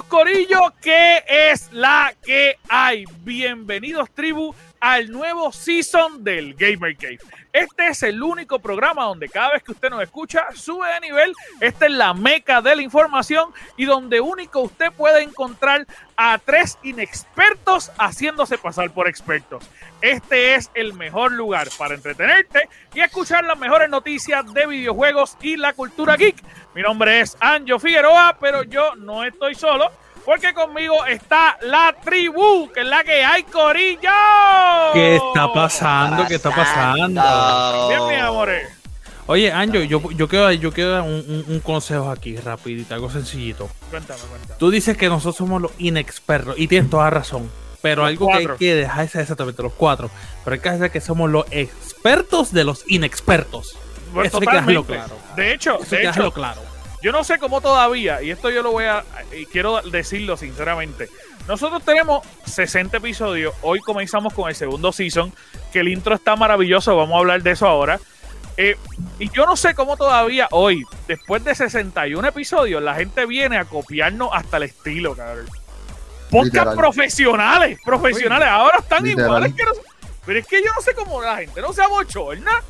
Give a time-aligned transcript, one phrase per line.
[0.00, 3.04] Corillo, ¿qué es la que hay?
[3.24, 7.20] Bienvenidos tribu al nuevo season del Gamer Cave.
[7.52, 11.32] Este es el único programa donde cada vez que usted nos escucha sube de nivel.
[11.60, 16.78] Esta es la meca de la información y donde único usted puede encontrar a tres
[16.82, 19.70] inexpertos haciéndose pasar por expertos.
[20.00, 25.58] Este es el mejor lugar para entretenerte y escuchar las mejores noticias de videojuegos y
[25.58, 26.42] la cultura geek.
[26.74, 29.92] Mi nombre es Anjo Figueroa, pero yo no estoy solo
[30.24, 34.10] porque conmigo está la tribu, que es la que hay, Corillo.
[34.92, 36.26] ¿Qué está pasando?
[36.26, 37.88] ¿Qué está pasando?
[37.88, 38.68] Bien, mi amores.
[39.26, 43.70] Oye, Anjo, yo, yo quiero, yo quiero un, un- un consejo aquí, rapidito, algo sencillito.
[43.90, 44.54] Cuéntame, cuéntame.
[44.58, 47.50] Tú dices que nosotros somos los inexpertos, y tienes toda razón.
[47.80, 48.56] Pero Los algo cuatro.
[48.58, 50.08] que hay que dejar es exactamente los cuatro.
[50.44, 53.76] Pero hay que hacer que somos los expertos de los inexpertos.
[54.12, 55.16] Pues Eso hay que dejarlo claro.
[55.36, 56.60] De hecho, Eso hay de que hecho, dejarlo claro.
[57.02, 59.04] Yo no sé cómo todavía, y esto yo lo voy a,
[59.36, 61.08] y quiero decirlo sinceramente.
[61.48, 65.32] Nosotros tenemos 60 episodios, hoy comenzamos con el segundo season,
[65.72, 67.98] que el intro está maravilloso, vamos a hablar de eso ahora.
[68.56, 68.76] Eh,
[69.18, 73.64] y yo no sé cómo todavía hoy, después de 61 episodios, la gente viene a
[73.64, 75.46] copiarnos hasta el estilo, cabrón.
[76.30, 76.76] Podcast Literal.
[76.76, 79.26] profesionales, profesionales, ahora están Literal.
[79.26, 79.92] iguales que nosotros.
[80.24, 82.62] Pero es que yo no sé cómo la gente no se abochorna.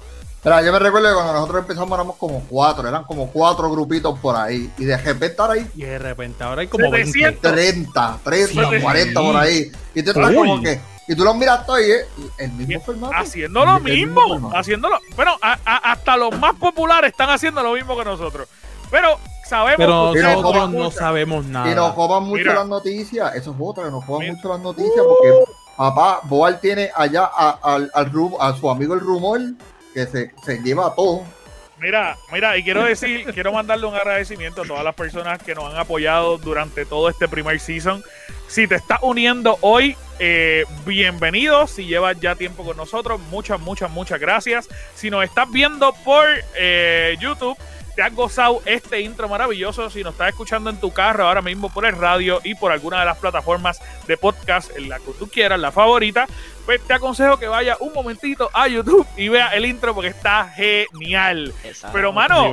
[0.45, 4.19] Mira, yo me recuerdo que cuando nosotros empezamos éramos como cuatro, eran como cuatro grupitos
[4.19, 4.73] por ahí.
[4.77, 7.13] Y de repente estar ahí Y de repente ahora hay como 20.
[7.13, 7.53] 700.
[7.53, 8.81] 30, 30, Sí.
[8.83, 9.71] 40 por ahí.
[9.95, 10.35] Y tú estás Uy.
[10.37, 10.81] como que.
[11.09, 12.07] Y tú los miras todos y es
[12.39, 13.15] el mismo formato.
[13.17, 14.57] haciendo lo El mismo, formato.
[14.57, 14.99] haciéndolo.
[15.15, 18.49] Bueno, a- a- hasta los más populares están haciendo lo mismo que nosotros.
[18.91, 21.95] Pero sabemos Pero que nosotros nos no sabemos Y nos nada.
[21.95, 22.55] coman mucho Mira.
[22.55, 23.35] las noticias.
[23.37, 24.33] Eso es otra, que nos Mira.
[24.33, 25.45] mucho las noticias porque
[25.77, 29.41] papá Boal tiene allá a, al- a su amigo el rumor
[29.93, 31.25] que se, se lleva todo.
[31.83, 35.73] Mira, mira, y quiero decir, quiero mandarle un agradecimiento a todas las personas que nos
[35.73, 38.03] han apoyado durante todo este primer season.
[38.47, 41.67] Si te estás uniendo hoy, eh, bienvenido.
[41.67, 44.69] Si llevas ya tiempo con nosotros, muchas, muchas, muchas gracias.
[44.95, 47.59] Si nos estás viendo por eh, YouTube,
[47.97, 49.91] te has gozado este intro maravilloso.
[49.91, 53.01] Si nos estás escuchando en tu carro ahora mismo por el radio y por alguna
[53.01, 56.27] de las plataformas de podcast en la que tú quieras, la favorita,
[56.65, 60.49] pues te aconsejo que vaya un momentito a YouTube y vea el intro porque está
[60.55, 61.53] genial.
[61.65, 61.95] Exacto.
[61.95, 62.53] Pero, mano.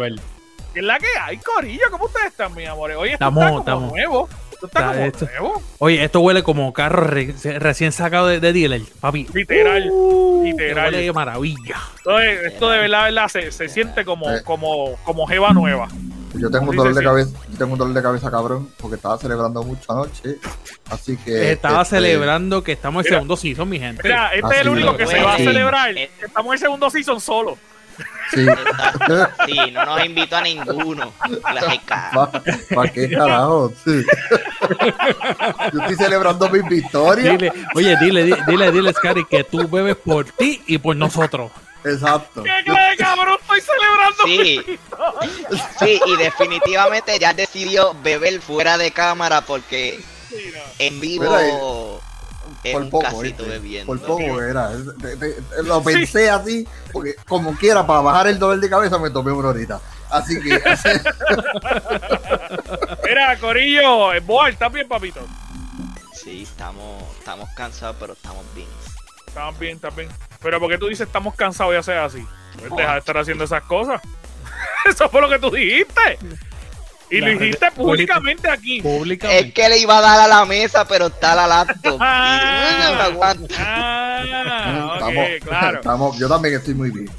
[0.73, 1.85] ¿qué es la que hay, Corillo?
[1.91, 2.91] ¿Cómo ustedes están, mi amor?
[2.91, 3.91] Oye, esto Estamos- está como estamos.
[3.91, 4.29] nuevo.
[4.51, 5.25] Esto está Está como esto.
[5.25, 5.61] nuevo.
[5.77, 9.25] Oye, esto huele como carro re- recién sacado de, de dealer, papi.
[9.33, 10.89] Literal, Uh, literal.
[10.89, 11.77] que Huele de maravilla.
[11.97, 14.43] Esto, es- esto de verdad, verdad, se, se siente como, Eh.
[14.43, 15.87] como, como jeva nueva.
[16.35, 19.17] Yo tengo un dolor de cabeza, yo tengo un dolor de cabeza cabrón, porque estaba
[19.17, 20.37] celebrando mucho anoche.
[20.89, 21.51] Así que.
[21.53, 23.15] Estaba este, celebrando que estamos en Mira.
[23.17, 24.03] segundo season, mi gente.
[24.03, 25.97] Mira, este es el único que se va a celebrar.
[25.97, 26.09] Eh.
[26.21, 27.57] Estamos en el segundo season solo.
[28.31, 28.45] Sí.
[29.45, 31.11] Sí, no nos invitó a ninguno.
[32.75, 33.73] ¿Para qué carajo?
[33.83, 34.03] Sí.
[35.73, 37.37] Yo estoy celebrando mis victorias.
[37.37, 41.51] Dile, oye, dile, di- dile, dile, Scary, que tú bebes por ti y por nosotros.
[41.83, 42.43] Exacto.
[42.43, 44.23] ¿Qué clase de cabrón estoy celebrando?
[44.25, 44.79] Sí,
[45.79, 49.99] sí, y definitivamente ya decidió beber fuera de cámara porque
[50.77, 52.01] en vivo
[52.71, 53.85] Por un poco, bebiendo.
[53.85, 54.69] Por poco era.
[54.69, 58.97] De- de- de- Lo pensé así, porque como quiera, para bajar el dolor de cabeza
[58.97, 59.79] me tomé una horita.
[60.09, 60.49] Así que.
[63.05, 65.21] Mira, Corillo, eh, Boal, ¿estás bien, papito?
[66.13, 68.67] Sí, estamos, estamos cansados, pero estamos bien.
[69.27, 70.09] Estamos bien, estás bien.
[70.41, 72.25] Pero ¿por qué tú dices estamos cansados y hacer así?
[72.59, 74.01] Pues deja de estar haciando esas cosas.
[74.85, 76.17] Eso fue lo que tú dijiste.
[77.11, 78.77] Y lo dijiste públicamente aquí.
[78.77, 79.51] Es Públicamente.
[79.53, 81.95] que le iba a dar a la mesa, pero está la laptop.
[81.95, 82.87] Y Ah.
[82.89, 83.55] no me aguanta.
[83.57, 85.77] Ah, estamos, claro.
[85.79, 87.09] estamos- yo también estoy muy bien.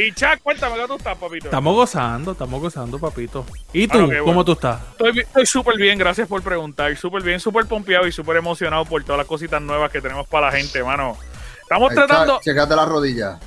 [0.01, 1.45] Y Chuck, cuéntame cómo tú estás, papito.
[1.45, 3.45] Estamos gozando, estamos gozando, papito.
[3.71, 3.99] ¿Y tú?
[3.99, 4.45] Bueno, qué ¿Cómo bueno.
[4.45, 4.79] tú estás?
[5.15, 6.95] Estoy súper bien, gracias por preguntar.
[6.97, 10.47] Súper bien, súper pompeado y súper emocionado por todas las cositas nuevas que tenemos para
[10.47, 11.17] la gente, mano.
[11.61, 12.39] Estamos Ahí tratando.
[12.39, 13.39] está, Checate las rodillas.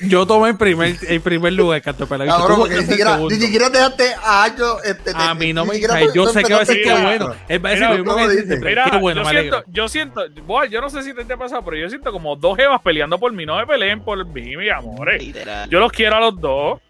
[0.00, 2.30] Yo tomé en primer, en primer lugar, Canto Pelado.
[2.30, 4.82] Cabrón, porque ni siquiera, ni siquiera dejaste a Ayo.
[4.82, 7.34] Este, A mí no ni me tú- Yo sé que va a decir que bueno.
[7.48, 10.80] Él va a decir Mira, lo mismo que bueno, yo, siento, yo siento, Boy, yo
[10.80, 13.32] no sé si te, te ha pasado, pero yo siento como dos jevas peleando por
[13.32, 15.22] mí, no me peleen por mí, mi amores.
[15.22, 15.68] Literal.
[15.70, 16.80] Yo los quiero a los dos.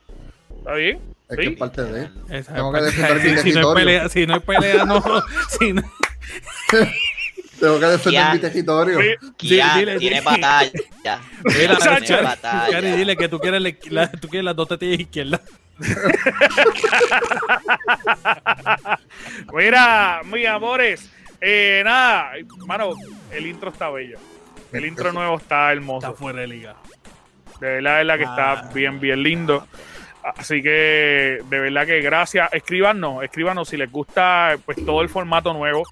[0.58, 1.00] ¿Está bien?
[1.28, 2.08] Es que es parte de.
[2.42, 3.74] Tengo que defender mi si, si no hay territorio.
[3.74, 5.02] pelea, si no hay pelea, no.
[5.58, 5.82] si no-
[7.60, 8.32] Tengo que defender Ya.
[8.34, 9.00] mi territorio.
[9.00, 9.06] Sí.
[9.36, 10.70] Kia dile, tiene batalla.
[11.44, 12.70] Mira, tiene batalla.
[12.70, 15.40] Cari, dile que tú quieres, la, la- tú quieres las dos tetillas izquierdas.
[19.52, 21.10] Mira, mis amores.
[21.40, 22.32] Eh, nada,
[22.66, 22.90] mano,
[23.30, 24.18] el intro está bello.
[24.72, 26.06] El intro nuevo está hermoso.
[26.08, 26.74] Está fuera de liga.
[27.60, 28.54] De verdad, de verdad que Ah.
[28.62, 29.66] está bien, bien lindo.
[30.36, 32.52] Así que de verdad que gracias.
[32.52, 35.84] Escríbanos, escríbanos si les gusta pues todo el formato nuevo.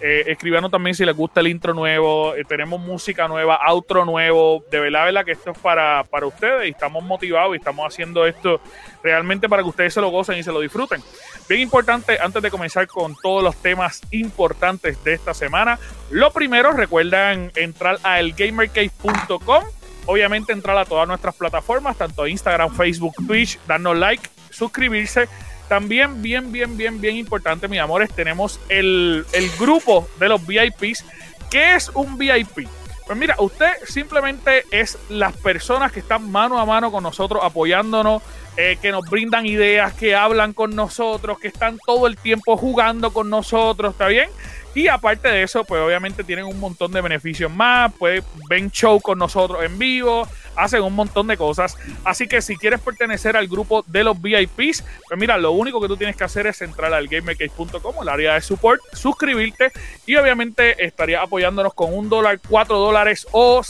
[0.00, 2.34] Eh, escríbanos también si les gusta el intro nuevo.
[2.34, 4.62] Eh, tenemos música nueva, outro nuevo.
[4.70, 8.26] De verdad, verdad que esto es para, para ustedes y estamos motivados y estamos haciendo
[8.26, 8.60] esto
[9.02, 11.02] realmente para que ustedes se lo gocen y se lo disfruten.
[11.48, 15.78] Bien importante, antes de comenzar con todos los temas importantes de esta semana,
[16.10, 19.64] lo primero, recuerdan entrar a elgamercave.com.
[20.06, 25.28] Obviamente entrar a todas nuestras plataformas, tanto Instagram, Facebook, Twitch, darnos like, suscribirse
[25.68, 31.04] también, bien, bien, bien, bien importante, mis amores, tenemos el, el grupo de los VIPs.
[31.50, 32.68] ¿Qué es un VIP?
[33.06, 38.22] Pues mira, usted simplemente es las personas que están mano a mano con nosotros, apoyándonos,
[38.58, 43.12] eh, que nos brindan ideas, que hablan con nosotros, que están todo el tiempo jugando
[43.12, 44.28] con nosotros, ¿está bien?
[44.78, 49.00] Y aparte de eso, pues obviamente tienen un montón de beneficios más, pues ven show
[49.00, 51.76] con nosotros en vivo, hacen un montón de cosas.
[52.04, 55.88] Así que si quieres pertenecer al grupo de los VIPs, pues mira, lo único que
[55.88, 59.72] tú tienes que hacer es entrar al gamercase.com, el área de support, suscribirte
[60.06, 63.62] y obviamente estaría apoyándonos con un dólar, cuatro dólares o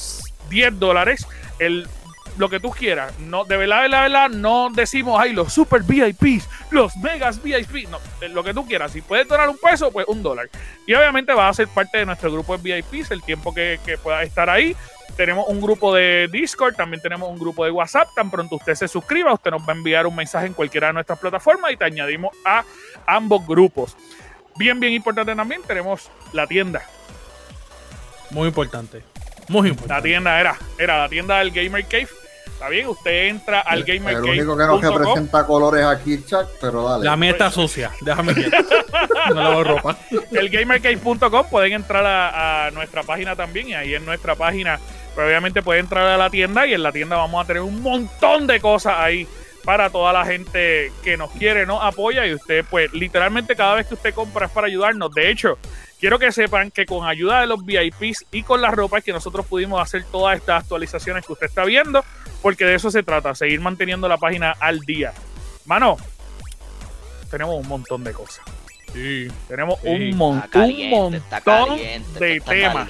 [0.51, 1.27] diez dólares.
[1.59, 1.89] El
[2.39, 3.19] lo que tú quieras.
[3.19, 7.91] No, de verdad, de verdad, no decimos, ay, los super VIPs, los megas VIPs.
[7.91, 7.99] No,
[8.31, 8.93] lo que tú quieras.
[8.93, 10.49] Si puedes donar un peso, pues un dólar.
[10.87, 13.99] Y obviamente va a ser parte de nuestro grupo de VIPs el tiempo que, que
[13.99, 14.75] pueda estar ahí.
[15.17, 18.09] Tenemos un grupo de Discord, también tenemos un grupo de WhatsApp.
[18.15, 20.93] Tan pronto usted se suscriba, usted nos va a enviar un mensaje en cualquiera de
[20.93, 22.65] nuestras plataformas y te añadimos a
[23.05, 23.97] ambos grupos.
[24.57, 26.83] Bien, bien importante también, tenemos la tienda.
[28.31, 29.03] Muy importante.
[29.49, 29.95] Muy importante.
[29.95, 32.09] La tienda era, era la tienda del Gamer Cave
[32.59, 36.83] Está bien, usted entra al Gamer El único que nos representa colores aquí, Chuck, pero
[36.83, 37.05] dale.
[37.05, 38.51] La meta sucia, déjame ver.
[39.29, 39.97] no lavo ropa.
[40.33, 44.81] El gamercave.com pueden entrar a, nuestra página también y ahí en nuestra página,
[45.15, 47.81] pues obviamente pueden entrar a la tienda y en la tienda vamos a tener un
[47.81, 49.29] montón de cosas ahí
[49.63, 53.87] para toda la gente que nos quiere, nos apoya y usted pues literalmente cada vez
[53.87, 55.15] que usted compra es para ayudarnos.
[55.15, 55.59] De hecho,
[55.99, 59.13] quiero que sepan que con ayuda de los VIPs y con la ropa es que
[59.13, 62.05] nosotros pudimos hacer todas estas actualizaciones que usted está viendo
[62.43, 65.13] porque de eso se trata, seguir manteniendo la página al día.
[65.67, 65.97] Mano,
[67.31, 68.45] tenemos un montón de cosas.
[68.93, 69.29] Sí.
[69.49, 72.89] Tenemos un, montón de temas.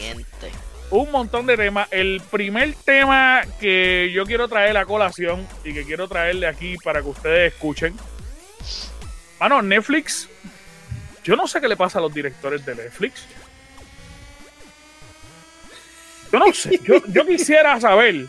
[0.90, 1.88] Un montón de temas.
[1.90, 7.02] El primer tema que yo quiero traer a colación y que quiero traerle aquí para
[7.02, 7.96] que ustedes escuchen.
[9.40, 10.28] Mano, Netflix.
[11.28, 13.26] Yo no sé qué le pasa a los directores de Netflix.
[16.32, 16.80] Yo no sé.
[16.82, 18.28] Yo, yo quisiera saber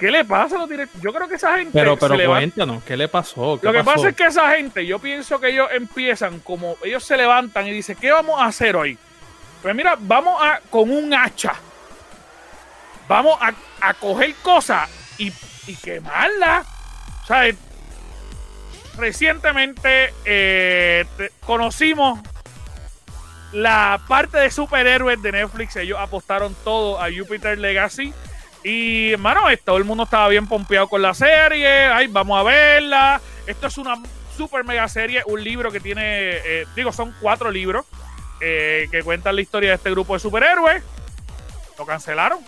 [0.00, 1.02] ¿Qué le pasa a los directores?
[1.02, 1.72] Yo creo que esa gente.
[1.74, 3.60] Pero, pero cuéntanos, ¿qué le pasó?
[3.60, 6.78] Lo que pasa es que esa gente, yo pienso que ellos empiezan como.
[6.82, 8.96] Ellos se levantan y dicen, ¿qué vamos a hacer hoy?
[9.60, 10.60] Pues mira, vamos a.
[10.70, 11.52] con un hacha.
[13.06, 13.52] Vamos a,
[13.86, 14.88] a coger cosas
[15.18, 15.30] y,
[15.66, 16.66] y quemarlas.
[17.22, 17.54] O sea,
[18.96, 21.04] recientemente eh,
[21.40, 22.20] conocimos
[23.52, 25.76] la parte de superhéroes de Netflix.
[25.76, 28.12] Ellos apostaron todo a Jupiter Legacy
[28.62, 31.86] y, hermano, todo el mundo estaba bien pompeado con la serie.
[31.86, 33.20] Ay, vamos a verla.
[33.46, 33.96] Esto es una
[34.36, 37.86] super mega serie, un libro que tiene, eh, digo, son cuatro libros
[38.40, 40.82] eh, que cuentan la historia de este grupo de superhéroes.
[41.78, 42.40] Lo cancelaron.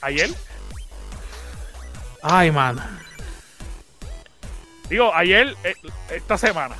[0.00, 0.30] Ayer.
[2.28, 2.76] Ay, man.
[4.88, 5.74] Digo, ayer, eh,
[6.10, 6.76] esta semana.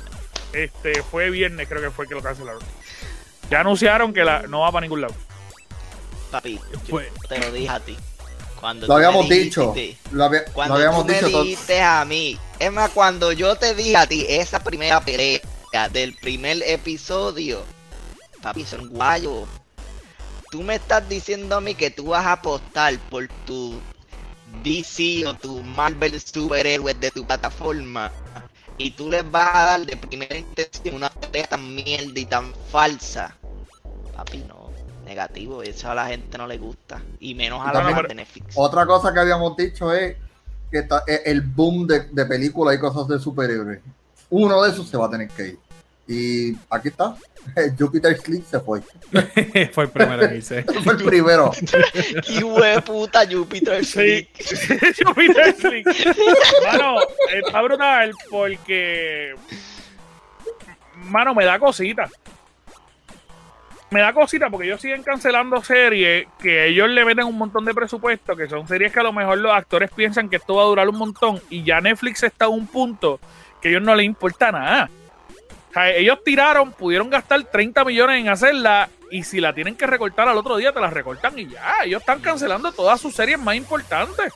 [0.51, 2.61] Este fue viernes, creo que fue que lo cancelaron.
[3.49, 5.13] Ya anunciaron que la, no va para ningún lado.
[6.31, 6.59] Papi,
[7.29, 7.95] te lo dije a ti.
[8.59, 9.73] Cuando lo habíamos dicho.
[10.11, 12.37] Lo, cuando habíamos tú dicho me dijiste a mí.
[12.59, 15.39] Es más, cuando yo te dije a ti esa primera pelea
[15.93, 17.63] del primer episodio,
[18.41, 19.47] papi, son guayos.
[20.51, 23.79] Tú me estás diciendo a mí que tú vas a apostar por tu
[24.63, 28.11] DC o tu Marvel superhéroes de tu plataforma
[28.77, 32.53] y tú les vas a dar de primera intención una pelea tan mierda y tan
[32.71, 33.35] falsa.
[34.15, 34.67] Papi, no.
[35.05, 37.01] Negativo, eso a la gente no le gusta.
[37.19, 38.53] Y menos a la de Netflix.
[38.55, 40.17] Otra cosa que habíamos dicho es
[40.69, 43.79] que está, eh, el boom de, de películas y cosas de superhéroes.
[44.29, 45.59] Uno de esos se va a tener que ir.
[46.07, 47.15] Y aquí está.
[47.77, 48.81] Jupiter Sleep se fue.
[49.73, 50.63] fue el primero que hice.
[50.83, 51.51] fue el primero.
[52.25, 54.29] Qué hue puta Jupiter Sleep.
[55.03, 55.85] Jupiter Sleep.
[56.65, 56.95] Mano,
[57.33, 59.35] está brutal porque.
[60.95, 62.09] Mano, me da cosita.
[63.89, 67.73] Me da cosita porque ellos siguen cancelando series que ellos le meten un montón de
[67.73, 70.65] presupuesto, que son series que a lo mejor los actores piensan que esto va a
[70.65, 73.21] durar un montón y ya Netflix está a un punto
[73.61, 74.89] que a ellos no les importa nada
[75.85, 80.37] ellos tiraron, pudieron gastar 30 millones en hacerla y si la tienen que recortar al
[80.37, 81.83] otro día, te la recortan y ya.
[81.85, 84.33] Ellos están cancelando todas sus series más importantes.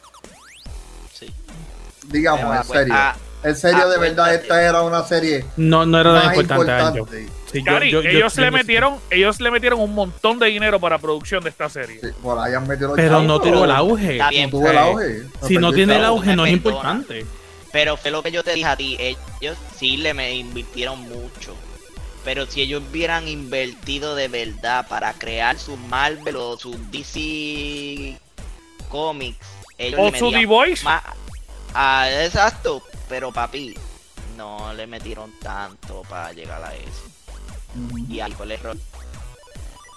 [2.08, 2.94] digamos, Pero en serio.
[2.98, 7.00] ah, En serio, de verdad, esta era una serie No, no era tan más importante.
[7.00, 7.34] Importante.
[7.52, 10.80] Sí, yo- Cari, yo- yo ellos le metieron, ellos le metieron un montón de dinero
[10.80, 12.00] para producción de esta serie.
[12.02, 14.12] Sí, por ahí han metido los Pero chavos, no tuvo el auge.
[14.14, 15.24] Está No bien, tuvo el auge.
[15.48, 17.26] Si no tiene el auge, no es importante.
[17.72, 21.56] Pero fue lo que yo te dije a ti, ellos sí le me invirtieron mucho.
[22.24, 28.20] Pero si ellos hubieran invertido de verdad para crear sus Marvel o sus DC
[28.90, 29.40] Comics,
[29.78, 30.26] ellos O le su
[30.84, 31.04] más-
[31.74, 33.74] Ah, exacto, pero papi,
[34.36, 37.04] no le metieron tanto para llegar a eso.
[38.10, 38.78] Y ahí fue el error.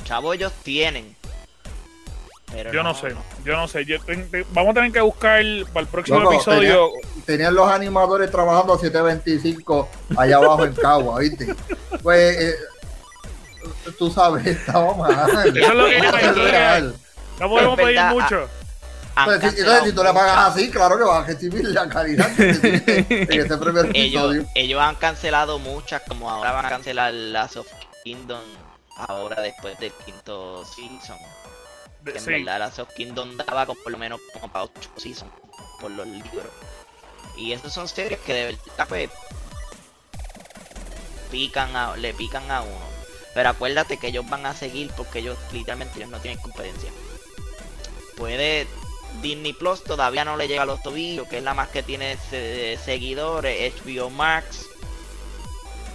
[0.04, 1.16] Chavo, ellos tienen.
[2.54, 3.23] Pero Yo no, no, sé, no.
[3.44, 3.84] yo no sé.
[3.84, 3.96] Yo
[4.52, 5.42] vamos a tener que buscar
[5.73, 6.90] para el próximo Loco, episodio.
[7.26, 11.54] Tenían los animadores trabajando a 725 allá abajo en Cagua, ¿viste?
[12.02, 12.54] Pues, eh,
[13.99, 15.30] tú sabes, estaba mal.
[15.56, 16.94] Eso es lo que yo real.
[17.40, 18.49] No podemos pedir mucho.
[19.16, 21.64] Han Pues, si- cancelado entonces, si tú le pagas así, claro que vas a recibir
[21.66, 24.46] la calidad que te tiene en este primer ellos, episodio.
[24.56, 27.66] ellos han cancelado muchas, como ahora van a cancelar Last of
[28.02, 28.40] Kingdom
[28.96, 31.16] ahora después del quinto season.
[32.12, 32.30] Que en sí.
[32.30, 35.32] verdad Last of Kingdom daba como por lo menos como para 8 seasons
[35.80, 36.46] por los libros.
[37.37, 39.11] Y esas son series que de verdad pues
[41.30, 42.94] pican a, le pican a uno.
[43.34, 46.90] Pero acuérdate que ellos van a seguir porque ellos literalmente ellos no tienen competencia.
[48.16, 48.66] Puede
[49.23, 52.16] Disney Plus todavía no le llega a los tobillos, que es la más que tiene
[52.30, 54.66] se- seguidores, HBO Max.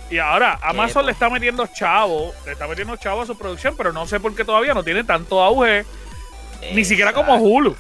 [0.10, 3.94] Y ahora Amazon le está metiendo chavo, le está metiendo chavo a su producción, pero
[3.94, 5.86] no sé por qué todavía no tiene tanto auge,
[6.74, 7.36] ni siquiera como.
[7.36, 7.76] Hulu.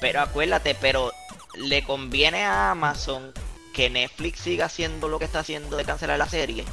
[0.00, 1.12] Pero acuérdate, pero
[1.56, 3.32] le conviene a Amazon
[3.72, 6.64] que Netflix siga haciendo lo que está haciendo de cancelar la serie.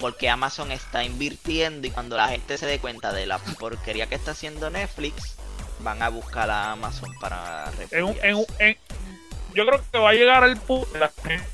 [0.00, 4.14] Porque Amazon está invirtiendo y cuando la gente se dé cuenta de la porquería que
[4.14, 5.36] está haciendo Netflix,
[5.80, 8.76] van a buscar a Amazon para En en en-
[9.54, 11.44] yo creo que va a llegar al punto la gente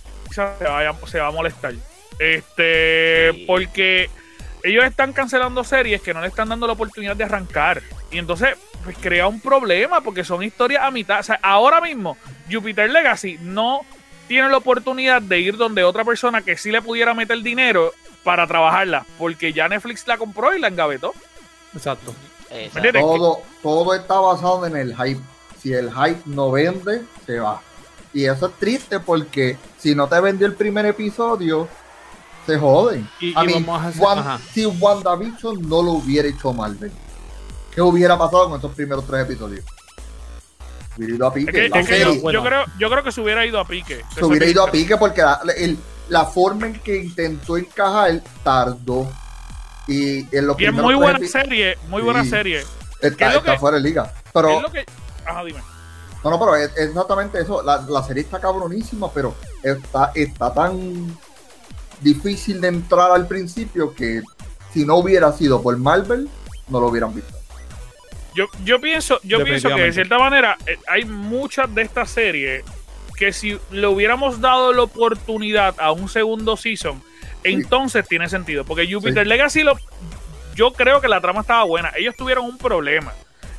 [1.06, 1.74] se va a molestar.
[2.20, 3.44] Este, Sí.
[3.46, 4.10] porque
[4.62, 7.82] ellos están cancelando series que no le están dando la oportunidad de arrancar.
[8.10, 11.20] Y entonces, pues crea un problema porque son historias a mitad.
[11.20, 12.16] O sea, ahora mismo,
[12.50, 13.80] Jupiter Legacy no
[14.28, 18.46] tiene la oportunidad de ir donde otra persona que sí le pudiera meter dinero para
[18.46, 19.06] trabajarla.
[19.18, 21.14] Porque ya Netflix la compró y la engavetó.
[21.74, 22.14] Exacto.
[22.50, 22.98] Exacto.
[23.00, 25.20] Todo, todo está basado en el hype.
[25.62, 27.62] Si el hype no vende, se va.
[28.12, 31.68] Y eso es triste porque si no te vendió el primer episodio,
[32.54, 33.08] se joden.
[33.20, 36.92] Y- A y mí, vamos a hacer- Wan- si WandaVision no lo hubiera hecho Marvel,
[37.74, 39.64] ¿qué hubiera pasado con esos primeros tres episodios?
[40.96, 41.50] Hubiera ido a pique.
[41.50, 44.02] Es que- la es que yo, creo, yo creo que se hubiera ido a pique.
[44.14, 45.78] se hubiera ido a pique porque la, el-
[46.08, 49.10] la forma en que intentó encajar tardó.
[49.86, 52.30] Y en los Y es muy buena serie, muy buena Sí.
[52.30, 52.64] serie.
[53.00, 54.12] Está, ¿Qué es lo está que- fuera de liga.
[54.32, 54.84] Pero, es lo que.
[55.26, 55.60] Ajá, dime.
[56.22, 57.62] no, no, pero es, es exactamente eso.
[57.62, 61.16] La, la serie está cabronísima, pero está, está tan
[62.00, 64.22] difícil de entrar al principio que
[64.72, 66.28] si no hubiera sido por Marvel,
[66.68, 67.32] no lo hubieran visto.
[68.34, 72.64] Yo, yo pienso, yo pienso que de cierta manera eh, hay muchas de estas series
[73.16, 77.02] que si le hubiéramos dado la oportunidad a un segundo season,
[77.44, 78.64] entonces tiene sentido.
[78.64, 79.28] Porque Jupiter Sí.
[79.28, 79.76] Legacy lo,
[80.54, 81.92] yo creo que la trama estaba buena.
[81.96, 83.12] Ellos tuvieron un problema.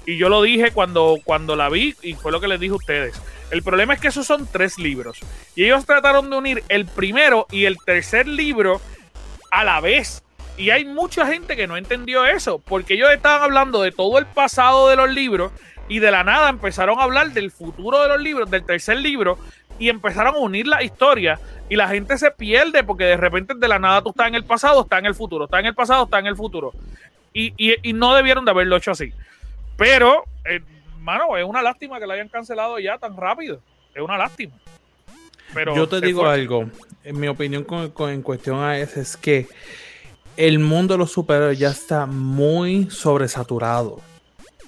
[0.06, 2.78] Y yo lo dije cuando, cuando la vi y fue lo que les dije a
[2.78, 3.22] ustedes.
[3.52, 5.20] El problema es que esos son tres libros.
[5.56, 8.82] Y ellos trataron de unir el primero y el tercer libro
[9.52, 10.24] a la vez.
[10.58, 14.26] Y hay mucha gente que no entendió eso, porque ellos estaban hablando de todo el
[14.26, 15.52] pasado de los libros
[15.90, 19.38] y de la nada empezaron a hablar del futuro de los libros, del tercer libro,
[19.80, 21.40] y empezaron a unir la historia
[21.70, 24.44] y la gente se pierde porque de repente de la nada tú estás en el
[24.44, 26.72] pasado, estás en el futuro, estás en el pasado, estás en el futuro.
[27.34, 29.12] Y, y- y no debieron de haberlo hecho así.
[29.78, 30.62] Pero, eh,
[31.02, 33.60] mano, es una lástima que la hayan cancelado ya tan rápido.
[33.94, 34.54] Es una lástima.
[35.54, 36.34] Pero Yo te digo fue.
[36.34, 36.70] algo.
[37.04, 39.48] En mi opinión con, con- en cuestión a eso es que
[40.38, 44.00] el mundo de los superhéroes ya está muy sobresaturado.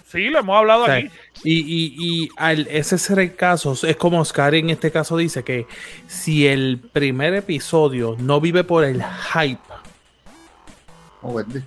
[0.08, 1.10] Sí, lo hemos hablado O sea, aquí.
[1.44, 5.44] Y, y, y al ese ser el caso, es como Oscar en este caso dice
[5.44, 5.66] que
[6.08, 9.60] si el primer episodio no vive por el hype,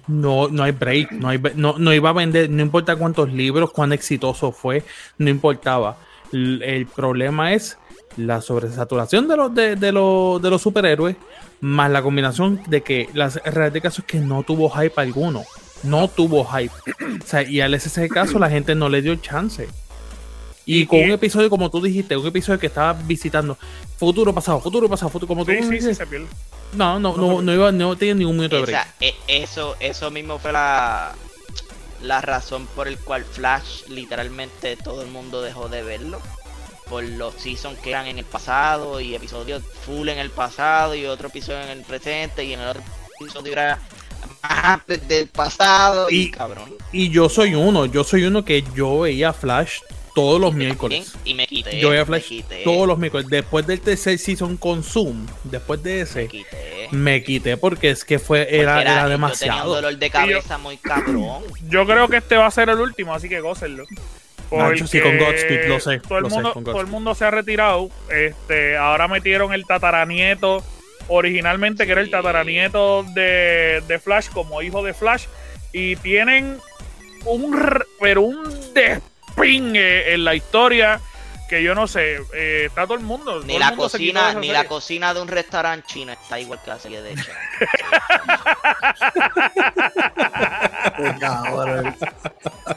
[0.06, 3.70] No no, hay break, no, hay, no, no iba a vender, no importa cuántos libros,
[3.72, 4.84] cuán exitoso fue,
[5.18, 5.96] no importaba.
[6.32, 7.78] El, problema es
[8.16, 11.16] la sobresaturación de los, de, los, de los superhéroes,
[11.60, 15.44] más la combinación de que la realidad caso es que no tuvo hype alguno.
[15.82, 16.74] No tuvo hype.
[17.22, 19.68] O sea, y al ese caso la gente no le dio chance.
[20.66, 23.56] Y, con un episodio, como tú dijiste, un episodio que estaba visitando
[23.96, 26.26] futuro, pasado, futuro, pasado, futuro, como tú Sí, sí, sí, dices, se pierde.
[26.74, 28.80] no, no, no, no, iba, no tenía ningún minuto de break.
[28.80, 31.14] Esa- e- eso, eso mismo fue la,
[32.02, 36.20] la razón por el cual Flash literalmente todo el mundo dejó de verlo.
[36.88, 41.04] por los seasons que eran en el pasado y episodios full en el pasado y
[41.06, 42.82] otro episodio en el presente y en el otro
[43.20, 43.80] episodio era
[44.40, 46.72] más antes del pasado y, Y- cabrón.
[46.92, 49.80] Y yo soy uno, yo soy uno que yo veía Flash
[50.16, 51.12] todos los miércoles.
[51.26, 51.78] Y me quité.
[51.78, 53.26] Yo veía me Flash quité, todos los miércoles.
[53.28, 56.88] Después del tercer season con Zoom, después de me ese, quité.
[56.90, 59.74] me quité porque es que fue Porque era, era yo tenía un demasiado.
[59.74, 61.42] dolor de cabeza muy cabrón.
[61.68, 63.84] Yo creo que este va a ser el último, así que gócenlo.
[64.50, 66.86] Nacho, sí, con Porque Godspeed, lo sé, Todo el, lo sé, mundo, con todo el
[66.86, 67.90] mundo se ha retirado.
[68.10, 70.64] Este, ahora metieron el tataranieto
[71.08, 75.26] originalmente, que era el tataranieto de, de Flash, como hijo de Flash.
[75.74, 76.56] Y tienen
[77.26, 77.54] un,
[78.00, 78.50] pero un
[79.36, 81.00] despingue en la historia
[81.48, 82.16] que yo no sé.
[82.34, 83.40] eh, está todo el mundo.
[83.44, 84.52] Ni la mundo cocina, ni serie.
[84.52, 87.30] la cocina de un restaurante chino está igual que la serie de hecho.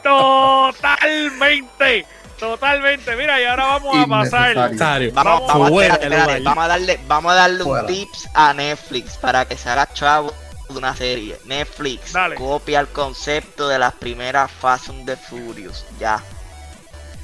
[0.70, 2.06] Totalmente.
[2.38, 3.16] Totalmente.
[3.16, 4.54] Mira, y ahora vamos a pasar.
[4.54, 4.78] Vamos,
[5.12, 6.42] Vamos, vamos, fuera espérate, del espérate, lugar.
[6.54, 10.32] vamos a darle, vamos a darle un tips a Netflix para que se haga chavo
[10.68, 11.36] de una serie.
[11.44, 12.36] Netflix Dale.
[12.36, 15.84] copia el concepto de las primeras Fast and the Furious.
[15.98, 16.22] Ya.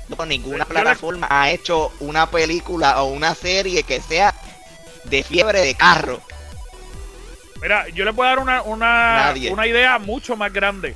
[0.08, 4.34] No, ninguna plataforma ha hecho una película o una serie que sea
[5.04, 6.20] de fiebre de carro.
[7.60, 10.94] Mira, yo le puedo dar una, una, una idea mucho más grande.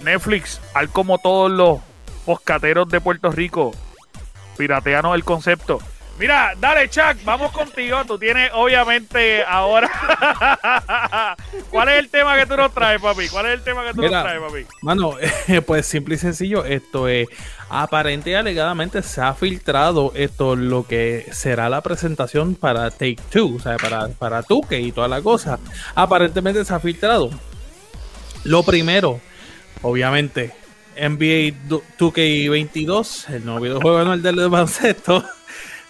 [0.00, 1.80] Netflix, al como todos los
[2.24, 3.72] poscateros de Puerto Rico,
[4.56, 5.80] pirateanos el concepto.
[6.18, 8.04] Mira, dale, Chuck, vamos contigo.
[8.04, 9.88] Tú tienes, obviamente, ahora.
[11.70, 13.28] ¿Cuál es el tema que tú nos traes, papi?
[13.28, 14.22] ¿Cuál es el tema que tú Mira.
[14.22, 14.66] nos traes, papi?
[14.82, 15.14] Mano,
[15.66, 17.28] pues simple y sencillo, esto es
[17.70, 23.56] aparente y alegadamente se ha filtrado esto lo que será la presentación para Take Two,
[23.56, 25.60] o sea, para, para Tuque y toda la cosa.
[25.94, 27.30] Aparentemente se ha filtrado.
[28.44, 29.20] Lo primero,
[29.82, 30.52] obviamente,
[30.96, 31.54] NBA
[31.98, 35.24] 2K22, el nuevo videojuego anual del baloncesto,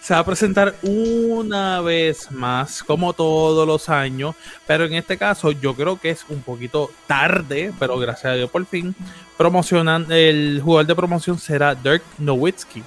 [0.01, 4.35] se va a presentar una vez más, como todos los años,
[4.65, 8.49] pero en este caso yo creo que es un poquito tarde, pero gracias a Dios
[8.49, 8.95] por fin,
[9.37, 12.83] promocionan, el jugador de promoción será Dirk Nowitzki.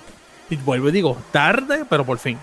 [0.51, 2.35] Y vuelvo y digo, tarde, pero por fin.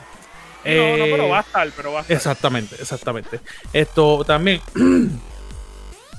[0.65, 2.17] No, no, Eh, pero va a estar, pero va a estar.
[2.17, 3.39] Exactamente, exactamente.
[3.71, 4.62] Esto también.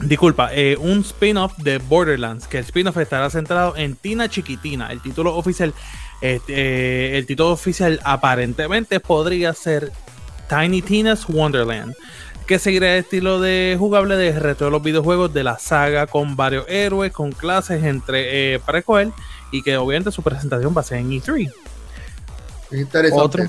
[0.00, 4.90] Disculpa, eh, un spin-off de Borderlands, que el spin-off estará centrado en Tina Chiquitina.
[4.90, 5.74] El título oficial,
[6.22, 9.92] eh, eh, el título oficial aparentemente podría ser
[10.48, 11.94] Tiny Tina's Wonderland,
[12.46, 16.36] que seguirá el estilo de jugable de resto de los videojuegos de la saga con
[16.36, 19.12] varios héroes, con clases entre eh, para escoger
[19.52, 21.52] y que obviamente su presentación va a ser en E E3.
[22.70, 23.22] Es interesante.
[23.22, 23.44] Otro.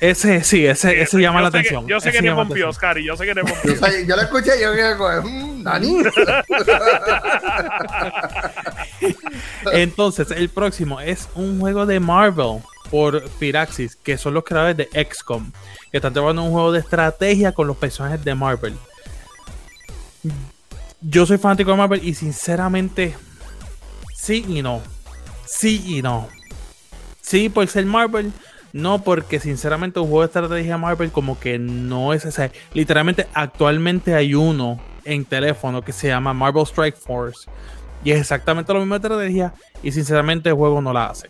[0.00, 0.42] Ese.
[0.44, 1.86] Sí, ese, ese llama Yo la que- atención.
[1.86, 2.68] yo sé ese que te pompió.
[2.68, 3.76] Oscar, y yo sé que te Yo, pompió.
[3.76, 6.02] sé- yo lo escuché y yo dije, mmm, Dani.
[9.72, 14.88] Entonces, el próximo es un juego de Marvel por Firaxis, que son los creadores de
[15.10, 15.50] XCOM,
[15.90, 18.76] que están trabajando en un juego de estrategia con los personajes de Marvel.
[21.00, 23.14] Yo soy fanático de Marvel y sinceramente,
[24.16, 24.82] sí y no.
[25.46, 26.28] Sí y no.
[27.20, 28.32] Sí por ser Marvel,
[28.72, 32.52] no porque sinceramente un juego de estrategia Marvel como que no es ese.
[32.74, 37.48] Literalmente actualmente hay uno en teléfono que se llama Marvel Strike Force.
[38.04, 39.54] Y es exactamente la misma estrategia.
[39.82, 41.28] Y sinceramente el juego no la hace.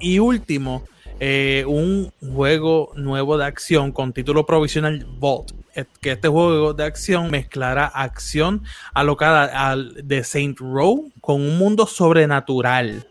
[0.00, 0.84] Y último,
[1.20, 5.52] eh, un juego nuevo de acción con título provisional Vault.
[6.00, 8.62] Que este juego de acción mezclará acción
[8.94, 13.06] alocada al de Saint Row con un mundo sobrenatural.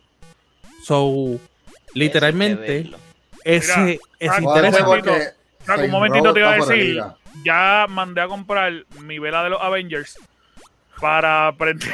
[0.83, 1.39] So,
[1.95, 2.91] literalmente,
[3.43, 4.43] ese Mira, es Frank,
[4.85, 5.13] momentito.
[5.63, 7.03] Frank, un momentito te iba a decir.
[7.43, 10.17] Ya mandé a comprar mi vela de los Avengers
[11.01, 11.93] para prenderlo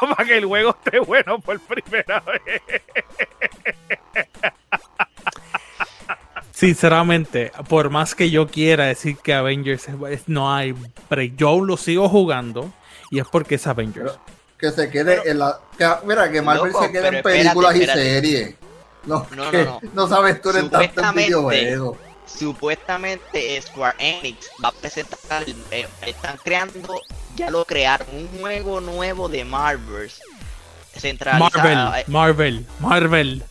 [0.16, 2.62] para que el juego esté bueno por primera vez.
[6.52, 10.74] Sinceramente, por más que yo quiera decir que Avengers es- no hay
[11.08, 12.70] break, yo aún lo sigo jugando
[13.10, 14.18] y es porque es Avengers.
[14.58, 15.58] Que se quede en la.
[15.76, 18.54] que- mira, que Marvel Loco, se quede en películas espérate, y series.
[19.04, 21.96] No, No, que no, no sabes tú eres Supuestamente- videojuegos.
[22.24, 27.00] Supuestamente Square Enix va a presentar, eh, están creando,
[27.36, 30.20] ya lo crearon, un juego nuevo de Marvels
[30.96, 33.42] centralizado Marvel, eh, Marvel, Marvel.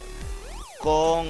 [0.79, 1.27] con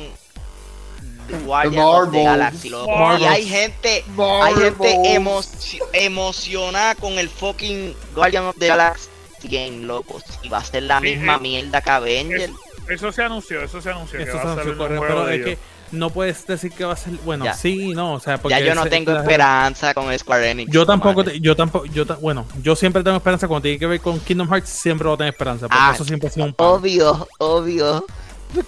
[1.27, 2.23] The Guardians of the Marvels.
[2.25, 2.69] Galaxy.
[2.69, 4.05] Y hay gente,
[4.43, 9.09] hay gente emocio- emocionada con el fucking Guardians of the Galaxy
[9.43, 10.21] game, loco.
[10.43, 12.51] Y va a ser la misma eh, mierda que Avengers.
[12.93, 14.17] Eso se anunció, eso se anunció.
[14.17, 15.57] que Eso va se a ser anunció, un correcto, juego pero de es que
[15.91, 17.53] no puedes decir que va a ser bueno, Ya.
[17.53, 20.71] sí y no, o sea, porque Ya yo no ese- tengo esperanza con Square Enix.
[20.71, 23.87] Yo tampoco, te- yo tampoco, yo ta- bueno, yo siempre tengo esperanza cuando tiene que
[23.87, 26.45] ver con Kingdom Hearts, siempre voy a tener esperanza, porque Ah, eso siempre ha sido
[26.45, 26.55] un.
[26.57, 28.05] Obvio, obvio.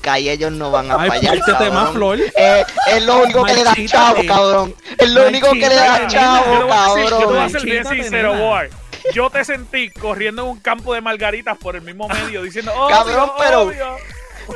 [0.02, 1.40] Que ahí ellos no van a Ay, fallar.
[1.40, 1.94] más, cabrón.
[1.94, 2.20] Flor.
[2.38, 4.76] Eh, es lo único que le da chavo, cabrón.
[4.98, 7.50] Es lo único que le da chavo, a decir- yo te voy a cabrón.
[7.50, 8.70] ser sincero, nena.
[9.14, 12.88] Yo te sentí corriendo en un campo de margaritas por el mismo medio diciendo, oh,
[12.88, 13.98] Cabrón, pero- obvio.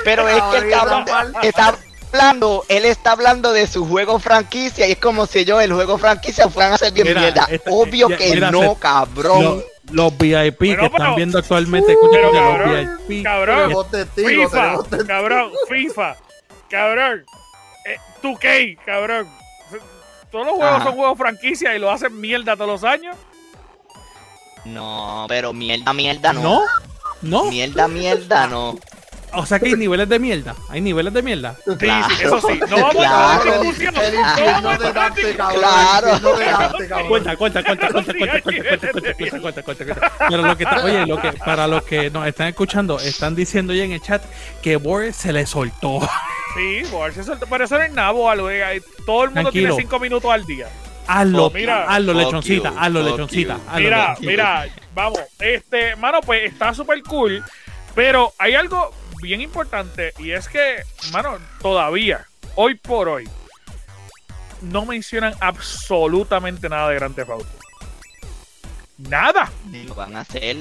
[0.03, 1.05] Pero es que el cabrón
[1.43, 1.77] está
[2.11, 5.97] hablando, él está hablando de su juego franquicia y es como si yo el juego
[5.97, 7.47] franquicia fueran a hacer bien Mira, mierda.
[7.49, 9.43] esta- Obvio ya- que mira, no, se- cabrón.
[9.43, 13.23] Los, los VIP Bueno, que están pero- viendo actualmente, escuchen pero, que cabrón, los VIP.
[13.23, 13.85] cabrón.
[13.91, 16.15] Testigos, FIFA, cabrón, FIFA,
[16.69, 17.25] cabrón,
[17.85, 19.27] eh, 2K, cabrón.
[20.31, 20.83] Todos los juegos Ajá.
[20.83, 23.15] son juegos franquicia y lo hacen mierda todos los años.
[24.67, 26.41] No, pero mierda, mierda no.
[26.43, 26.61] No,
[27.21, 27.43] no.
[27.45, 28.77] Mierda, mierda no.
[29.33, 30.55] O sea que hay niveles de mierda.
[30.69, 31.55] Hay niveles de mierda.
[31.65, 32.07] Sí, Claro.
[32.15, 32.59] sí, eso sí.
[32.69, 33.51] No vamos Claro.
[33.53, 33.93] a discusión.
[33.93, 34.11] No vamos.
[34.11, 34.29] Claro.
[34.39, 37.07] Infierno de Dante, cabrón.
[37.09, 40.11] Cuenta, cuenta, cuenta, cuenta, cuenta, cuenta, cuenta, cuenta, cuenta, cuenta, cuenta.
[40.29, 43.73] Pero lo que está, oye, lo que, para los que nos están escuchando, están diciendo
[43.73, 44.23] ya en el chat
[44.61, 45.99] que Boris se le soltó.
[46.55, 49.51] Sí, por eso, pero eso no es nada, de- Todo el mundo Tranquilo.
[49.75, 50.67] tiene cinco minutos al día.
[51.07, 51.85] Hazlo, Oh, mira.
[51.87, 53.53] hazlo, lechoncita, you, hazlo, lechoncita.
[53.55, 53.61] you.
[53.67, 54.29] hazlo, Mira, lechoncita.
[54.29, 57.43] mira, vamos, este, mano, pues está súper cool,
[57.95, 58.91] pero hay algo
[59.21, 63.27] bien importante y es que, mano, todavía, hoy por hoy,
[64.61, 67.47] no mencionan absolutamente nada de Grand Theft Auto.
[68.97, 69.51] Nada.
[69.69, 70.57] Ni lo van a hacer.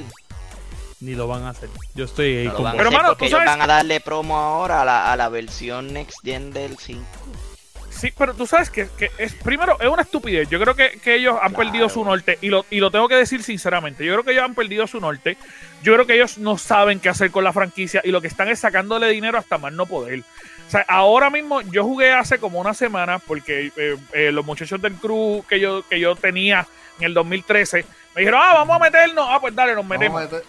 [1.01, 1.69] Ni lo van a hacer.
[1.95, 3.63] Yo estoy ahí No lo con van a Pero, mano, porque tú ellos sabes- van
[3.63, 7.03] a darle promo ahora a la, a la versión Next Gen del 5.
[7.99, 10.49] Sí, pero tú sabes que, que es primero es una estupidez.
[10.51, 11.57] Yo creo que, que ellos han Claro.
[11.71, 14.05] perdido su norte y lo, y lo tengo que decir sinceramente.
[14.05, 15.37] Yo creo que ellos han perdido su norte.
[15.83, 18.49] Yo creo que ellos no saben qué hacer con la franquicia y lo que están
[18.49, 20.21] es sacándole dinero hasta más no poder.
[20.67, 24.83] O sea, ahora mismo yo jugué hace como una semana porque eh, eh, los muchachos
[24.83, 26.67] del crew que yo, que yo tenía
[26.99, 29.27] en el 2013 me dijeron, ah, vamos a meternos.
[29.31, 30.21] Ah, pues dale, nos metemos.
[30.23, 30.43] Meter-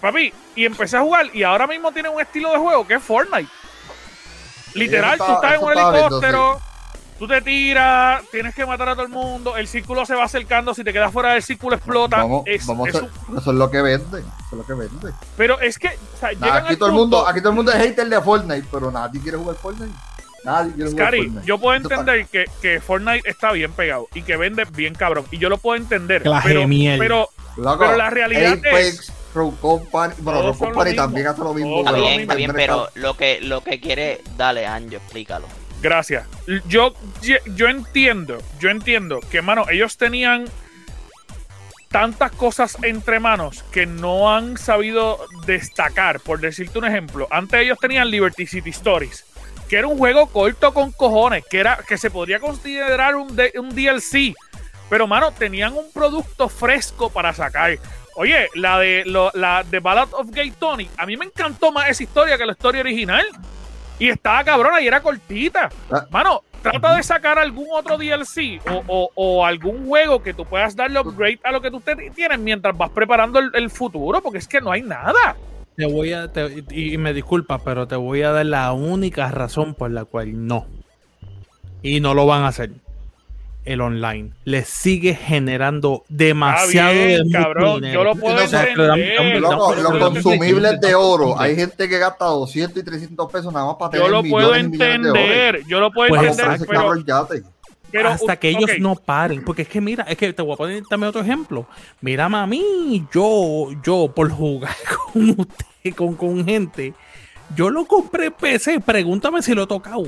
[0.00, 3.02] Papi, y empecé a jugar y ahora mismo tienen un estilo de juego que es
[3.02, 3.48] Fortnite.
[4.74, 6.60] Literal, Eso tú estás en un helicóptero,
[7.18, 10.74] tú te tiras, tienes que matar a todo el mundo, el círculo se va acercando,
[10.74, 12.18] si te quedas fuera del círculo explota.
[12.18, 14.18] Vamos, Es- vamos es a- un- eso es lo que vende.
[14.20, 15.12] Eso es lo que vende.
[15.36, 17.78] pero es que, o sea, Nah, aquí todo el mundo, aquí todo el mundo es
[17.78, 19.92] hater de Fortnite, pero nadie quiere jugar Fortnite.
[20.44, 21.46] Nadie quiere jugar Scary, Fortnite.
[21.46, 25.24] yo puedo entender que, que Fortnite está bien pegado y que vende bien cabrón.
[25.30, 26.22] Y yo lo puedo entender.
[26.22, 26.66] Clase pero,
[26.98, 31.80] pero Loco, pero la realidad Apex, Pro Company, bueno, lo Company también hace lo mismo.
[31.80, 34.96] Está son pero lo bien, está bien, pero lo que, lo que quiere, dale, Anjo,
[34.96, 35.46] explícalo.
[35.82, 36.24] Gracias.
[36.66, 36.94] Yo,
[37.54, 40.46] yo entiendo, yo entiendo que, mano, ellos tenían
[41.88, 46.20] tantas cosas entre manos que no han sabido destacar.
[46.20, 49.24] Por decirte un ejemplo, antes ellos tenían Liberty City Stories,
[49.68, 53.52] que era un juego corto con cojones, que, era, que se podría considerar un, de-
[53.58, 54.34] un DLC.
[54.90, 57.78] Pero, mano, tenían un producto fresco para sacar.
[58.16, 61.88] Oye, la de lo- la de Ballad of Gay Tony, a mí me encantó más
[61.88, 63.24] esa historia que la historia original.
[63.98, 65.68] Y estaba cabrona y era cortita.
[65.90, 66.04] Ah.
[66.10, 70.74] Mano, trata de sacar algún otro DLC o, o- o algún juego que tú puedas
[70.74, 74.38] darle upgrade a lo que tú te- tienes mientras vas preparando el, el futuro, porque
[74.38, 75.36] es que no hay nada.
[75.76, 79.30] Te voy a, te- y y me disculpas, pero te voy a dar la única
[79.30, 80.66] razón por la cual no.
[81.82, 82.70] Y no lo van a hacer.
[83.64, 84.30] El online.
[84.44, 87.94] Les sigue generando demasiado Está bien, de mucho cabrón, dinero.
[87.94, 89.40] yo lo puedo le entender.
[89.40, 91.40] Los consumibles de oro.
[91.40, 94.54] Hay gente que gasta 200 y 300 pesos nada más para tener Yo lo puedo
[94.54, 96.68] entender, yo lo puedo Pues entender,
[97.90, 99.44] pero, hasta que ellos no paren.
[99.44, 101.66] Porque es que mira, es que te voy a poner también otro ejemplo.
[102.00, 104.74] Mira, mami, yo, yo por jugar
[105.12, 106.92] con usted, con, con gente,
[107.54, 108.80] yo lo compré en PC.
[108.80, 110.04] Pregúntame si lo he tocado.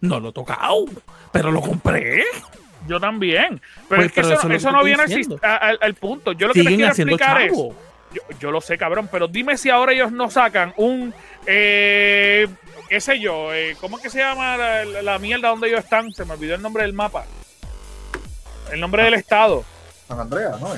[0.00, 0.84] No lo he tocado,
[1.32, 2.24] pero lo compré.
[2.86, 3.60] Yo también.
[3.88, 5.94] Pero Pues, es que pero eso, eso es lo eso que no viene al, al
[5.94, 6.32] punto.
[6.32, 7.52] Yo lo que te quiero haciendo explicar es.
[8.14, 11.12] Yo, yo lo sé, cabrón, pero dime si ahora ellos no sacan un.
[11.46, 12.46] Eh,
[12.88, 13.52] ¿Qué sé yo?
[13.52, 16.10] eh, ¿Cómo es que se llama la, la- la mierda donde ellos están?
[16.12, 17.24] Se me olvidó el nombre del mapa.
[18.72, 19.64] El nombre del estado.
[20.06, 20.68] San Andrea, ¿no?
[20.68, 20.76] San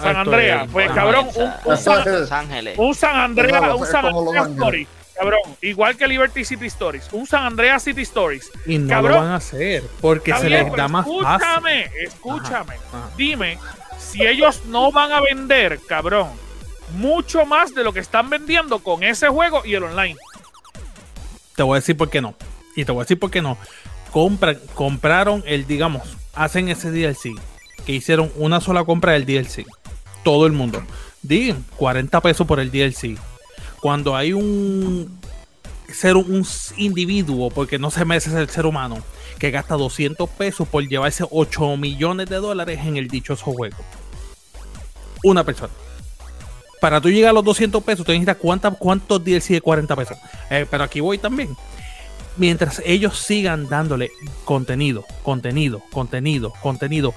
[0.00, 0.62] Ah, esto Andrea.
[0.64, 1.98] es- Pues cabrón, un, un San,
[2.32, 2.78] Ángeles.
[2.78, 4.42] un San Andrea, un San Andrea.
[4.42, 4.88] Story.
[5.18, 7.08] Cabrón, igual que Liberty City Stories.
[7.12, 8.50] Un San Andrea City Stories.
[8.66, 9.12] Y no Cabrón.
[9.12, 11.48] lo van a hacer porque se bien, les da más fácil.
[11.48, 12.74] Escúchame, escúchame.
[13.16, 13.58] Dime
[13.98, 16.28] si ellos no van a vender, cabrón,
[16.94, 20.16] mucho más de lo que están vendiendo con ese juego y el online.
[21.56, 22.34] Te voy a decir por qué no.
[22.76, 23.58] Y te voy a decir por qué no.
[24.12, 27.34] Compran, compraron el, digamos, hacen ese DLC.
[27.84, 29.66] Que hicieron una sola compra del DLC.
[30.22, 30.82] Todo el mundo.
[31.22, 33.18] Di 40 pesos por el DLC.
[33.80, 35.18] Cuando hay un
[35.92, 38.98] ser un individuo, porque no se merece ser ser humano,
[39.38, 43.76] que gasta 200 pesos por llevarse 8 millones de dólares en el dichoso juego.
[45.24, 45.72] Una persona.
[46.80, 50.16] para tú llegar a los 200 pesos, tú necesitas cuánta, cuántos DLC de 40 pesos.
[50.50, 51.56] Eh, pero aquí voy también.
[52.36, 54.12] Mientras ellos sigan dándole
[54.44, 57.14] contenido, contenido, contenido, contenido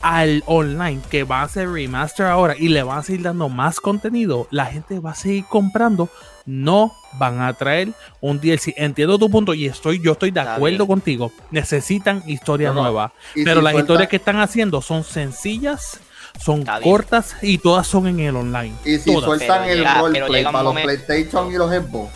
[0.00, 3.80] al online que va a ser remaster ahora y le van a seguir dando más
[3.80, 6.08] contenido, la gente va a seguir comprando.
[6.46, 8.72] No van a traer un DLC.
[8.76, 11.30] Entiendo tu punto y estoy, yo estoy de acuerdo contigo.
[11.50, 12.82] Necesitan historia No, no.
[12.82, 13.12] nueva.
[13.34, 16.00] Y Pero si las historias que están haciendo son sencillas,
[16.42, 16.90] son Está bien.
[16.90, 18.74] cortas y todas son en el online.
[18.84, 19.24] Y si Todas.
[19.26, 22.10] sueltan Pero el llega- pero roleplay para los PlayStation y los Xbox,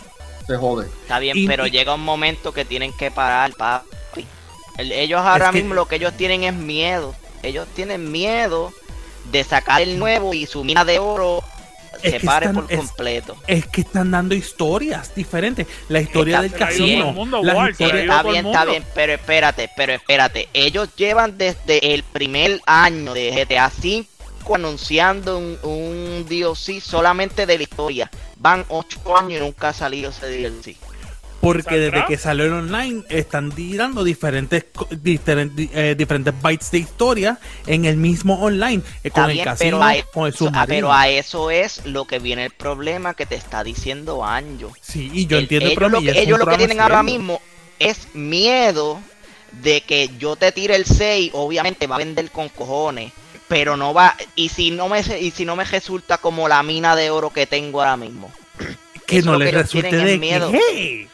[0.47, 0.87] se jode.
[0.87, 4.25] Está bien, Y- pero y- llega un momento que tienen que parar, papi.
[4.77, 7.13] El- ellos ahora Es que- mismo lo que ellos tienen es miedo.
[7.45, 8.73] Ellos tienen miedo
[9.31, 11.43] de sacar el nuevo y su mina de oro
[12.01, 13.35] Es se pare están- por es- completo.
[13.47, 15.65] Es que están dando historias diferentes.
[15.89, 17.09] La historia del Está- todo casino.
[17.09, 20.49] el mundo, Está bien, está bien, pero espérate, pero espérate.
[20.53, 24.05] Ellos llevan desde el primer año de GTA V
[24.53, 28.11] anunciando un, un DLC solamente de la historia.
[28.37, 30.75] Van 8 años y nunca ha salido ese DLC.
[31.45, 31.79] Porque ¿Saldrá?
[31.99, 34.65] desde que salió el online están tirando diferentes
[35.01, 38.81] diferentes, eh, diferentes bytes de historia en el mismo online.
[39.03, 40.67] eh, con el casino, pero a, con el eso- ah, submarino.
[40.75, 44.73] pero a eso es lo que viene el problema que te está diciendo Anjo.
[44.81, 45.97] Sí, y yo El- entiendo el problema.
[45.97, 47.39] lo y que, es un ellos lo que tienen ahora mismo
[47.77, 48.99] es miedo
[49.61, 53.11] de que yo te tire el 6, obviamente va a vender con cojones,
[53.47, 56.95] pero no va y si no me y si no me resulta como la mina
[56.95, 58.31] de oro que tengo ahora mismo.
[59.05, 60.51] Que eso no ellos resulte de miedo.
[60.51, 61.07] que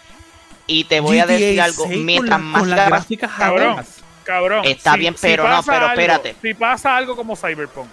[0.71, 3.85] Y te voy a decir algo, 6 con mientras más con las gráficas Cabrón.
[4.23, 4.65] Cabrón.
[4.65, 6.35] Está bien, pero no, pero algo- espérate.
[6.41, 7.87] Si pasa algo como Cyberpunk.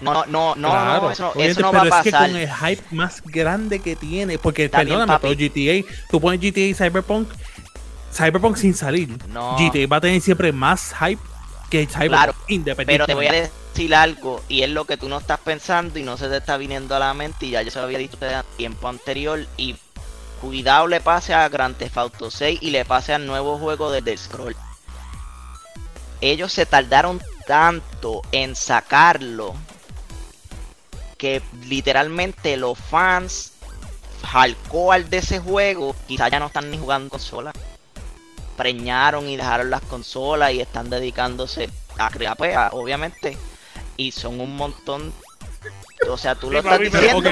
[0.00, 2.04] no, no, no, no, Claro, no, eso, no- obviamente, eso no pero va a es
[2.04, 2.28] que pasar.
[2.30, 5.34] con el hype más grande que tiene, porque Está bien, perdóname, papi.
[5.36, 5.50] pero
[5.82, 7.28] GTA, tú pones GTA y Cyberpunk,
[8.12, 9.56] Cyberpunk sin salir, No.
[9.56, 11.22] GTA va a tener siempre más hype
[11.70, 12.92] que Cyberpunk Claro, independiente.
[12.92, 16.02] Pero te voy a decir algo, y es lo que tú no estás pensando y
[16.02, 18.18] no se te está viniendo a la mente, y ya yo se lo había dicho
[18.20, 19.76] a tiempo anterior, y
[20.42, 24.02] cuidado le pase a Grand Theft Auto 6 y le pase al nuevo juego de
[24.02, 24.54] The Scroll.
[26.20, 29.54] Ellos se tardaron tanto en sacarlo
[31.16, 33.52] que literalmente los fans
[34.24, 37.52] hardcore de ese juego quizás ya no están ni jugando consola
[38.56, 43.36] preñaron y dejaron las consolas y están dedicándose a crear, pues, obviamente.
[43.96, 45.12] Y son un montón.
[46.08, 47.22] O sea, tú lo estás diciendo.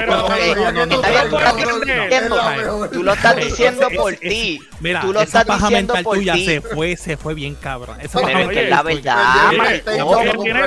[2.91, 4.59] Tú lo estás diciendo por ti.
[4.79, 6.45] Mira, Tú lo esa estás paja diciendo mental por tuya ti.
[6.45, 7.99] se fue, se fue bien cabrón.
[8.01, 9.51] Esa Pero es que es la verdad.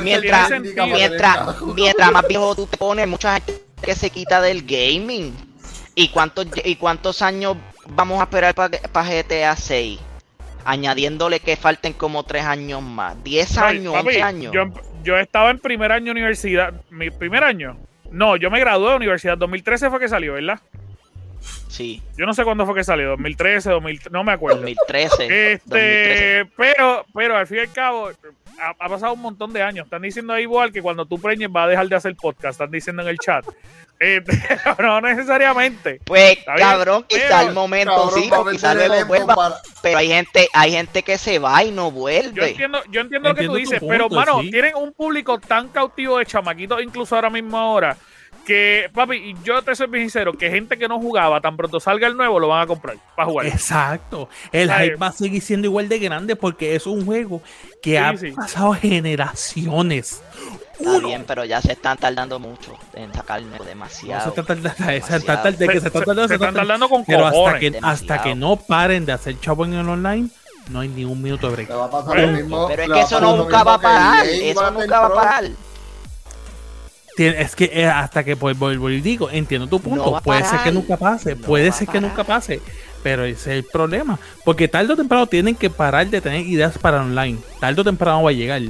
[0.02, 5.34] Mientras, mientras, mientras más viejo tú te pones, mucha gente que se quita del gaming.
[5.94, 10.00] ¿Y cuántos, y cuántos años vamos a esperar para GTA 6?
[10.64, 13.22] Añadiéndole que falten como 3 años más.
[13.22, 14.52] 10 Ay, años, papi, 11 años.
[14.54, 14.64] Yo,
[15.02, 16.72] yo estaba en primer año de universidad.
[16.90, 17.76] ¿Mi primer año?
[18.14, 19.36] No, yo me gradué de universidad.
[19.36, 20.60] 2013 fue que salió, ¿verdad?
[21.68, 23.10] Sí, Yo no sé cuándo fue que salió.
[23.10, 24.60] 2013, 2000, no me acuerdo.
[24.60, 25.52] 2013.
[25.52, 26.52] Este, 2013.
[26.56, 28.10] pero, pero al fin y al cabo,
[28.60, 29.84] ha, ha pasado un montón de años.
[29.86, 32.52] Están diciendo ahí igual que cuando tú preñes va a dejar de hacer podcast.
[32.52, 33.44] Están diciendo en el chat.
[34.24, 34.38] Este,
[34.82, 36.00] no necesariamente.
[36.04, 39.34] Pues, cabrón, quizá pero- el momento Cabrón, sí, quizá luego vuelva.
[39.34, 42.50] para- Pero hay gente, hay gente que se va y no Yo vuelve.
[42.50, 44.50] entiendo, yo entiendo lo que tú dices, punto, pero mano, sí.
[44.50, 47.96] tienen un público tan cautivo de chamaquitos, incluso ahora mismo ahora,
[48.46, 52.06] que, papi, y yo te soy sincero, que gente que no jugaba, tan pronto salga
[52.06, 53.46] el nuevo, lo van a comprar para jugar.
[53.46, 54.28] Exacto.
[54.52, 57.40] El hype va a seguir siendo igual de grande porque es un juego
[57.82, 58.32] que Sí, ha sí.
[58.32, 60.22] pasado generaciones.
[60.78, 61.08] Está Uno.
[61.08, 64.34] bien, pero ya se están tardando mucho en sacarme No se demasiado.
[64.34, 65.22] se Demasiado.
[65.24, 67.70] trata de que se, Se- está se- tardando, se están tardando con Pero hasta que,
[67.70, 68.12] Demasiado.
[68.14, 70.28] hasta que no paren de hacer chavo en el online,
[70.70, 71.68] no hay ni un minuto de break.
[71.68, 72.66] Le va a pasar Pero- lo mismo.
[72.68, 74.26] Pero es que eso no nunca va a parar.
[74.26, 75.44] Eso nunca va a parar.
[77.16, 80.10] Es que eh, hasta que pues, vuelvo y digo, entiendo tu punto.
[80.10, 82.60] No puede ser que nunca pase, No puede ser que nunca pase,
[83.04, 84.18] pero ese es el problema.
[84.44, 87.38] Porque tarde o temprano tienen que parar de tener ideas para online.
[87.60, 88.62] Tarde o temprano va a llegar.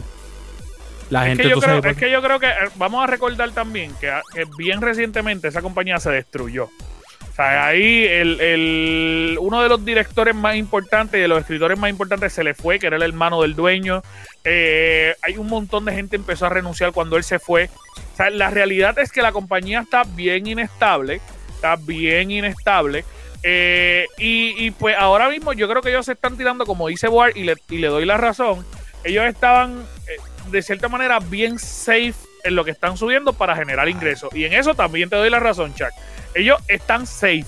[1.11, 3.51] La Es gente, que, yo creo, es que yo creo que eh, vamos a recordar
[3.53, 6.65] también que, ah, que bien recientemente esa compañía se destruyó.
[6.65, 11.77] O sea, ahí el, el- uno de los directores más importantes y de los escritores
[11.79, 14.03] más importantes se le fue, que era el hermano del dueño.
[14.45, 17.71] Eh, hay un montón de gente empezó a renunciar cuando él se fue.
[18.13, 21.21] O sea, la realidad es que la compañía está bien inestable,
[21.55, 23.05] está bien inestable.
[23.43, 27.09] Eh, y, y, pues ahora mismo yo creo que ellos se están tirando, como dice
[27.09, 28.65] Ward, y le, y le doy la razón,
[29.03, 30.17] ellos estaban eh,
[30.51, 34.35] de cierta manera bien safe en lo que están subiendo para generar ingresos.
[34.35, 35.89] Y en eso también te doy la razón, Chuck.
[36.35, 37.45] Ellos están safe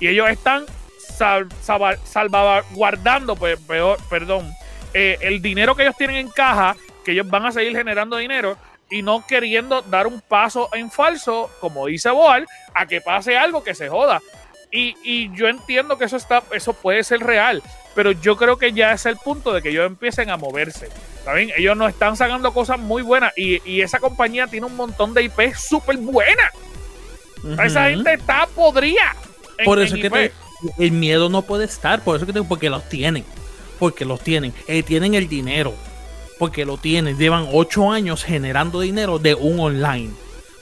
[0.00, 0.64] y ellos están
[1.16, 4.52] sal- salva- salvaguardando, peor- perdón,
[4.94, 8.56] eh, el dinero que ellos tienen en caja, que ellos van a seguir generando dinero.
[8.88, 13.64] y no queriendo dar un paso en falso, como dice Boal, a que pase algo
[13.64, 14.22] que se joda.
[14.70, 17.64] Y, y, yo entiendo que eso está, eso puede ser real,
[17.96, 20.88] pero yo creo que ya es el punto de que ellos empiecen a moverse.
[21.26, 21.50] ¿Saben?
[21.56, 25.24] Ellos nos están sacando cosas muy buenas y, y esa compañía tiene un montón de
[25.24, 26.52] IP súper buenas.
[27.64, 29.16] Esa gente está podrida.
[29.58, 30.32] en- Por eso que te-
[30.78, 33.24] el miedo no puede estar, por eso que te digo, porque los tienen,
[33.80, 35.74] porque los tienen, Eh, tienen el dinero,
[36.38, 40.10] porque lo tienen, llevan ocho años generando dinero de un online.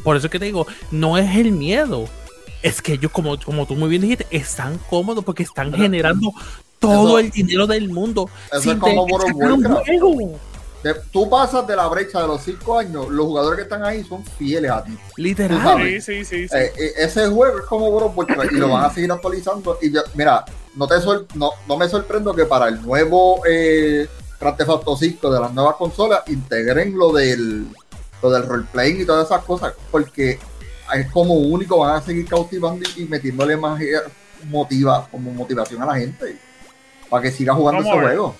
[0.03, 2.09] Por eso es que te digo, no es el miedo,
[2.63, 6.33] es que ellos, como, como tú muy bien dijiste, están cómodos porque están generando
[6.79, 8.31] todo Eso- el dinero del mundo.
[8.51, 9.89] eso sin es como World of Warcraft.
[10.85, 14.05] De- tú pasas de la brecha de los cinco años, los jugadores que están ahí
[14.05, 14.97] son fieles a ti.
[15.17, 15.83] Literal.
[15.83, 16.47] Sí, sí, sí.
[16.47, 16.55] sí.
[16.57, 19.79] Eh, eh, ese juego es como World of Warcraft y lo van a seguir actualizando.
[19.81, 20.45] Y yo, mira,
[20.77, 24.07] no, te sor- no, no me sorprendo que para el nuevo eh,
[24.39, 27.67] Grand Theft Auto 5 de las nuevas consolas integren lo del,
[28.23, 30.39] lo del roleplaying y todas esas cosas, porque
[30.95, 33.95] es como único, van a seguir cautivando y, y metiéndole más eh,
[34.51, 36.37] motiva, como motivación a la gente
[37.09, 38.03] para que siga jugando ese ver.
[38.03, 38.35] juego.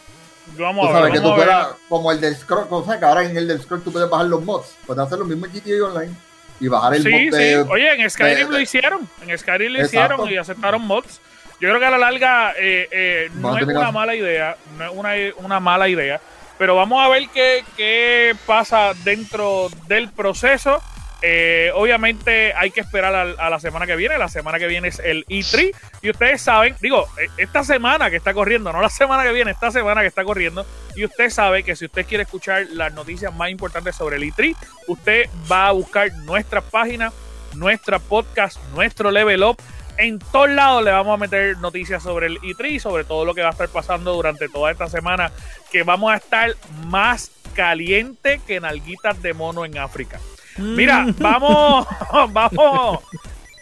[0.59, 1.47] Vamos Tú a ver, que tú vamos ver.
[1.49, 4.09] puedas, como el del Scroll, o sea, que ahora en el del Scroll tú puedes
[4.11, 6.13] bajar los mods, puedes hacer lo mismo en GTA Online
[6.61, 7.31] y bajar el Sí, mod sí.
[7.31, 9.09] de, Oye, en Skyrim de- lo hicieron.
[9.27, 10.15] En Skyrim lo Exacto.
[10.15, 11.21] hicieron y aceptaron mods.
[11.61, 14.57] Yo creo que a la larga eh, eh, no es una mala idea.
[14.77, 16.21] No es una, una mala idea.
[16.59, 20.81] Pero vamos a ver qué, qué pasa dentro del proceso.
[21.27, 24.19] Eh, obviamente hay que esperar a, la semana que viene.
[24.19, 25.75] La semana que viene es el E3.
[26.03, 29.51] Y ustedes saben, digo, eh, esta semana que está corriendo, no la semana que viene,
[29.53, 30.67] esta semana que está corriendo.
[30.95, 34.55] Y usted sabe que si usted quiere escuchar las noticias más importantes sobre el E3,
[34.87, 37.11] usted va a buscar nuestra página,
[37.55, 39.57] nuestra podcast, nuestro level up.
[39.97, 43.33] En todos lados le vamos a meter noticias sobre el E3 y sobre todo lo
[43.33, 45.33] que va a estar pasando durante toda esta semana,
[45.73, 46.51] que vamos a estar
[46.85, 50.21] más caliente que nalguitas de mono en África.
[50.59, 51.87] Mira, vamos,
[52.33, 53.01] vamos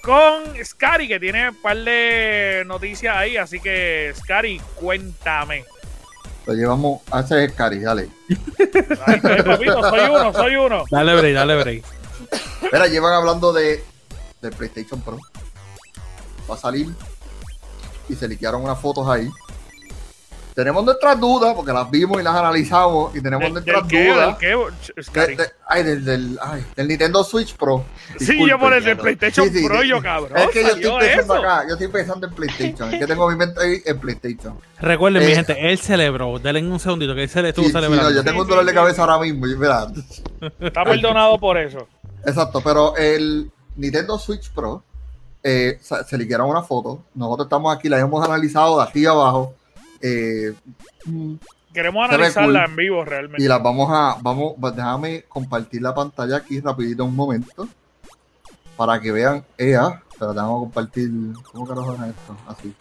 [0.02, 5.64] con Scary, que tiene un par de noticias ahí, así que Scary, cuéntame.
[6.46, 8.08] lo llevamos a ese es Cari, dale.
[9.06, 10.84] Ay, ay, papito, soy uno, soy uno.
[10.90, 11.84] Dale break, dale break.
[12.72, 13.84] Mira, llevan hablando de,
[14.40, 15.18] de PlayStation Pro.
[16.50, 16.88] Va a salir
[18.08, 19.30] y se liquearon unas fotos ahí.
[20.54, 23.98] Tenemos nuestras dudas, porque las vimos y las analizamos, y tenemos ¿Del, del nuestras qué?
[23.98, 24.36] ¿Del dudas.
[24.38, 24.46] qué?
[24.96, 25.36] De- Scary.
[25.36, 27.84] de- ay, del, del, ay, del Nintendo Switch Pro.
[28.18, 28.48] Sí, Disculpen.
[28.48, 29.88] yo por el del PlayStation Sí, sí, Pro, sí.
[29.88, 30.36] yo cabrón.
[30.38, 31.42] Es que yo estoy pensando eso.
[31.42, 32.92] acá, yo estoy pensando en PlayStation.
[32.92, 34.58] Es que tengo mi mente ahí en PlayStation.
[34.80, 36.38] Recuerden, mi Eh, gente, él celebró.
[36.38, 38.10] Denle un segundito que él se le estuvo Sí, sí, celebrando.
[38.10, 38.76] no, yo tengo un Sí, dolor sí, de sí.
[38.76, 39.46] cabeza ahora mismo.
[39.46, 39.86] y mira,
[40.60, 41.88] Está perdonado por eso.
[42.26, 44.84] Exacto, pero el Nintendo Switch Pro
[45.42, 47.04] eh, se, se liquearon una foto.
[47.14, 49.54] Nosotros estamos aquí, la hemos analizado de aquí abajo.
[50.02, 50.52] Eh,
[51.06, 51.34] mm,
[51.72, 52.70] Queremos analizarla cool.
[52.70, 53.42] en vivo realmente.
[53.42, 57.66] y las vamos a, vamos, pues, déjame compartir la pantalla aquí rapidito un momento.
[58.76, 61.10] Para que vean, ea, pero déjame compartir,
[61.50, 62.36] ¿cómo carajo es esto?
[62.46, 62.74] Así.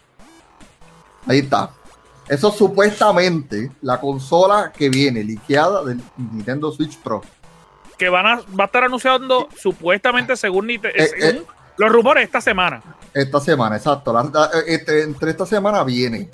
[1.27, 1.69] Ahí está.
[2.27, 7.21] Eso supuestamente la consola que viene liqueada del Nintendo Switch Pro.
[7.97, 10.79] Que van a, va a estar anunciando supuestamente según, Eh,
[11.19, 11.45] según
[11.77, 12.81] los rumores esta semana.
[13.13, 14.11] Esta semana, exacto.
[14.13, 16.29] La- la- este, entre esta semana viene.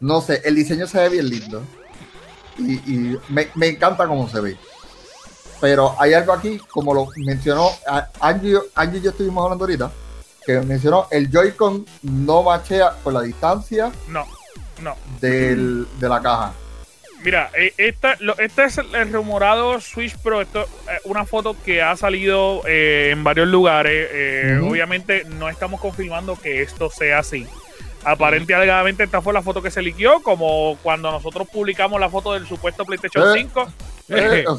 [0.00, 1.62] No sé, el diseño se ve bien lindo.
[2.58, 4.56] Y, y me, me encanta cómo se ve.
[5.60, 7.70] Pero hay algo aquí, como lo mencionó
[8.20, 9.90] Angie, Angie y yo estuvimos hablando ahorita,
[10.46, 14.24] que mencionó el Joy-Con no machea con la distancia No,
[14.80, 14.96] no.
[15.20, 16.52] del, de la caja.
[17.24, 20.40] Mira, eh, esta, este es el, rumorado Switch Pro.
[20.40, 24.08] Esto eh, una foto que ha salido eh, en varios lugares.
[24.12, 24.60] Eh.
[24.62, 27.48] Obviamente no estamos confirmando que esto sea así.
[28.04, 32.08] Aparente y alegadamente esta fue la foto que se liquió, como cuando nosotros publicamos la
[32.08, 33.40] foto del supuesto PlayStation Eh.
[33.42, 33.68] 5.
[34.10, 34.44] Eh, eh,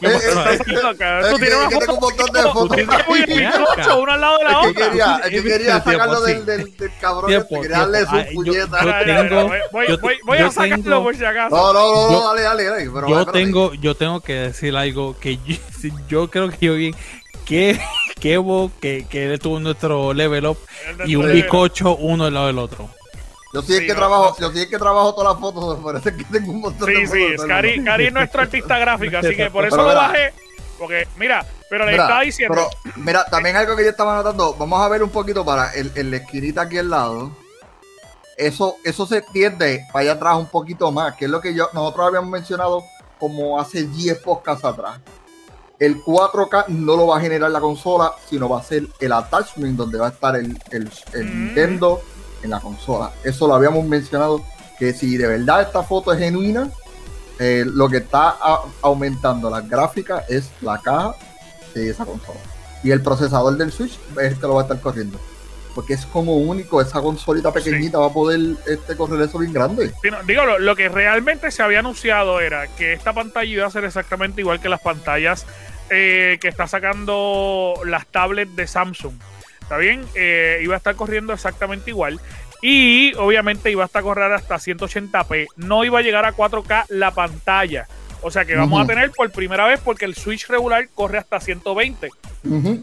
[0.00, 1.24] Estás eh, haciendo, cabrón.
[1.26, 2.76] es Tú tienes una foto un montón de fotos
[3.98, 5.18] una al lado de la otra.
[5.24, 8.84] es que quería sacarlo del, cabrón quería darle su puñeta.
[10.24, 11.54] voy, a sacarlo por si acaso.
[11.54, 15.92] No, no, no, dale, dale, yo tengo, yo tengo que decir algo que yo, si-
[16.08, 16.74] yo creo que yo
[17.44, 17.78] que
[18.20, 20.58] que hubo que, que él tuvo nuestro level up
[21.04, 22.88] y un bizcocho uno al lado del otro.
[23.52, 24.46] Yo sí es Sí, que no, trabajo, no.
[24.48, 26.94] yo sí es que trabajo todas las fotos, me parece que tengo un montón de
[26.96, 27.12] Sí, fotos.
[27.16, 27.84] sí, el Cari.
[27.84, 30.08] Cari es nuestro artista gráfico, así que por eso Pero lo mira.
[30.08, 30.34] bajé.
[30.78, 32.54] Porque, mira, pero le Mira, estaba diciendo.
[32.54, 35.90] Pero, mira, también algo que yo estaba notando, vamos a ver un poquito para el,
[35.94, 37.30] el la esquinita aquí al lado.
[38.36, 41.68] Eso, eso se tiende para allá atrás un poquito más, que es lo que yo,
[41.72, 42.84] nosotros habíamos mencionado
[43.18, 45.00] como hace 10 podcasts atrás.
[45.78, 49.76] El 4K no lo va a generar la consola, sino va a ser el attachment
[49.76, 51.44] donde va a estar el, el- el Mm.
[51.46, 52.00] Nintendo
[52.42, 53.12] en la consola.
[53.24, 54.42] Eso lo habíamos mencionado,
[54.78, 56.70] que si de verdad esta foto es genuina,
[57.38, 58.36] eh, lo que está
[58.80, 61.14] aumentando las gráficas es la caja
[61.74, 62.38] de esa consola.
[62.82, 65.18] Y el procesador del Switch es el que lo va a estar corriendo.
[65.76, 69.92] Porque es como único, esa consolita pequeñita va a poder este, correr eso bien grande.
[70.02, 73.66] Sí, no, digo, lo, lo que realmente se había anunciado era que esta pantalla iba
[73.66, 75.46] a ser exactamente igual que las pantallas
[75.88, 79.14] eh, que está sacando las tablets de Samsung.
[79.60, 80.04] ¿Está bien?
[80.14, 82.20] Eh, iba a estar corriendo exactamente igual.
[82.60, 85.48] Y obviamente iba a estar correr hasta 180p.
[85.56, 87.86] No iba a llegar a 4K la pantalla.
[88.22, 91.38] O sea que vamos a tener por primera vez porque el Switch regular corre hasta
[91.38, 92.10] 120.
[92.44, 92.82] Ujú.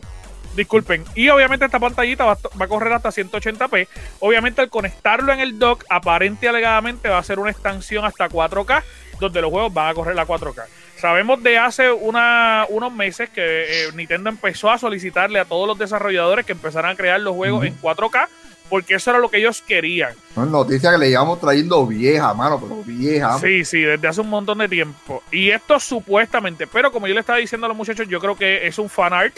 [0.55, 1.03] Disculpen.
[1.15, 3.87] Y obviamente esta pantallita va, a- va a correr hasta 180p.
[4.19, 8.29] Obviamente al conectarlo en el dock, aparente y alegadamente va a ser una extensión hasta
[8.29, 8.83] 4K,
[9.19, 10.63] donde los juegos van a correr a 4K.
[10.99, 13.41] Sabemos de hace una- unos meses que
[13.87, 17.65] eh, Nintendo empezó a solicitarle a todos los desarrolladores que empezaran a crear los juegos
[17.65, 18.27] en 4K,
[18.69, 20.11] porque eso era lo que ellos querían.
[20.31, 23.37] Es noticia que le llevamos trayendo vieja, mano, pero vieja.
[23.39, 25.21] Sí, sí, desde hace un montón de tiempo.
[25.31, 28.65] Y esto supuestamente, pero como yo le estaba diciendo a los muchachos, yo creo que
[28.67, 29.35] es un fan art.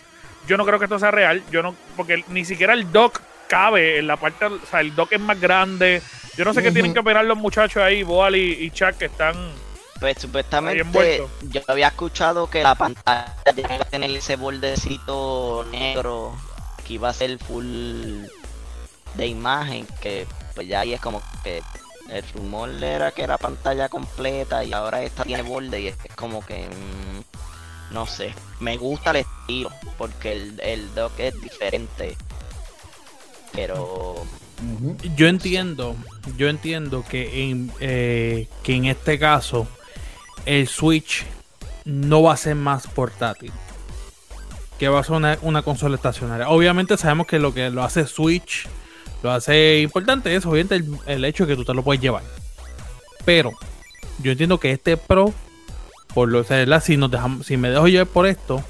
[0.47, 1.43] Yo no creo que esto sea real.
[1.51, 5.11] Yo no, porque ni siquiera el dock cabe en la parte, o sea, el dock
[5.13, 6.01] es más grande.
[6.37, 6.73] Yo no sé qué Ujú.
[6.73, 9.35] tienen que operar los muchachos ahí, Boal y, y Chuck, que están.
[9.99, 16.35] Pues supuestamente yo había escuchado que la pantalla iba a tener ese bordecito negro
[16.85, 18.25] que iba a ser full
[19.13, 21.63] de imagen, que pues ya ahí es como que
[22.09, 26.45] el rumor era que era pantalla completa y ahora esta tiene borde y es como
[26.45, 27.34] que mm,
[27.91, 32.17] no sé, me gusta el estilo porque el, el dock es diferente.
[33.53, 34.15] Pero.
[35.15, 35.95] Yo entiendo,
[36.37, 39.67] yo entiendo que en, eh, que en este caso
[40.45, 41.25] el Switch
[41.83, 43.51] no va a ser más portátil.
[44.79, 46.49] Que va a ser una, una consola estacionaria.
[46.49, 48.67] Obviamente sabemos que lo que lo hace Switch,
[49.23, 52.23] lo hace importante es obviamente el, el hecho de que tú te lo puedes llevar.
[53.25, 53.51] Pero
[54.19, 55.33] yo entiendo que este Pro,
[56.15, 58.63] por lo o sea, si nos dejamos, si me dejo llevar por esto,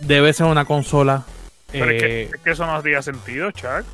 [0.00, 1.24] debe ser una consola.
[1.72, 3.84] Pero es, que, eh, es que eso no haría sentido, Chuck.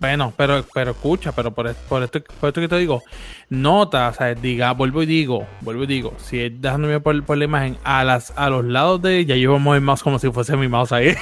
[0.00, 3.02] bueno, pero, pero escucha, pero por, por esto, por esto que te digo,
[3.48, 7.36] nota, o sea, diga, vuelvo y digo, vuelvo y digo, si es dejándome por, por
[7.38, 10.30] la imagen, a las, a los lados de ya a mover el mouse como si
[10.32, 11.14] fuese mi mouse ahí.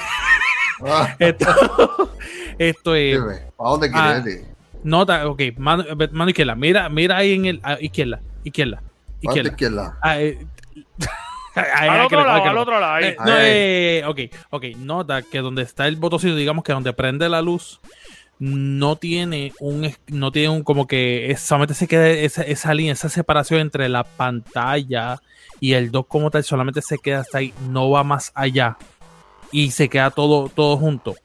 [0.85, 1.45] Ah, esto,
[2.57, 4.45] esto es, dime, ¿Para dónde Ah, quieres ir?
[4.83, 9.49] nota, ok, mano, mano izquierda, mira, mira ahí en el, ah, izquierda, izquierda, ¿Para izquierda.
[9.51, 9.97] izquierda?
[10.01, 10.45] Ah, eh,
[11.55, 12.93] ahí, Al otro lado, que al otro lado.
[12.95, 13.05] ahí.
[13.05, 13.41] eh, no, Ahí.
[13.51, 14.19] eh, ok,
[14.51, 17.79] ok, nota que donde está el botoncito, digamos que donde prende la luz,
[18.39, 22.93] no tiene un, no tiene un como que es- solamente se queda esa, esa línea,
[22.93, 25.21] esa separación entre la pantalla
[25.59, 28.77] y el dock como tal, solamente se queda hasta ahí, no va más allá
[29.51, 31.15] y se queda todo, todo junto.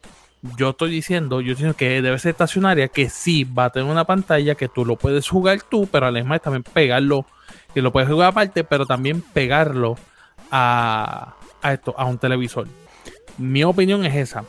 [0.59, 3.91] Yo estoy diciendo, yo estoy diciendo que debe ser estacionaria, que sí va a tener
[3.91, 7.25] una pantalla que tú lo puedes jugar tú, pero además también pegarlo,
[7.75, 9.97] que lo puedes jugar aparte, pero también pegarlo
[10.51, 12.69] a, a esto, a un televisor.
[13.39, 14.45] Mi opinión es esa.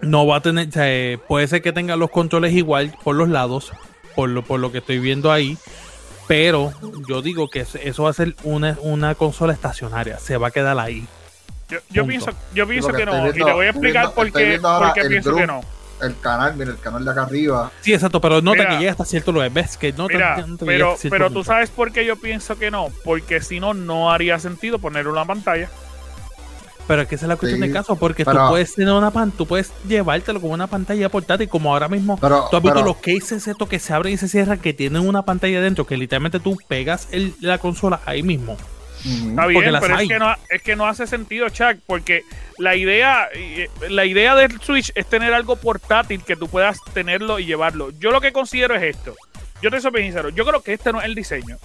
[0.00, 3.14] No va a tener, o sea, eh, puede ser que tenga los controles igual por
[3.16, 3.72] los lados,
[4.16, 5.56] por lo, por lo que estoy viendo ahí,
[6.26, 6.72] pero
[7.08, 10.78] yo digo que eso- va a ser una, una consola estacionaria, se va a quedar
[10.78, 11.06] ahí.
[11.90, 13.28] Yo, pienso, yo pienso que no.
[13.28, 15.60] y te voy a explicar viendo- por qué, por qué pienso que no.
[16.02, 17.70] El canal, mira, el canal de acá arriba.
[17.80, 20.36] Sí, exacto, pero nota Mira, que llega hasta cierto lugar, ves que no te- Mira,
[20.46, 21.44] no te llega pero, pero tú punto.
[21.46, 22.88] sabes por qué yo pienso que no.
[23.04, 25.68] Porque si no, no haría sentido poner una pantalla.
[26.86, 28.92] Pero es que esa es la cuestión Sí, de caso, porque tú pero- puedes tener
[28.92, 32.62] una pan, tú puedes llevártelo como una pantalla portátil, como ahora mismo Pero, Tú has
[32.62, 35.60] visto pero- los cases estos que se abren y se cierran que tienen una pantalla
[35.60, 38.56] dentro que literalmente tú pegas el- la consola ahí mismo.
[39.04, 42.22] Está Porque bien, las pero es que, no, es que no hace sentido, Chuck, porque
[42.58, 47.38] la idea, eh, la idea del Switch es tener algo portátil que tú puedas tenerlo
[47.38, 47.90] y llevarlo.
[47.98, 49.14] Yo lo que considero es esto.
[49.62, 51.56] Yo te soy bien sincero, yo creo que este no es el diseño.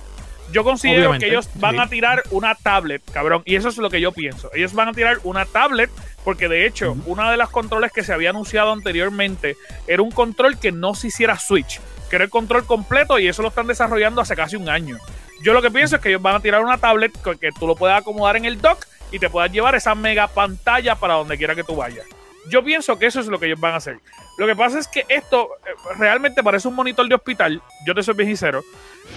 [0.52, 1.82] Yo considero Obviamente, que ellos van sí.
[1.82, 4.52] a tirar una tablet, cabrón, y eso es lo que yo pienso.
[4.54, 5.90] Ellos van a tirar una tablet
[6.26, 9.58] porque de hecho, una de las controles que se había anunciado anteriormente
[9.88, 11.80] era un control que no se hiciera Switch,
[12.10, 14.98] que era el control completo y eso lo están desarrollando hace casi un año.
[15.42, 17.68] Yo lo que pienso es que ellos van a tirar una tablet que, que tú
[17.68, 21.38] lo puedas acomodar en el dock y te puedas llevar esa mega pantalla para donde
[21.38, 22.06] quiera que tú vayas.
[22.50, 24.00] Yo pienso que eso es lo que ellos van a hacer.
[24.38, 27.62] Lo que pasa es que esto eh, realmente parece un monitor de hospital.
[27.86, 28.64] Yo te soy bien sincero.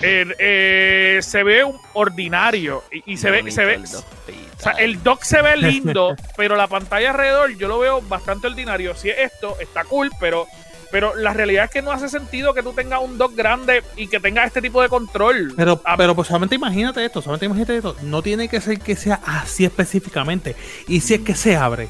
[0.02, 5.02] Eh, eh, se ve un ordinario y, y se ve, se ve, o sea, el
[5.02, 8.94] dock se ve lindo, pero la pantalla alrededor yo lo veo bastante ordinario.
[8.94, 10.46] Si es esto, está cool, pero,
[10.90, 14.06] pero la realidad es que no hace sentido que tú tengas un dock grande y
[14.06, 15.52] que tengas este tipo de control.
[15.56, 17.96] Pero, Ah, pero pues solamente imagínate esto, solamente imagínate esto.
[18.02, 20.56] No tiene que ser que sea así específicamente.
[20.86, 21.88] Y si es que se abre.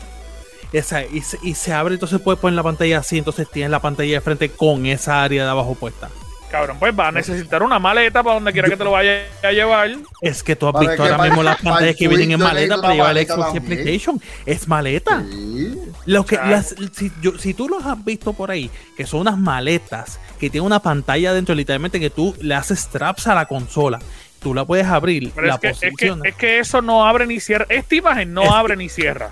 [0.72, 3.80] Esa, y, se, y se abre, entonces puedes poner la pantalla así, entonces tienes la
[3.80, 6.10] pantalla de frente con esa área de abajo puesta.
[6.50, 9.52] Cabrón, pues va a necesitar una maleta para donde quiera que te lo vaya a
[9.52, 9.90] llevar.
[10.22, 13.18] Es que tú has visto ahora mismo las pantallas que vienen en maleta para llevar
[13.18, 13.60] el Xbox y.
[13.60, 14.20] PlayStation.
[14.46, 15.22] Es maleta.
[15.30, 15.78] Sí.
[16.06, 19.36] Lo que, las- si, yo- si tú los has visto por ahí, que son unas
[19.36, 23.98] maletas que tienen una pantalla dentro, literalmente que tú le haces straps a la consola,
[24.40, 27.06] tú la puedes abrir, Pero la es que, es, que, posicionas, es que eso no
[27.06, 27.66] abre ni cierra.
[27.68, 29.28] Esta imagen no Es que- abre ni cierra.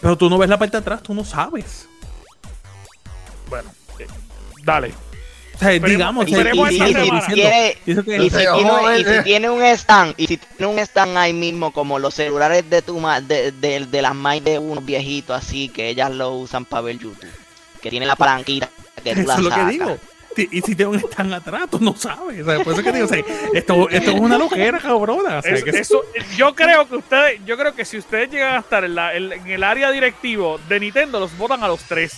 [0.00, 1.88] pero tú no ves la parte de atrás, tú no sabes.
[3.50, 4.06] Bueno, eh,
[4.64, 4.92] dale.
[5.70, 7.26] Digamos, Y, o sea, esperemos y- esta y- y semana.
[7.26, 7.34] si
[9.24, 12.98] tiene, un stand, y si tiene un stand ahí mismo, como los celulares de tu
[12.98, 16.82] ma- de, de, de las más de unos viejitos así, que ellas lo usan para
[16.82, 17.28] ver YouTube,
[17.80, 18.68] que tiene la palanquita
[19.02, 19.70] que tú Eso la es lo que sacas.
[19.70, 19.98] digo.
[20.34, 22.40] Y si te un están atrás, tú no sabes.
[22.40, 23.18] O sea, por eso que digo, o sea,
[23.52, 25.38] esto, esto es una loquera, cabrona.
[25.38, 26.02] O sea, Es- que eso,
[26.38, 29.30] yo creo que ustedes, yo creo que si ustedes llegan a estar en, la- en-
[29.32, 32.12] en el área directivo de Nintendo, los votan a los tres.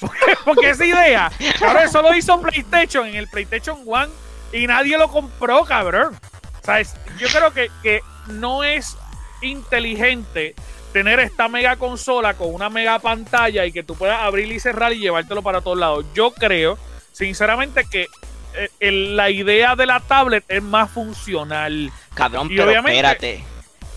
[0.00, 4.08] Porque, porque esa idea, cabrón, eso lo hizo PlayStation en el PlayStation One
[4.52, 6.18] y nadie lo compró, cabrón.
[6.60, 8.96] O sea, es- yo creo que, que no es
[9.42, 10.54] inteligente
[10.92, 14.92] tener esta mega consola con una mega pantalla y que tú puedas abrir y cerrar
[14.92, 16.04] y llevártelo para todos lados.
[16.14, 16.78] Yo creo,
[17.12, 18.08] sinceramente, que
[18.54, 21.92] eh, el- la idea de la tablet es más funcional.
[22.14, 23.44] Cabrón, Y pero obviamente- espérate.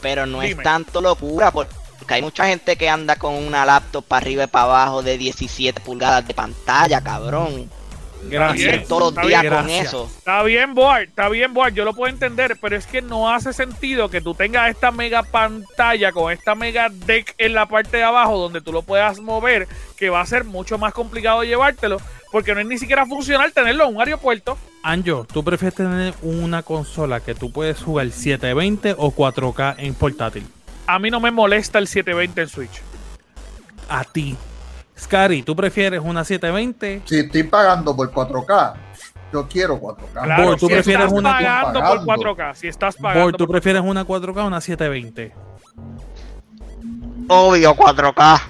[0.02, 0.62] Pero no Dime.
[0.62, 1.74] es tanto locura, porque
[2.10, 5.82] hay mucha gente que anda con una laptop para arriba y para abajo de 17
[5.82, 7.70] pulgadas de pantalla, cabrón.
[8.30, 8.88] Gracias.
[8.88, 9.88] Todos los días bien, con gracias.
[9.88, 10.10] eso.
[10.18, 13.54] Está bien, Board, está bien, Board, yo lo puedo entender, pero es que no hace
[13.54, 18.04] sentido que tú tengas esta mega pantalla con esta mega deck en la parte de
[18.04, 21.98] abajo donde tú lo puedas mover, que va a ser mucho más complicado llevártelo,
[22.32, 24.58] porque no es ni siquiera funcional tenerlo en un aeropuerto.
[24.84, 30.46] Anjo, ¿tú prefieres tener una consola que tú puedes jugar 720 o 4K en portátil?
[30.88, 32.82] A mí no me molesta el 720 en Switch.
[33.90, 34.36] A ti.
[34.98, 37.02] Scary, ¿tú prefieres una 720?
[37.06, 38.74] Si estoy pagando por 4K,
[39.32, 40.24] yo quiero 4K.
[40.24, 42.06] Claro, ¿tú si prefieres estás una pagando pagando?
[42.06, 45.34] por 4K, si estás pagando Board, ¿tú prefieres una 4K o una 720?
[47.28, 48.42] Obvio, 4K.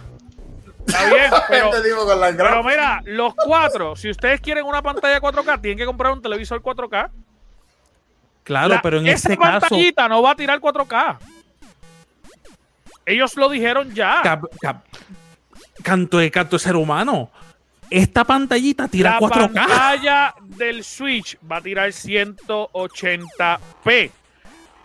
[0.86, 4.81] Está bien, pero, Te digo con la pero mira, los cuatro, si ustedes quieren una
[4.81, 7.09] pantalla 4K, tienen que comprar un televisor 4K.
[8.43, 11.17] Claro, La- pero en esa este caso, pantallita no va a tirar 4K.
[13.05, 14.21] Ellos lo dijeron ya.
[14.23, 14.85] cap- cap-
[15.83, 17.29] canto de canto de ser humano.
[17.89, 19.53] Esta pantallita tira la 4K.
[19.53, 24.11] pantalla del Switch va a tirar 180p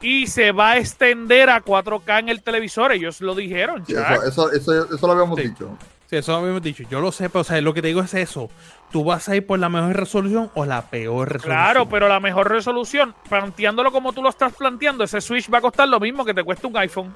[0.01, 2.93] y se va a extender a 4K en el televisor.
[2.93, 3.85] Ellos lo dijeron.
[3.87, 5.49] Sí, eso, eso, eso, eso lo habíamos Sí.
[5.49, 5.77] dicho.
[6.07, 6.85] Sí, eso lo habíamos dicho.
[6.91, 8.51] Yo lo sé, pero o sea, lo que te digo es eso.
[8.91, 11.63] ¿Tú vas a ir por la mejor resolución o la peor resolución?
[11.65, 15.61] Claro, pero la mejor resolución, planteándolo como tú lo estás planteando, ese Switch va a
[15.61, 17.15] costar lo mismo que te cuesta un iPhone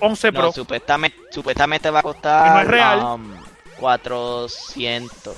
[0.00, 0.42] 11 Pro.
[0.42, 2.98] No, supuestamente, supuestamente va a no costar es real.
[3.00, 3.32] um,
[3.78, 5.36] 400.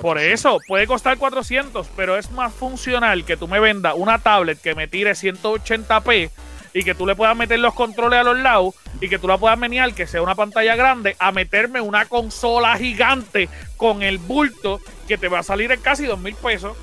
[0.00, 4.60] Por eso, puede costar 400, pero es más funcional que tú me vendas una tablet
[4.60, 6.30] que me tire 180p
[6.74, 9.36] y que tú le puedas meter los controles a los lados y que tú la
[9.36, 14.80] puedas menear, que sea una pantalla grande, a meterme una consola gigante con el bulto
[15.06, 16.74] que te va a salir en casi dos mil pesos.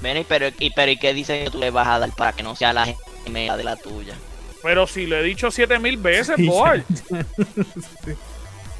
[0.00, 2.42] Ven, y pero, y, pero ¿y qué diseño tú le vas a dar para que
[2.44, 2.86] no sea la
[3.24, 4.14] gemela de la tuya?
[4.64, 6.82] Pero si lo he dicho siete mil veces, Sí, boy.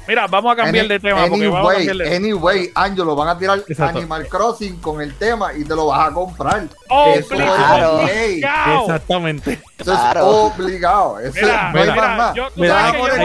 [0.07, 3.15] Mira, vamos a cambiar Any- de tema porque vamos a anyway, cambiar de anyway, Angelo,
[3.15, 3.97] van a tirar Exacto.
[3.97, 6.67] Animal Crossing con el tema y te lo vas a comprar.
[6.89, 8.81] Oh, Eso es obligado.
[8.81, 9.53] Exactamente.
[9.79, 10.27] Eso es Claro.
[10.27, 11.19] obligado.
[11.19, 12.33] Eso Mira, es- no hay mira, más nada.
[12.35, 13.15] yo- tú Mira, sabes que yo hay que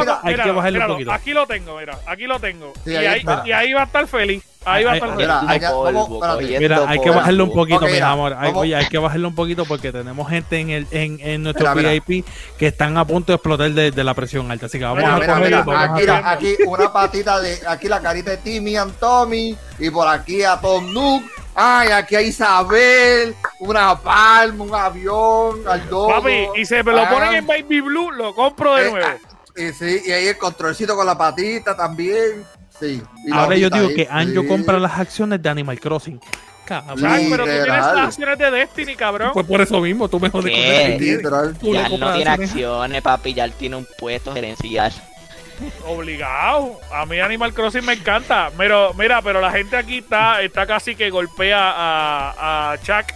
[0.41, 1.13] mira, bajarle un poquito.
[1.13, 2.73] Aquí lo tengo, mira, aquí lo tengo.
[2.85, 4.43] Sí, y, ahí y ahí va a estar feliz.
[4.65, 5.17] Ahí va a feliz.
[5.17, 6.21] Mira, polvo,
[6.59, 7.15] Mira, hay que polvo.
[7.17, 8.37] bajarle un poquito, Ok, mi mira, amor.
[8.39, 11.75] Hay, oye, hay que bajarle un poquito porque tenemos gente en el en, en nuestro
[11.75, 12.05] Mira, mira.
[12.07, 12.27] VIP
[12.59, 14.67] que están a punto de explotar de, de la presión alta.
[14.67, 17.59] Así que vamos Mira, a Mira, cogerlo, mira, vamos a aquí, aquí una patita de,
[17.67, 21.23] aquí la carita de Timmy and Tommy, y por aquí a Tom Nook.
[21.55, 25.83] Ay, aquí a Isabel, una palma, un avión, al.
[25.89, 29.07] Papi, y se me lo Ah, ponen en Baby Blue, lo compro de eh, nuevo.
[29.09, 29.17] ah,
[29.57, 32.45] y sí, y ahí el controlcito con la patita también.
[32.81, 33.03] Sí.
[33.27, 34.49] y la Ahora yo digo ahí, que Anjo sí.
[34.49, 36.19] compra las acciones de Animal Crossing.
[36.65, 36.99] Cabrón.
[37.31, 39.31] Pero tú tienes las acciones de Destiny, cabrón.
[39.33, 41.55] Pues por eso mismo, tú me jodes con.
[41.59, 42.51] Tú Ya no tiene acciones.
[42.51, 44.93] acciones, papi, ya él tiene un puesto gerencial.
[45.87, 46.79] Obligado.
[46.93, 48.51] A mí Animal Crossing me encanta.
[48.57, 53.13] Pero, mira, pero la gente aquí está, está casi que golpea a, a Chuck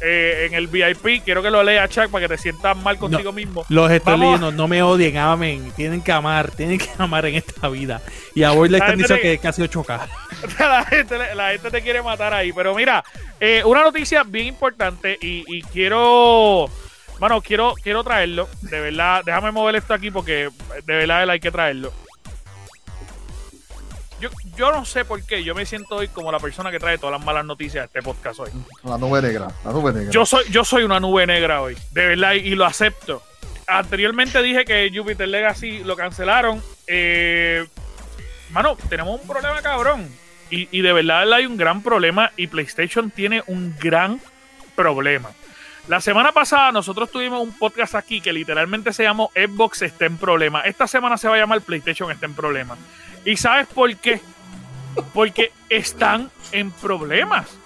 [0.00, 1.24] eh, en el VIP.
[1.24, 3.64] Quiero que lo lea Chuck para que te sientas mal contigo mismo.
[3.68, 4.26] Los estoy Vamos.
[4.26, 5.72] leyendo, no me odien, amen.
[5.74, 8.02] Tienen que amar, tienen que amar en esta vida.
[8.34, 10.08] Y a Boy le están diciendo que casi 8K.
[10.58, 12.52] la, gente, la gente te quiere matar ahí.
[12.52, 13.04] Pero mira,
[13.40, 16.70] eh, una noticia bien importante y, y quiero.
[17.18, 18.48] Bueno, quiero, quiero traerlo.
[18.60, 20.50] De verdad, déjame mover esto aquí porque
[20.84, 21.92] de verdad hay que traerlo.
[24.20, 26.98] Yo, yo no sé por qué, yo me siento hoy como la persona que trae
[26.98, 28.50] todas las malas noticias de este podcast hoy.
[28.84, 30.10] La nube negra, la nube negra.
[30.10, 33.22] Yo soy, yo soy una nube negra hoy, de verdad, y, y lo acepto.
[33.66, 36.62] Anteriormente dije que Jupiter Legacy lo cancelaron.
[36.86, 37.66] Eh,
[38.50, 40.08] mano, tenemos un problema cabrón.
[40.50, 44.20] Y, y de verdad hay un gran problema y PlayStation tiene un gran
[44.76, 45.30] problema.
[45.88, 50.16] La semana pasada nosotros tuvimos un podcast aquí que literalmente se llamó Xbox está en
[50.16, 50.62] problema.
[50.62, 52.76] Esta semana se va a llamar PlayStation está en problema.
[53.24, 54.20] ¿Y sabes por qué?
[55.14, 57.56] Porque están en problemas.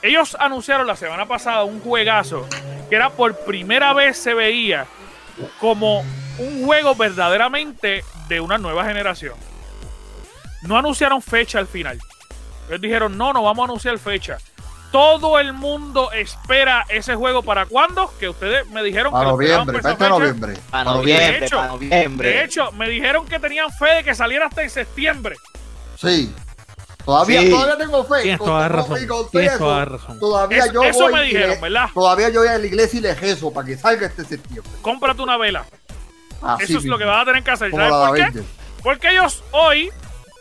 [0.00, 2.46] Ellos anunciaron la semana pasada un juegazo
[2.88, 4.86] que era por primera vez se veía
[5.58, 6.04] como
[6.38, 9.34] un juego verdaderamente de una nueva generación.
[10.62, 11.98] No anunciaron fecha al final.
[12.68, 14.38] Ellos dijeron, no, no vamos a anunciar fecha.
[14.90, 18.12] Todo el mundo espera ese juego para cuándo?
[18.18, 20.54] Que ustedes me dijeron Para que noviembre, para este noviembre.
[20.70, 22.28] Para noviembre, De hecho, para noviembre.
[22.28, 25.36] De hecho, me dijeron que tenían fe de que saliera hasta en septiembre.
[25.96, 26.34] Sí.
[27.04, 27.50] Todavía, Sí.
[27.50, 28.22] todavía tengo fe.
[28.22, 28.98] Tienes Con- toda razón.
[29.30, 30.18] Tienes eso, toda la razón.
[30.20, 31.88] Todavía Es- yo eso voy me dijeron, le- ¿verdad?
[31.94, 34.70] Todavía yo voy a la iglesia y le rezo para que salga este septiembre.
[34.82, 35.64] Cómprate una vela.
[36.42, 37.70] Así Eso es lo que vas a tener que hacer.
[37.70, 38.42] ¿Sabes por qué?
[38.82, 39.90] Porque ellos hoy,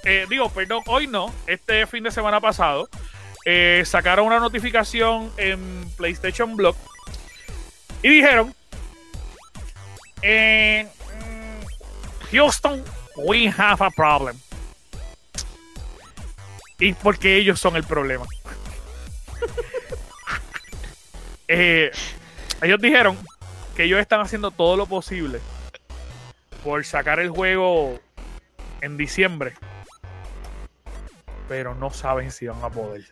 [0.03, 2.89] eh, digo, perdón, hoy no, este fin de semana pasado,
[3.45, 6.75] eh, sacaron una notificación en PlayStation Blog
[8.01, 8.53] y dijeron,
[10.21, 12.83] en mm, Houston,
[13.17, 14.37] we have a problem.
[16.79, 18.25] Y porque ellos son el problema.
[21.51, 21.89] Eh,
[22.61, 23.17] ellos dijeron
[23.75, 25.39] que ellos están haciendo todo lo posible
[26.63, 27.99] por sacar el juego
[28.81, 29.55] en diciembre.
[31.49, 33.03] Pero no saben si van a poder.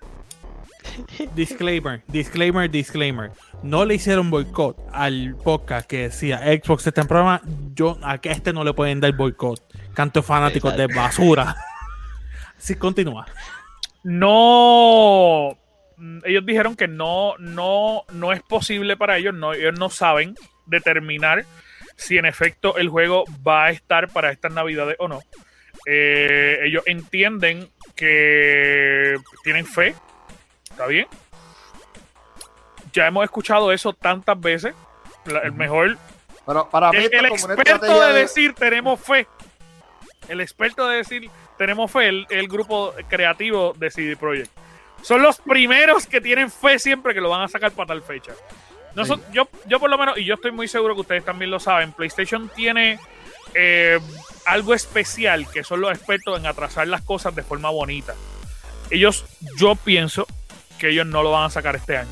[1.35, 3.31] Disclaimer, disclaimer, disclaimer.
[3.63, 7.41] No le hicieron boicot al podcast que decía Xbox está en programa.
[7.73, 9.61] Yo a que este no le pueden dar boicot.
[9.93, 11.55] Canto fanáticos de basura.
[12.59, 13.27] Sí, continúa.
[14.03, 15.55] No.
[16.25, 19.35] Ellos dijeron que no, no, no es posible para ellos.
[19.35, 20.33] No, ellos no saben
[20.65, 21.45] determinar
[21.97, 25.19] si en efecto el juego va a estar para estas navidades o no.
[25.85, 29.93] Eh, ellos entienden que tienen fe.
[30.69, 31.07] ¿Está bien?
[32.93, 34.73] Ya hemos escuchado eso tantas veces.
[35.25, 35.97] La- el mejor
[36.45, 39.27] Pero para mí El, experto de de- decir tenemos fe.
[40.29, 44.49] El experto de decir tenemos fe, el, el grupo creativo de CD Projekt.
[45.01, 48.31] Son los primeros que tienen fe siempre que lo van a sacar para tal fecha.
[48.95, 51.59] Noso- yo, yo por lo menos, y yo estoy muy seguro que ustedes también lo
[51.59, 52.99] saben, PlayStation tiene
[53.59, 53.99] eh,
[54.45, 58.13] algo especial que son los expertos en atrasar las cosas de forma bonita.
[58.91, 59.25] Ellos,
[59.57, 60.27] yo pienso
[60.77, 62.09] que ellos no lo van a sacar este año.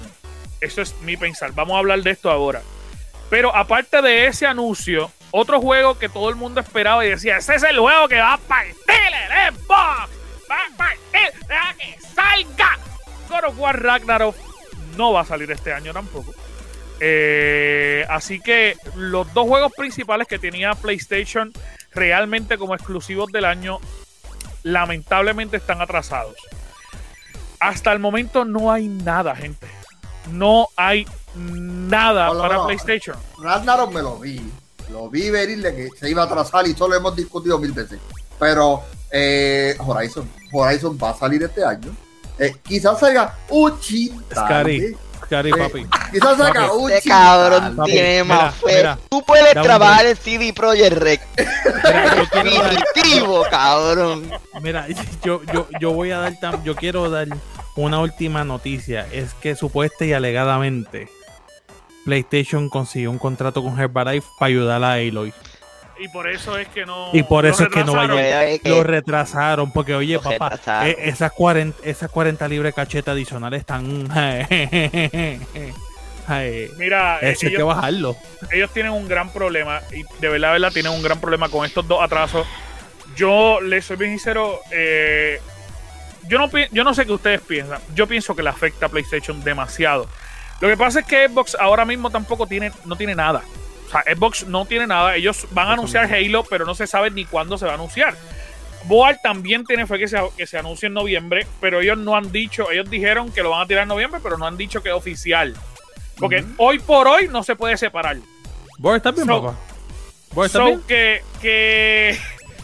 [0.59, 1.51] Eso es mi pensar.
[1.53, 2.61] Vamos a hablar de esto ahora.
[3.29, 7.55] Pero aparte de ese anuncio, otro juego que todo el mundo esperaba y decía, ese
[7.55, 10.09] es el juego que va a partir el Xbox.
[10.49, 12.79] Va a partir, deja que salga.
[13.57, 14.35] War Ragnarok
[14.95, 16.33] no va a salir este año tampoco.
[16.99, 21.51] Eh, así que los dos juegos principales que tenía PlayStation
[21.93, 23.79] realmente como exclusivos del año,
[24.63, 26.35] lamentablemente están atrasados.
[27.59, 29.67] Hasta el momento no hay nada, gente.
[30.31, 32.65] No hay nada para.
[32.65, 33.15] PlayStation.
[33.41, 34.41] Ragnarok me lo vi.
[34.91, 37.71] Lo vi venir de que se iba a atrasar y eso lo hemos discutido mil
[37.71, 37.99] veces.
[38.39, 41.95] Pero eh, Horizon, Horizon va a salir este año.
[42.37, 43.79] Eh, quizás salga un
[44.29, 44.97] tarde.
[45.30, 45.86] Eh, papi.
[46.11, 46.59] Quizás Papi.
[46.78, 47.91] un Este cabrón tarde.
[47.91, 48.76] tiene Mira, más fe.
[48.78, 48.99] mira.
[49.09, 51.20] Tú puedes un trabajar en CD Projekt Red.
[51.38, 54.32] Mira, yo quiero dar- Definitivo, cabrón.
[54.61, 54.88] Mira,
[55.24, 57.28] yo, yo, yo voy a dar tam- yo quiero dar
[57.76, 59.07] una última noticia.
[59.11, 61.09] Es que supuesta y alegadamente
[62.05, 65.34] PlayStation consiguió un contrato con Herbalife para ayudar a Aloy.
[65.99, 67.09] Y por eso es que no.
[67.13, 68.23] Y por lo eso es que no va a retrasaron.
[68.23, 68.43] llegar.
[68.47, 73.11] Es que- Lo retrasaron porque, oye, papá, eh, esas 40, esas 40 libras de cacheta
[73.11, 74.07] adicionales están...
[76.27, 78.17] Ay, Mira, eh, eso hay que ellos, bajarlo.
[78.51, 79.81] ellos tienen un gran problema.
[79.91, 82.47] Y de verdad, de verdad, tienen un gran problema con estos dos atrasos.
[83.15, 84.59] Yo les soy bien sincero.
[84.71, 85.39] eh,
[86.27, 87.79] yo, no, yo no sé qué ustedes piensan.
[87.93, 90.07] Yo pienso que le afecta a PlayStation demasiado.
[90.59, 93.43] Lo que pasa es que Xbox ahora mismo tampoco tiene, no tiene nada.
[93.88, 95.15] O sea, Xbox no tiene nada.
[95.15, 98.15] Ellos van a anunciar Halo, pero no se sabe ni cuándo se va a anunciar.
[98.86, 102.31] Boal también tiene fe que se, que se anuncie en noviembre, pero ellos no han
[102.31, 104.89] dicho, ellos dijeron que lo van a tirar en noviembre, pero no han dicho que
[104.89, 105.55] es oficial.
[106.17, 108.17] Porque hoy por hoy no se puede separar.
[108.77, 109.57] ¿Vos estás bien, So- papá?
[110.33, 110.81] ¿Vos estás So bien?
[110.88, 112.19] que, que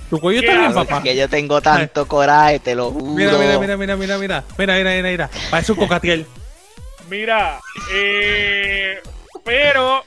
[0.10, 0.98] ¿Tu cuello ¿qué está bien, papá?
[0.98, 3.06] Es que yo tengo tanto coraje, te lo juro.
[3.16, 4.44] Mira, mira, mira, mira, mira, mira.
[4.58, 5.30] Mira, mira, mira, mira.
[5.50, 6.26] Parece un cocatiel.
[7.10, 7.60] Mira,
[7.94, 9.00] eh,
[9.44, 10.04] pero,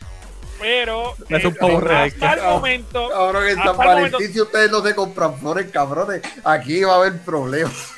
[0.64, 4.40] pero Es un eh, hasta el momento, Cabrón, en San hasta el momento- Valentín, si
[4.40, 7.92] ustedes no se compran flores, cabrones, aquí va a haber problemas.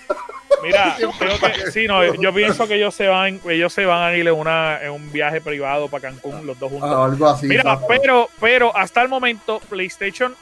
[0.65, 4.17] mira, creo que sí, no, yo pienso que ellos se van, ellos se van a
[4.17, 6.91] ir en una en un viaje privado para Cancún los dos juntos.
[6.93, 7.47] Ah, algo así.
[7.47, 10.35] Mira, pero, pero hasta el momento PlayStation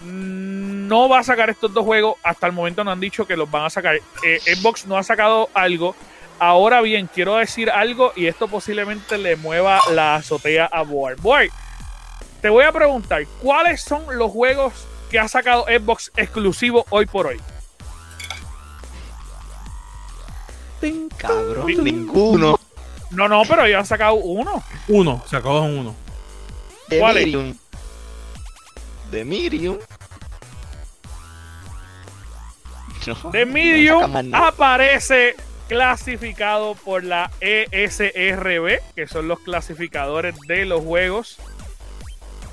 [0.00, 2.16] no va a sacar estos dos juegos.
[2.22, 3.96] Hasta el momento no han dicho que los van a sacar.
[4.24, 5.94] Eh, Xbox no ha sacado algo.
[6.40, 11.16] Ahora bien, quiero decir algo y esto posiblemente le mueva la azotea a Boar.
[11.16, 11.48] Boar,
[12.40, 14.72] te voy a preguntar, ¿cuáles son los juegos
[15.10, 17.38] que ha sacado Xbox exclusivo hoy por hoy?
[21.18, 22.58] Cabrón, ninguno.
[23.10, 24.62] No, no, pero ellos han sacado uno.
[24.88, 25.94] Uno, en uno.
[26.88, 27.56] De ¿Cuál es?
[29.10, 29.76] De Miriam.
[33.06, 35.34] No, The no Medium aparece
[35.70, 41.36] clasificado por la ESRB, que son los clasificadores de los juegos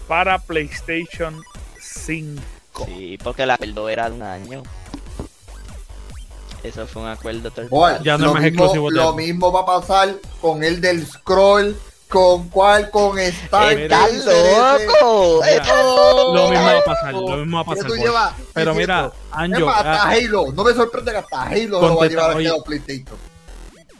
[0.07, 1.41] para PlayStation
[1.81, 2.39] 5.
[2.85, 4.61] Sí, porque el acuerdo era de un año.
[6.61, 8.05] Eso fue un acuerdo Boy, party.
[8.05, 11.03] Ya no lo es más mismo, exclusivo Lo mismo va a pasar con el del
[11.07, 11.75] scroll,
[12.09, 13.73] con cuál, con Star.
[13.73, 15.41] ¡Estás loco!
[15.43, 15.65] Mira,
[16.33, 17.91] Lo mismo va a pasar, lo mismo va a pasar.
[17.91, 20.51] llevas Pero mira, es Anjo, más, hasta ah, Halo.
[20.53, 22.49] No me sorprende que hasta Halo lo va a llevar oye.
[22.49, 23.17] a PlayStation.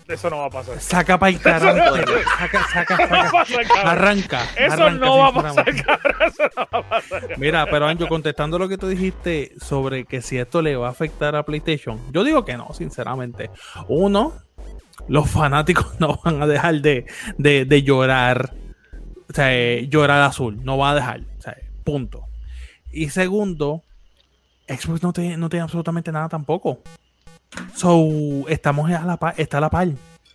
[0.08, 0.80] Eso no va a pasar.
[0.80, 1.96] saca para el carajo.
[2.40, 3.68] Saca, saca, No va a saca.
[3.68, 3.88] pasar.
[3.88, 4.42] Arranca.
[4.56, 5.68] Eso arranca, no va a pasar.
[5.70, 5.84] Eso
[6.56, 7.38] no va a pasar.
[7.38, 10.92] Mira, pero Anjo, contestando lo que tú dijiste sobre que si esto le va a
[10.92, 13.52] afectar a PlayStation, yo digo que no, sinceramente.
[13.90, 14.34] Uno,
[15.08, 17.06] los fanáticos no van a dejar de,
[17.38, 18.54] de- de llorar,
[19.30, 22.26] o sea, eh, llorar azul, no va a dejar, o sea, punto.
[22.92, 23.84] Y segundo,
[24.68, 26.80] Xbox no tiene, no tiene absolutamente nada tampoco.
[27.76, 28.08] So,
[28.50, 29.88] estamos a la par, está a la par.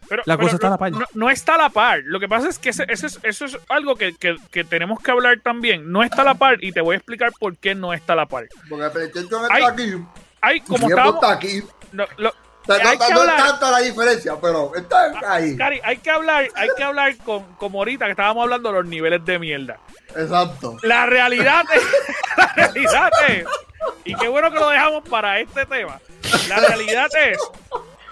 [0.08, 0.92] Pero- La pero cosa está a la par.
[0.92, 2.00] No, no está a la par.
[2.04, 4.98] Lo que pasa es que ese- ese es- eso es algo que, que- que tenemos
[5.00, 5.90] que hablar también.
[5.90, 8.16] No está a la par y te voy a explicar por qué no está a
[8.16, 8.46] la par.
[8.68, 9.92] Porque PlayStation Ay, está aquí.
[10.40, 11.14] Hay como estábamos.
[11.14, 11.62] está aquí.
[11.92, 12.32] no, lo-
[12.66, 15.56] O sea, no, hay que no es hablar- tanta la diferencia, pero está ahí.
[15.56, 18.86] Cari, hay que hablar, hay que hablar con, como ahorita que estábamos hablando de los
[18.86, 19.78] niveles de mierda.
[20.16, 20.76] Exacto.
[20.82, 21.82] La realidad es,
[22.36, 23.44] la realidad es,
[24.04, 25.98] y qué bueno que lo dejamos para este tema.
[26.48, 27.38] La realidad es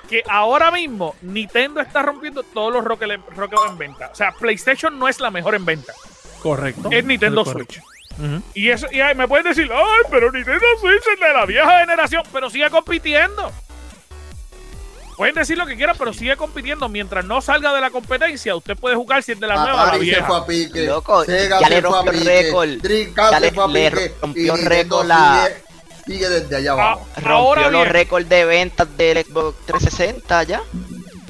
[0.09, 4.09] que ahora mismo Nintendo está rompiendo todos los récords en venta.
[4.13, 5.93] O sea, PlayStation no es la mejor en venta,
[6.43, 6.89] Correcto.
[6.91, 7.75] es Nintendo Correcto.
[7.75, 7.85] Switch.
[8.55, 11.79] Y eso, y ay, me pueden decir, ay, pero Nintendo Switch es de la vieja
[11.81, 13.51] generación, pero sigue compitiendo.
[15.21, 16.89] Pueden decir lo que quieran, pero sigue compitiendo.
[16.89, 19.77] Mientras no salga de la competencia, usted puede jugar si es de la nueva o
[19.77, 20.87] la Atari se fue a pique.
[20.87, 22.69] Loco, Sega ya se le fue a rompió pique, récord.
[22.81, 25.49] Dreamcast Ya se le- fue a le pique, rompió récord la-
[26.07, 27.07] sigue, sigue desde allá Ah, abajo.
[27.17, 30.63] Rompió ahora los récords de ventas del Xbox 360 ya.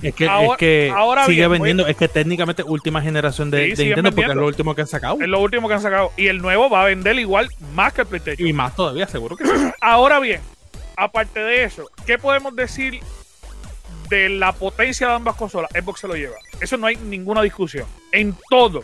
[0.03, 3.71] Es que, Ahora- es que ahora sigue bien, vendiendo, es que técnicamente última generación de,
[3.71, 5.19] Sí, de Nintendo porque es lo último que han sacado.
[5.21, 6.13] es lo último que han sacado.
[6.17, 8.47] Y el nuevo va a vender igual más que el PlayStation.
[8.47, 9.51] Y más todavía, seguro que sí.
[9.81, 10.41] Ahora bien,
[10.97, 13.01] aparte de eso, ¿qué podemos decir
[14.11, 15.71] de la potencia de ambas consolas?
[15.73, 16.37] Xbox se lo lleva.
[16.61, 17.87] Eso no hay ninguna discusión.
[18.13, 18.83] En todo,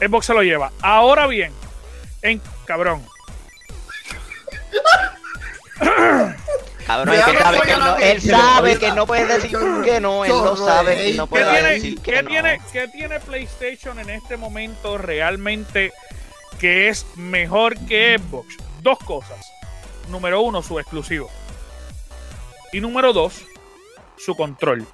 [0.00, 0.72] Xbox se lo lleva.
[0.82, 1.52] Ahora bien,
[2.22, 3.04] en cabrón,
[6.86, 10.24] Cabrón, es que sabe que no, él que- sabe que no puede decir que no,
[10.24, 11.30] él lo sabe y no hate.
[11.30, 12.28] ¿qué puede tiene, decir qué que no.
[12.28, 15.92] tiene- qué tiene PlayStation en este momento realmente
[16.60, 18.56] que es mejor que Xbox?
[18.82, 19.38] Dos cosas.
[20.08, 21.30] Número uno, su exclusivo.
[22.72, 23.42] Y número dos,
[24.16, 24.86] su control.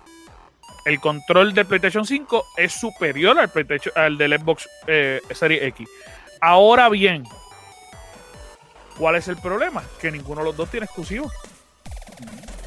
[0.85, 5.89] El control del PlayStation 5 es superior al, PlayStation- al del Xbox eh, Series X.
[6.41, 7.25] Ahora bien,
[8.99, 9.83] ¿cuál es el problema?
[10.01, 11.31] Que ninguno de los dos tiene exclusivo.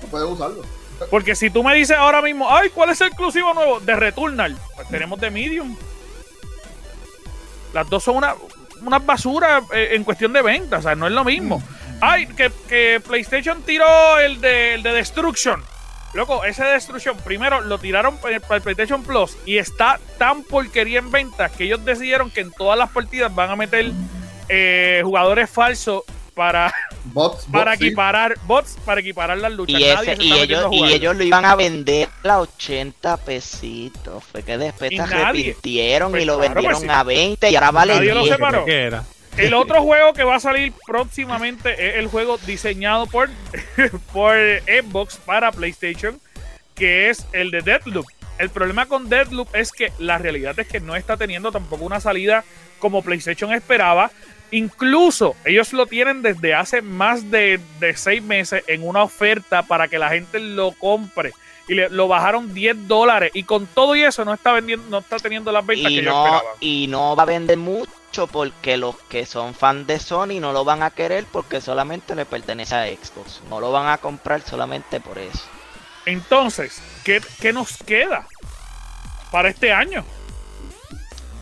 [0.02, 0.62] No puedes usarlo.
[1.10, 3.80] Porque si tú me dices ahora mismo, ay, ¿cuál es el exclusivo nuevo?
[3.80, 4.56] De Returnal.
[4.76, 5.76] Pues tenemos de Medium.
[7.74, 8.36] Las dos son una,
[8.82, 11.62] unas basuras eh, en cuestión de venta, o sea, no es lo mismo.
[12.00, 15.64] Ay, que, que PlayStation tiró el de, el de Destruction.
[16.14, 20.44] Loco, ese de Destruction, primero lo tiraron pa- para el PlayStation Plus y está tan
[20.44, 23.92] porquería en ventas que ellos decidieron que en todas las partidas van a meter
[24.50, 26.04] eh, jugadores falsos
[26.36, 26.74] para,
[27.06, 27.86] Bots, para bots, sí.
[27.88, 29.80] equiparar bots, para equiparar las luchas.
[29.80, 34.24] Y, Nadie ese, se y, ellos, y ellos lo iban a vender a 80 pesitos.
[34.24, 35.16] Fue que después Y se nadie.
[35.24, 36.98] arrepintieron Pues y lo claro, vendieron pues sí.
[37.00, 38.36] a 20 y ahora vale Nadie lo 10.
[38.36, 38.66] separó.
[38.66, 39.04] ¿Qué era?
[39.38, 43.30] El otro juego que va a salir próximamente es el juego diseñado por,
[44.14, 46.20] por Xbox para PlayStation,
[46.76, 48.06] que es el de Deadloop.
[48.40, 52.00] El problema con Deadloop es que la realidad es que no está teniendo tampoco una
[52.00, 52.44] salida
[52.80, 54.12] como PlayStation esperaba.
[54.52, 59.88] Incluso ellos lo tienen desde hace más de, de seis meses en una oferta para
[59.88, 61.32] que la gente lo compre.
[61.68, 63.32] Y le- lo bajaron 10 dólares.
[63.34, 66.04] Y con todo y eso no está vendiendo, no está teniendo las ventas Y que
[66.04, 66.42] yo esperaba.
[66.60, 70.52] y no va a vender mucho mucho porque los que son fans de Sony no
[70.54, 73.42] lo van a querer porque solamente le pertenece a Xbox.
[73.50, 75.40] No lo van a comprar solamente por eso.
[76.06, 78.28] Entonces, ¿qué, qué nos queda
[79.32, 80.06] para este año?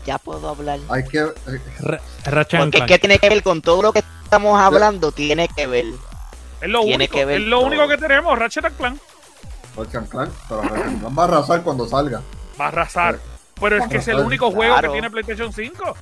[0.06, 0.78] Ya puedo hablar.
[0.88, 1.18] Hay que.
[1.18, 1.30] eh,
[2.24, 2.86] Porque es Clank.
[2.86, 5.84] que tiene que ver con todo lo que estamos hablando, tiene que ver.
[6.62, 7.66] Es lo Tiene único, que ver es lo todo.
[7.66, 8.98] único que tenemos, Ratchet and Clank
[9.76, 12.22] Ratchet and Clank, pero Ratchet va a arrasar cuando salga.
[12.58, 13.18] va a arrasar.
[13.60, 14.26] Pero es que es el Claro.
[14.26, 15.96] único juego que tiene PlayStation 5.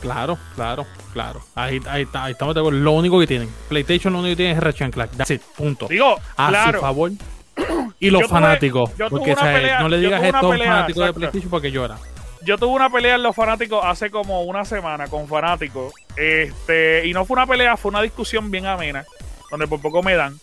[0.00, 1.40] Claro, claro, claro.
[1.54, 2.78] Ahí, ahí, está, ahí estamos de acuerdo.
[2.80, 3.48] Lo único que tienen.
[3.68, 5.10] PlayStation lo único que tienen es Ratchet and Clank.
[5.12, 5.86] That's it, punto.
[5.88, 6.78] Digo, A claro.
[6.78, 7.10] su favor.
[8.00, 8.90] Y los Yo fanáticos.
[8.94, 9.36] tuve porque
[9.80, 11.12] no le digas esto a un fanático de.
[11.12, 11.98] PlayStation porque llora.
[12.42, 15.92] Yo tuve una pelea en los fanáticos hace como una semana con fanáticos.
[16.16, 19.04] Este, y no fue una pelea, fue una discusión bien amena,
[19.50, 20.38] donde por poco me dan.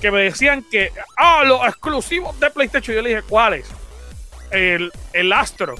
[0.00, 2.96] Que me decían que, ah, los exclusivos de PlayStation.
[2.96, 3.68] Yo le dije, ¿cuáles?
[4.50, 5.74] El, el Astro,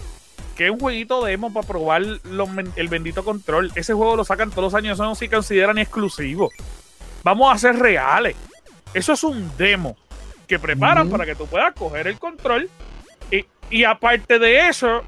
[0.57, 3.73] que es un jueguito demo para probar los el bendito control.
[3.75, 6.51] Ese juego lo sacan todos los años, eso no se considera ni exclusivo.
[7.23, 8.37] Vamos a ser reales.
[8.95, 9.97] Eso es un demo
[10.47, 12.69] que preparan para que tú puedas coger el control.
[13.31, 15.03] Y, y aparte de eso,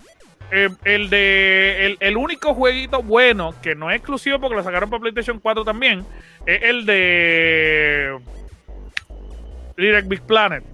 [0.50, 4.88] eh, el de el, el único jueguito bueno que no es exclusivo porque lo sacaron
[4.88, 6.04] para PlayStation 4 también
[6.46, 8.18] es el de
[9.76, 10.64] Direct Big Planet.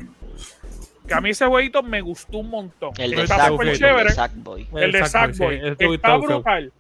[1.10, 2.92] Que a mí ese jueguito me gustó un montón.
[2.96, 3.78] El de Está Sackboy, súper Sackboy.
[3.78, 4.00] chévere.
[4.02, 4.68] El de Sackboy.
[4.84, 5.58] El de El Sackboy, Sackboy.
[5.60, 6.72] sí, ese Está brutal.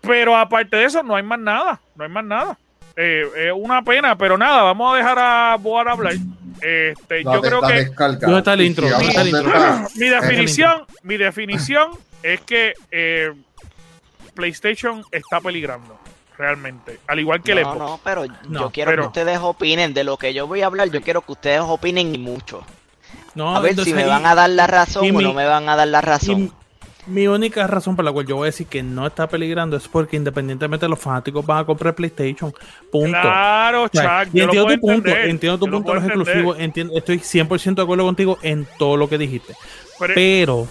[0.00, 1.80] Pero aparte de eso, no hay más nada.
[1.94, 2.58] No hay más nada.
[2.96, 6.14] Eh, es una pena, pero nada, vamos a dejar a Boar hablar.
[6.60, 7.84] Este, La yo de- creo la que.
[8.20, 8.88] ¿Dónde está el intro?
[8.88, 9.52] ¿Dónde está el intro?
[9.94, 11.90] mi definición, mi definición
[12.22, 13.32] es que eh,
[14.34, 15.98] PlayStation está peligrando
[16.36, 17.78] realmente, al igual que el No, Xbox.
[17.78, 20.66] no, pero No, yo quiero pero- que ustedes opinen de lo que yo voy a
[20.66, 20.90] hablar.
[20.90, 22.64] Yo quiero que ustedes opinen y mucho.
[23.34, 25.68] No, A ver si me van a dar la razón o mi- no me van
[25.68, 26.52] a dar la razón.
[27.06, 29.88] mi única razón por la cual yo voy a decir que no está peligrando es
[29.88, 32.52] porque independientemente de los fanáticos van a comprar PlayStation.
[32.92, 33.18] Punto.
[33.20, 36.04] Claro, O sea, Chuck, yo lo entiendo tu punto, entender, entiendo tu yo punto los
[36.04, 39.54] exclusivos, entiendo- estoy 100% de acuerdo contigo en todo lo que dijiste.
[39.98, 40.66] Pero- Pero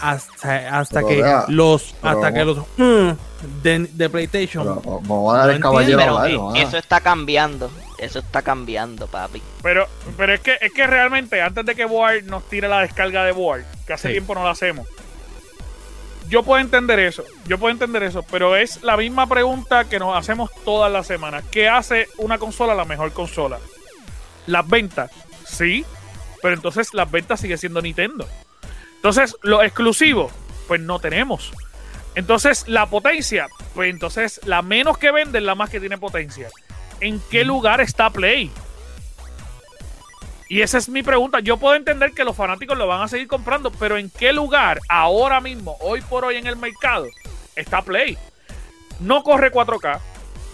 [0.00, 3.10] hasta, hasta Pero que vea, los pero hasta que los mm,
[3.62, 7.00] de, de PlayStation Pero, Vamos a dar No el caballero Pero a eh, eso está
[7.00, 7.70] cambiando.
[7.98, 9.42] Eso está cambiando, papi.
[9.62, 13.24] Pero, pero es que es que realmente antes de que Board nos tire la descarga
[13.24, 14.12] de Board, que hace Sí.
[14.14, 14.86] tiempo no la hacemos,
[16.28, 20.16] yo puedo entender eso, yo puedo entender eso, pero es la misma pregunta que nos
[20.16, 21.42] hacemos todas las semanas.
[21.50, 23.58] ¿Qué hace una consola la mejor consola?
[24.46, 25.10] Las ventas,
[25.46, 25.84] sí,
[26.42, 28.28] pero entonces las ventas sigue siendo Nintendo.
[28.96, 30.30] Entonces, lo exclusivo,
[30.66, 31.50] pues no tenemos.
[32.14, 36.48] Entonces, la potencia, pues entonces la menos que vende es la más que tiene potencia.
[37.00, 38.50] ¿En qué lugar está Play?
[40.48, 41.40] Y esa es mi pregunta.
[41.40, 44.80] Yo puedo entender que los fanáticos lo van a seguir comprando, pero ¿en qué lugar
[44.88, 47.06] ahora mismo, hoy por hoy en el mercado,
[47.54, 48.16] está Play?
[48.98, 50.00] No corre 4K,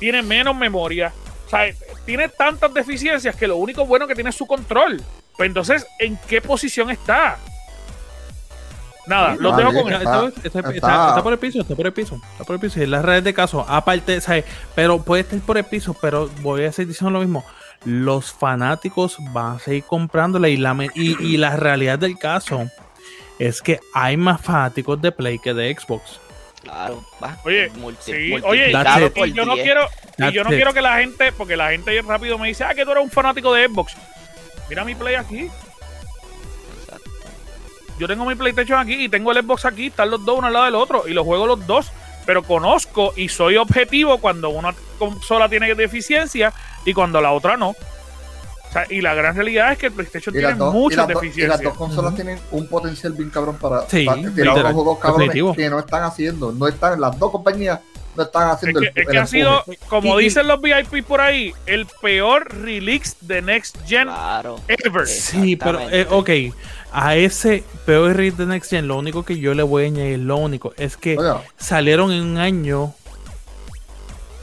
[0.00, 1.12] tiene menos memoria,
[1.46, 1.72] o sea,
[2.04, 5.02] tiene tantas deficiencias que lo único bueno que tiene es su control.
[5.36, 7.38] Pues entonces, ¿en qué posición está?
[9.06, 12.60] Nada, Ah, dejo con está- por el piso, está por el piso, está por el
[12.60, 12.82] piso.
[12.82, 14.44] Y las redes de caso, aparte, ¿sabes?
[14.74, 17.44] Pero puede estar por el piso, pero voy a seguir diciendo lo mismo.
[17.84, 22.66] Los fanáticos van a seguir comprándole y la, y, y la realidad del caso
[23.38, 26.20] es que hay más fanáticos de Play que de Xbox.
[26.62, 27.36] Claro, va.
[27.44, 29.64] Oye, Multi- Sí, oye, y yo no 10.
[29.66, 29.86] quiero,
[30.16, 32.86] y yo no quiero que la gente, porque la gente rápido me dice, ah, que
[32.86, 33.94] tú eres un fanático de Xbox.
[34.70, 35.48] Mira mi Play aquí.
[37.98, 40.52] Yo tengo mi PlayStation aquí y tengo el Xbox aquí, están los dos uno al
[40.52, 41.90] lado del otro y los juego los dos,
[42.26, 46.52] pero conozco y soy objetivo cuando una consola tiene deficiencia
[46.84, 47.68] y cuando la otra no.
[47.70, 51.14] O sea, y la gran realidad es que el PlayStation tiene dos, muchas dos- y
[51.14, 51.62] las deficiencias.
[51.62, 55.28] dos consolas tienen un potencial bien cabrón para, Sí, para tirar literal, unos juegos cabrones
[55.28, 55.54] definitivo.
[55.54, 56.50] que no están haciendo.
[56.52, 57.78] No están, las dos compañías
[58.16, 60.60] no están Es haciendo que, el, es el que ha sido, como Y- dicen los
[60.60, 64.60] VIP por ahí, el peor release de Next Gen Claro.
[64.66, 65.06] ever.
[65.06, 66.30] Sí, pero, eh, ok,
[66.94, 70.20] a ese peor read de Next Gen, lo único que yo le voy a añadir,
[70.20, 71.18] lo único, es que
[71.58, 72.94] salieron en un año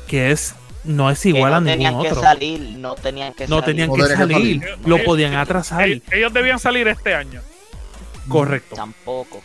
[0.08, 2.22] que es no es Que igual no a tenían ningún que otro.
[2.24, 3.66] salir, no tenían que No salir.
[3.66, 4.78] tenían No que tenían que salir, salir.
[4.88, 5.88] lo podían atrasar.
[5.88, 7.42] Ellos, ellos debían salir este año.
[8.28, 8.76] Correcto.
[8.76, 9.42] Tampoco.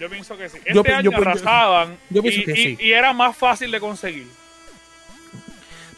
[0.00, 0.56] Yo pienso que sí.
[0.58, 2.78] Este Yo año yo pi- yo- arrasaban yo pienso y, que y- sí.
[2.80, 4.26] y era más fácil de conseguir.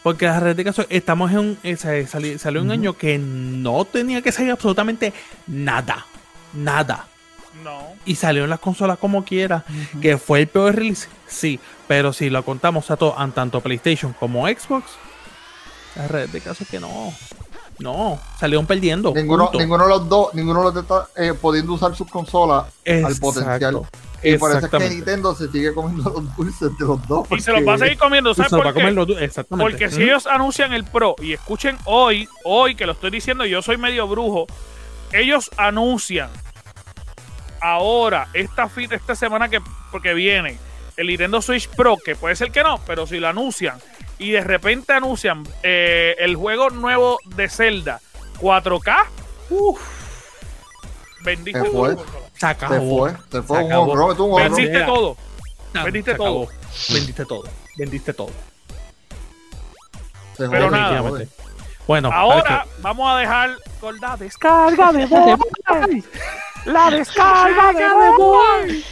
[0.02, 3.18] Porque la realidad de caso, estamos en un, eh, sa- sali- salió un año que
[3.18, 5.12] no tenía que salir absolutamente
[5.46, 6.06] nada.
[6.52, 7.06] Nada.
[7.62, 7.82] No.
[8.04, 9.64] Y salieron las consolas como quiera.
[10.00, 11.08] Que fue el peor release.
[11.28, 11.60] Sí.
[11.86, 14.84] Pero si lo contamos a, to- a tanto PlayStation como Xbox,
[15.94, 17.12] la realidad de caso es que no.
[17.78, 18.18] No.
[18.40, 19.12] Salieron perdiendo.
[19.14, 19.58] ninguno, punto.
[19.60, 23.16] ninguno de los dos, ninguno de los dos está eh, pudiendo usar sus consolas al
[23.16, 23.82] potencial.
[24.24, 24.94] Y por eso es que Exactamente.
[24.94, 27.26] Nintendo se sigue comiendo los dulces de los dos.
[27.30, 28.94] Y se los va a seguir comiendo, ¿sabes Se va por a comer qué?
[28.94, 29.70] los du- Exactamente.
[29.72, 33.62] Porque si ellos anuncian el Pro y escuchen hoy, hoy que lo estoy diciendo, yo
[33.62, 34.46] soy medio brujo,
[35.12, 36.30] ellos anuncian
[37.60, 39.60] ahora, esta, esta semana que
[39.90, 40.58] porque viene,
[40.96, 43.78] el Nintendo Switch Pro, que puede ser que no, pero si lo anuncian
[44.18, 48.00] y de repente anuncian eh, el juego nuevo de Zelda
[48.40, 49.04] 4K,
[49.50, 49.80] uff,
[51.24, 51.58] bendito
[52.42, 52.58] Se fue.
[52.58, 52.98] se Se acabó.
[52.98, 53.92] fue, se fue Se un acabó.
[53.92, 54.36] honrón, un honrón.
[54.54, 54.86] vendiste Mira.
[54.86, 55.16] todo.
[55.74, 56.48] Ah, Vendiste todo.
[56.90, 57.44] Vendiste todo.
[57.78, 58.30] Vendiste todo.
[60.36, 61.02] Se Pero jode, nada.
[61.86, 66.04] Bueno, Ahora vamos a dejar con la descarga de Boy.
[66.66, 67.88] La descarga de
[68.18, 68.84] Boy.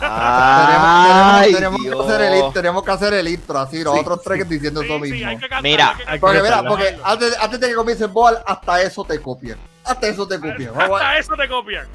[0.00, 4.48] Ay, tenemos, tenemos que hacer el, tenemos que hacer el intro, así, los otros tres
[4.48, 5.40] diciendo eso Sí, sí, mismo.
[5.40, 6.20] cantar, Mira, hay que cantar.
[6.20, 9.58] Porque mira, porque antes, antes de que comience el ball, hasta eso te copian.
[9.84, 10.72] Hasta eso te copian.
[10.80, 11.88] Hasta eso te copian.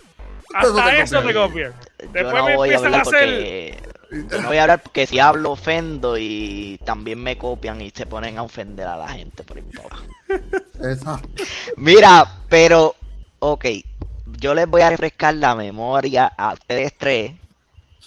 [0.53, 1.73] Hasta eso te eso te copian.
[1.97, 3.79] Después no me voy a empiezan a hablar hacer.
[3.79, 3.95] porque
[4.29, 8.05] yo no voy a hablar porque si hablo ofendo y también me copian y se
[8.05, 9.57] ponen a ofender a la gente por.
[10.83, 11.29] Exacto.
[11.77, 12.95] Mira, pero,
[13.39, 13.65] ok,
[14.37, 17.33] yo les voy a refrescar la memoria a ustedes tres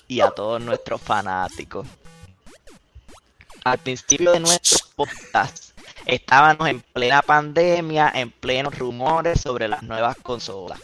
[0.06, 1.86] y a todos nuestros fanáticos.
[3.64, 10.16] Al principio de nuestro podcast estábamos en plena pandemia, en plenos rumores sobre las nuevas
[10.22, 10.80] consolas.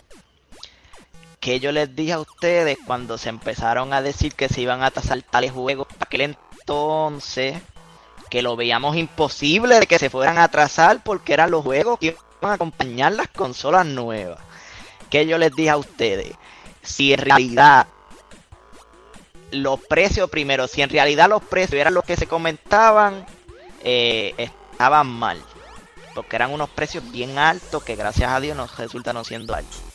[1.44, 4.90] Que yo les dije a ustedes cuando se empezaron a decir que se iban a
[4.90, 7.60] tasar tales juegos para aquel entonces,
[8.30, 12.06] que lo veíamos imposible de que se fueran a atrasar porque eran los juegos que
[12.06, 14.38] iban a acompañar las consolas nuevas.
[15.10, 16.34] Que yo les dije a ustedes,
[16.80, 17.88] si en realidad
[19.50, 23.26] los precios primero, si en realidad los precios eran los que se comentaban,
[23.82, 25.42] eh, estaban mal.
[26.14, 29.93] Porque eran unos precios bien altos que gracias a Dios nos resultan siendo altos.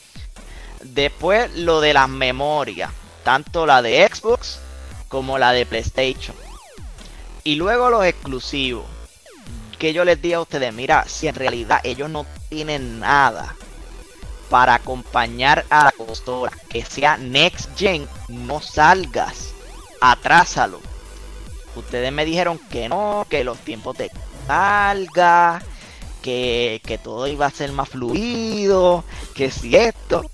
[0.82, 2.91] Después lo de las memorias,
[3.23, 4.59] tanto la de Xbox
[5.07, 6.36] como la de PlayStation.
[7.43, 8.86] Y luego los exclusivos.
[9.77, 13.55] Que yo les diga a ustedes, mira, si en realidad ellos no tienen nada
[14.49, 19.53] para acompañar a la consola que sea Next Gen, no salgas,
[20.01, 20.82] atrásalo.
[21.75, 24.11] Ustedes me dijeron que no, que los tiempos de
[24.47, 25.61] carga,
[26.21, 29.03] que, que todo iba a ser más fluido,
[29.34, 30.30] que si esto,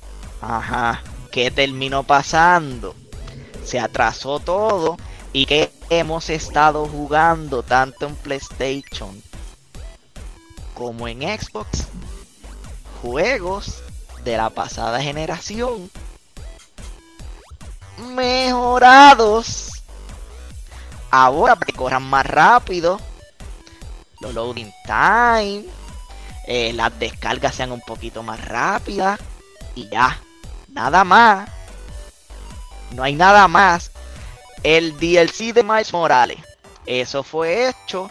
[0.47, 2.95] ajá, ¿qué terminó pasando?
[3.63, 4.97] Se atrasó todo.
[5.33, 9.21] Y que hemos estado jugando tanto en PlayStation
[10.73, 11.87] como en Xbox
[13.01, 13.81] juegos
[14.23, 15.91] de la pasada generación
[17.97, 19.69] mejorados.
[21.11, 22.99] Ahora para que corran más rápido.
[24.21, 25.65] Los loading time
[26.47, 29.19] eh, las descargas sean un poquito más rápidas
[29.73, 30.19] y ya
[30.75, 31.49] nada más
[32.91, 33.91] no hay nada más
[34.63, 36.37] el DLC de Miles Morales.
[36.85, 38.09] Eso fue hecho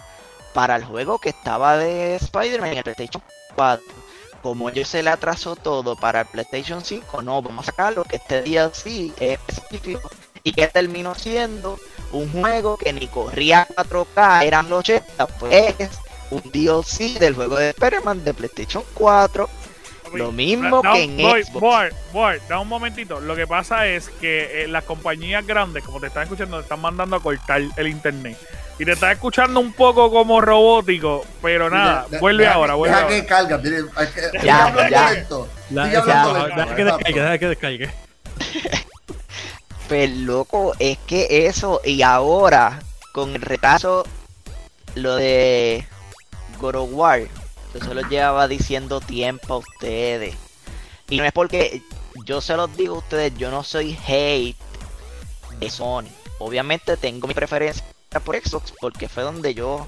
[0.53, 3.23] para el juego que estaba de Spider-Man en el PlayStation
[3.55, 4.05] 4
[4.45, 8.17] como ellos se le atrasó todo para el PlayStation 5, no, vamos a sacarlo que
[8.17, 10.11] este DLC es específico
[10.43, 11.79] y que terminó siendo
[12.13, 15.75] un juego que ni corría 4K, eran los 80, pues
[16.31, 19.49] un DLC del juego de Spider-Man de PlayStation 4,
[20.19, 21.61] lo mismo Da- que en voy, Xbox.
[21.61, 23.21] voy, voy, da un momentito.
[23.21, 26.81] Lo que pasa es que eh, las compañías grandes, como te están escuchando, te están
[26.81, 28.37] mandando a cortar el internet.
[28.79, 33.05] Y te están escuchando un poco como robótico, pero nada, vuelve deja ahora, vuelve deja
[33.07, 33.21] ahora.
[33.21, 35.11] que carga, tiene- hay que- sigue Ya, ya.
[35.71, 37.91] deja que descargue, deja que descargue.
[39.89, 42.81] Pues loco, es que eso, y ahora,
[43.13, 44.05] con el retraso,
[44.95, 45.87] lo de
[46.59, 47.21] God of War,
[47.75, 50.37] yo se lo llevaba diciendo tiempo a ustedes.
[51.11, 51.83] Y no es porque
[52.25, 54.57] yo se los digo a ustedes, yo no soy hate
[55.59, 56.09] de Sony.
[56.39, 57.85] Obviamente tengo mi preferencia
[58.25, 59.87] por Xbox porque fue donde yo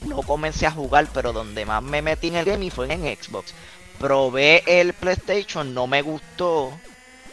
[0.00, 3.52] no comencé a jugar, pero donde más me metí en el gaming fue en Xbox.
[3.98, 6.72] Probé el PlayStation, no me gustó,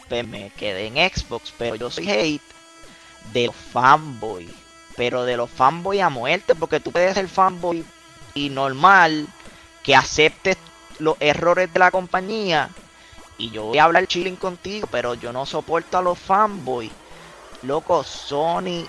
[0.08, 2.42] pues me quedé en Xbox, pero yo soy hate
[3.32, 4.48] de los fanboy,
[4.96, 7.84] pero de los fanboy a muerte, porque tú puedes ser fanboy
[8.34, 9.28] y normal
[9.84, 10.56] que aceptes
[10.98, 12.70] los errores de la compañía
[13.36, 16.90] y yo voy a hablar chilling contigo, pero yo no soporto a los fanboy,
[17.62, 18.86] loco, Sony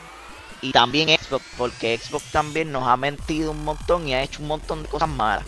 [0.61, 4.47] y también Xbox, porque Xbox también nos ha mentido un montón y ha hecho un
[4.47, 5.45] montón de cosas malas.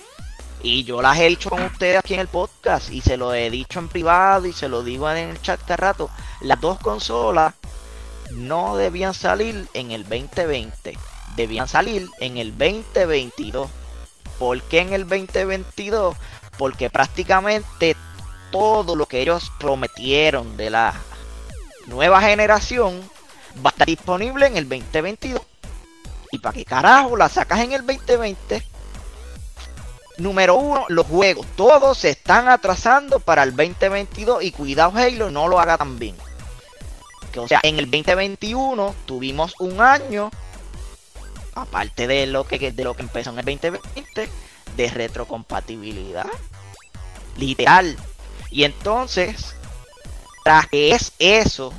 [0.63, 3.51] Y yo las he dicho con ustedes aquí en el podcast y se lo he
[3.51, 6.09] dicho en privado y se lo digo en el chat cada rato.
[6.41, 7.53] Las dos consolas
[8.31, 10.97] no debían salir en el 2020,
[11.35, 13.69] debían salir en el 2022.
[14.39, 16.15] ¿Por qué en el 2022?
[16.57, 17.95] Porque prácticamente
[18.51, 20.93] todo lo que ellos prometieron de la
[21.88, 23.01] nueva generación
[23.65, 25.41] va a estar disponible en el 2022.
[26.31, 28.63] ¿Y para qué carajo la sacas en el 2020?
[30.17, 31.45] Número uno, los juegos.
[31.55, 36.15] Todos se están atrasando para el 2022 y cuidado Halo no lo haga tan bien.
[37.31, 40.31] Que, o sea, en el 2021 tuvimos un año,
[41.62, 44.30] aparte de lo que, de lo que empezó en el 2020,
[44.76, 46.28] de retrocompatibilidad.
[47.38, 47.95] Literal.
[48.49, 49.55] Y entonces,
[50.43, 51.74] tras que es eso,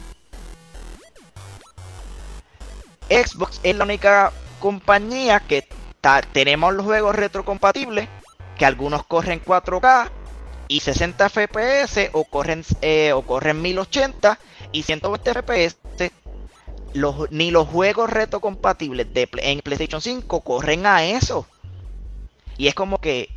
[3.08, 5.66] Xbox es la única compañía que
[6.32, 8.08] tenemos los juegos retrocompatibles
[8.56, 10.10] que algunos corren 4K
[10.68, 14.38] y 60 FPS o corren, eh, o corren 1080
[14.72, 15.76] y 120 FPS.
[17.30, 21.46] Ni los juegos retrocompatibles de, en PlayStation 5 corren a eso.
[22.56, 23.28] Y es como que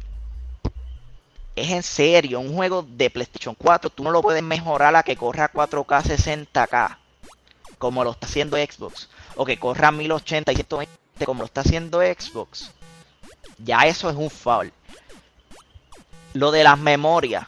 [1.56, 5.18] es en serio, un juego de PlayStation 4 tú no lo puedes mejorar a que
[5.18, 6.98] corra 4K 60K
[7.78, 12.00] como lo está haciendo Xbox o que corra 1080 y 120 como lo está haciendo
[12.00, 12.72] Xbox.
[13.58, 14.72] Ya eso es un foul.
[16.34, 17.46] Lo de las memorias.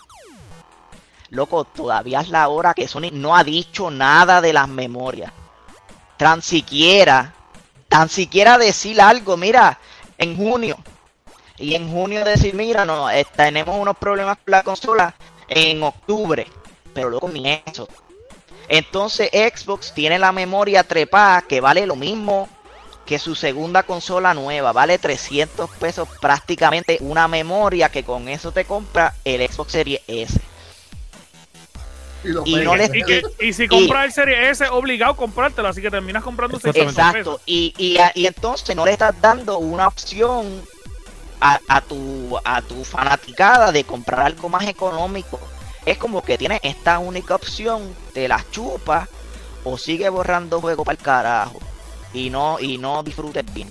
[1.29, 5.31] Loco, todavía es la hora que Sony no ha dicho nada de las memorias.
[6.23, 7.33] Tan siquiera,
[7.89, 9.77] tan siquiera decir algo, mira,
[10.17, 10.77] en junio.
[11.57, 15.15] Y en junio decir, mira, no, eh, tenemos unos problemas con la consola
[15.49, 16.47] en octubre.
[16.93, 17.89] Pero luego ni eso.
[18.69, 22.47] Entonces Xbox tiene la memoria trepada que vale lo mismo
[23.05, 24.71] que su segunda consola nueva.
[24.71, 30.39] Vale 300 pesos prácticamente una memoria que con eso te compra el Xbox Series S.
[32.45, 37.73] Y, si compras el Series S, obligado a comprártelo, así que terminas comprando Exacto, y,
[37.77, 40.61] y, y, entonces no le estás dando una opción
[41.41, 45.39] a, a, tu, a tu fanaticada de comprar algo más económico.
[45.85, 49.09] Es como que tienes esta única opción, te la chupa
[49.65, 51.59] o sigue borrando juego para el carajo
[52.13, 53.69] y no, y no disfrutes bien.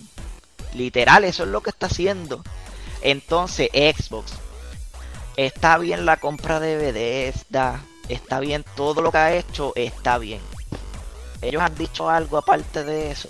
[0.74, 2.42] Literal, eso es lo que está haciendo.
[3.00, 4.32] Entonces, Xbox,
[5.36, 10.40] está bien la compra de Bethesda, está bien todo lo que ha hecho, está bien.
[11.40, 13.28] Ellos han dicho algo aparte de eso,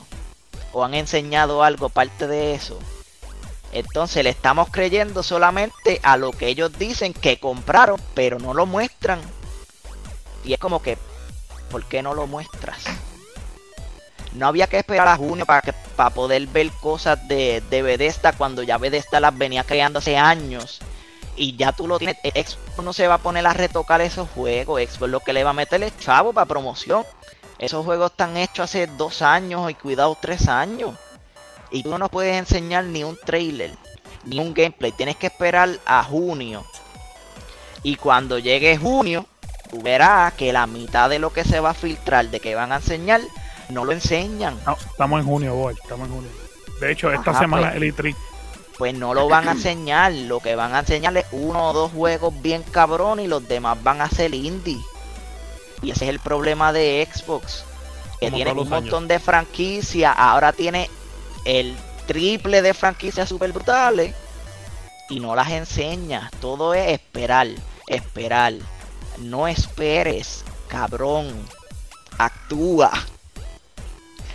[0.72, 2.78] o han enseñado algo aparte de eso.
[3.72, 8.66] Entonces le estamos creyendo solamente a lo que ellos dicen que compraron, pero no lo
[8.66, 9.20] muestran.
[10.44, 10.98] Y es como que,
[11.70, 12.84] ¿por qué no lo muestras?
[14.34, 18.62] No había que esperar a junio para, que, para poder ver cosas de, de cuando
[18.62, 20.80] ya Bethesda las venía creando hace años.
[21.36, 22.16] Y ya tú lo tienes.
[22.22, 24.82] Xbox no se va a poner a retocar esos juegos.
[24.82, 27.04] Xbox lo que le va a meter es chavo para promoción.
[27.58, 30.94] Esos juegos están hechos hace dos años y cuidado tres años.
[31.70, 33.70] Y tú no nos puedes enseñar ni un trailer,
[34.24, 34.92] ni un gameplay.
[34.92, 36.64] Tienes que esperar a junio.
[37.82, 39.26] Y cuando llegue junio,
[39.70, 42.72] tú verás que la mitad de lo que se va a filtrar de que van
[42.72, 43.20] a enseñar
[43.70, 44.58] no lo enseñan.
[44.90, 46.30] estamos en junio, boy, estamos en junio.
[46.80, 48.16] De hecho, esta semana pues, el E3.
[48.82, 50.10] Pues no lo van a enseñar.
[50.10, 53.80] Lo que van a enseñar es uno o dos juegos bien cabrón y los demás
[53.80, 54.80] van a ser indie.
[55.82, 57.62] Y ese es el problema de Xbox.
[58.18, 60.12] Que tiene un montón de franquicias.
[60.18, 60.90] Ahora tiene
[61.44, 61.76] el
[62.08, 64.16] triple de franquicias super brutales.
[65.08, 66.28] Y no las enseña.
[66.40, 67.46] Todo es esperar.
[67.86, 68.54] Esperar.
[69.18, 71.28] No esperes, cabrón.
[72.18, 72.90] Actúa.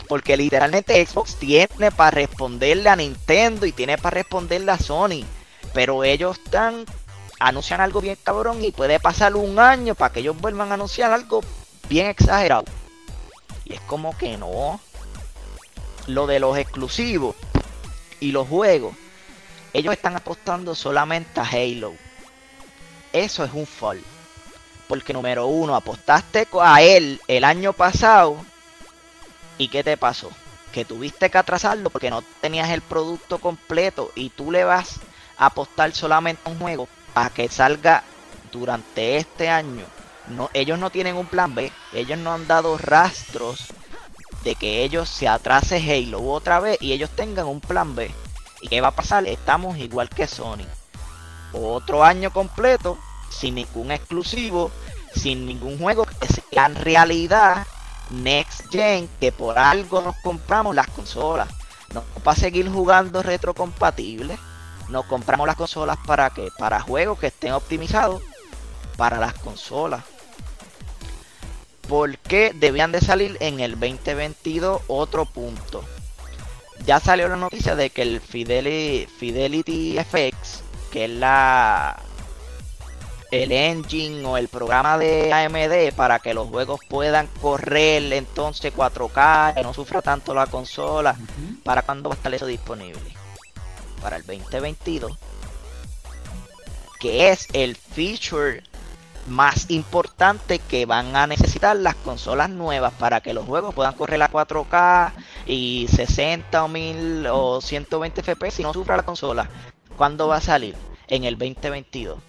[0.07, 5.25] Porque literalmente Xbox tiene para responderle a Nintendo y tiene para responderle a Sony.
[5.73, 6.85] Pero ellos están.
[7.39, 11.11] Anuncian algo bien cabrón y puede pasar un año para que ellos vuelvan a anunciar
[11.11, 11.41] algo
[11.87, 12.65] bien exagerado.
[13.63, 14.79] Y es como que no.
[16.07, 17.35] Lo de los exclusivos
[18.19, 18.95] y los juegos.
[19.73, 21.93] Ellos están apostando solamente a Halo.
[23.13, 24.01] Eso es un fall.
[24.87, 28.37] Porque número uno, apostaste a él el año pasado
[29.57, 30.29] ¿Y qué te pasó?
[30.71, 34.99] Que tuviste que atrasarlo porque no tenías el producto completo y tú le vas
[35.37, 38.03] a apostar solamente a un juego para que salga
[38.51, 39.85] durante este año.
[40.27, 43.67] No, ellos no tienen un plan B, ellos no han dado rastros
[44.43, 48.11] de que ellos se atrase Halo otra vez y ellos tengan un plan B.
[48.61, 49.25] ¿Y qué va a pasar?
[49.27, 50.65] Estamos igual que Sony.
[51.53, 52.97] Otro año completo,
[53.29, 54.71] sin ningún exclusivo,
[55.15, 57.65] sin ningún juego que sea en realidad
[58.09, 61.49] Next Gen, que por algo nos compramos las consolas.
[61.93, 64.39] No para seguir jugando retrocompatibles.
[64.89, 68.21] Nos compramos las consolas para que para juegos que estén optimizados
[68.95, 70.03] para las consolas.
[71.87, 74.81] ¿Por qué debían de salir en el 2022?
[74.87, 75.83] Otro punto.
[76.85, 82.01] Ya salió la noticia de que el Fidelity, Fidelity FX, que es la
[83.31, 89.55] el engine o el programa de AMD para que los juegos puedan correr entonces 4K,
[89.55, 91.15] que no sufra tanto la consola.
[91.63, 93.13] ¿Para cuándo va a estar eso disponible?
[94.01, 95.17] Para el 2022.
[96.99, 98.63] Que es el feature
[99.27, 104.21] más importante que van a necesitar las consolas nuevas para que los juegos puedan correr
[104.23, 105.11] a 4K
[105.45, 109.49] y 60 o 1000 o 120 FPS y no sufra la consola.
[109.97, 110.75] ¿Cuándo va a salir?
[111.07, 112.26] En el 2022.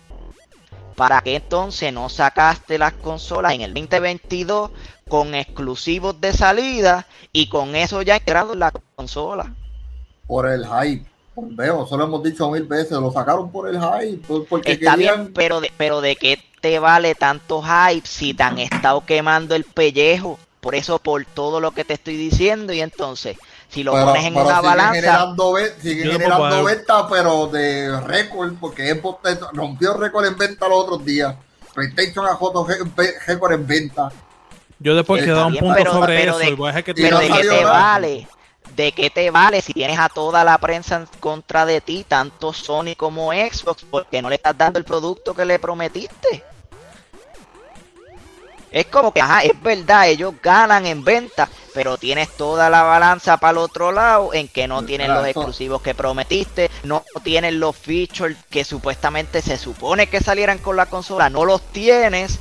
[0.99, 4.73] ¿Para qué entonces no sacaste las consolas en el 2022
[5.09, 9.55] con exclusivos de salida y con eso ya integrado en la consola?
[10.27, 11.07] Por el hype.
[11.37, 14.45] Veo, eso lo hemos dicho mil veces, lo sacaron por el hype.
[14.49, 15.23] Porque Está querían...
[15.23, 19.55] bien, pero de, pero de qué te vale tanto hype si te han estado quemando
[19.55, 20.37] el pellejo.
[20.61, 23.37] Por eso, por todo lo que te estoy diciendo, y entonces,
[23.69, 28.95] si lo pero, pones en una balanza, Generando, siguen generando ventas, pero de récord, porque
[28.95, 29.21] Xbox
[29.53, 31.35] rompió récord en venta los otros días.
[31.75, 34.11] PlayStation ha roto ré- récord en venta.
[34.81, 36.85] Yo después quiero dar un punto pero- sobre pero eso de- y voy a dejar
[36.85, 37.73] que tú y pero no de qué te nada.
[37.73, 38.29] vale,
[38.75, 42.53] de qué te vale si tienes a toda la prensa en contra de ti, tanto
[42.53, 46.43] Sony como Xbox, porque no le estás dando el producto que le prometiste.
[48.71, 53.39] Es como que, ajá, es verdad, ellos ganan en venta, pero tienes toda la balanza
[53.39, 57.77] para el otro lado en que no tienen los exclusivos que prometiste, no tienen los
[57.77, 62.39] features que supuestamente se supone que salieran con la consola, no los tienes,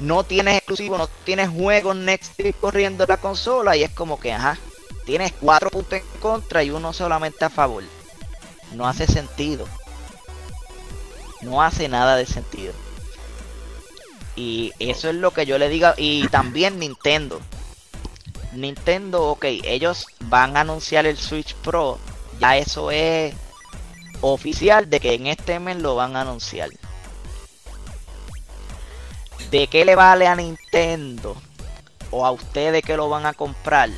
[0.00, 4.32] no tienes exclusivos, no tienes juegos Next corriendo en la consola y es como que,
[4.32, 4.56] ajá,
[5.04, 7.84] tienes cuatro puntos en contra y uno solamente a favor.
[8.72, 9.66] No hace sentido.
[11.42, 12.72] No hace nada de sentido.
[14.36, 15.88] Y eso es lo que yo le digo.
[15.96, 17.40] Y también Nintendo.
[18.52, 21.98] Nintendo, ok, ellos van a anunciar el Switch Pro.
[22.38, 23.34] Ya eso es
[24.20, 26.70] oficial de que en este mes lo van a anunciar.
[29.50, 31.36] ¿De qué le vale a Nintendo?
[32.10, 33.90] O a ustedes que lo van a comprar.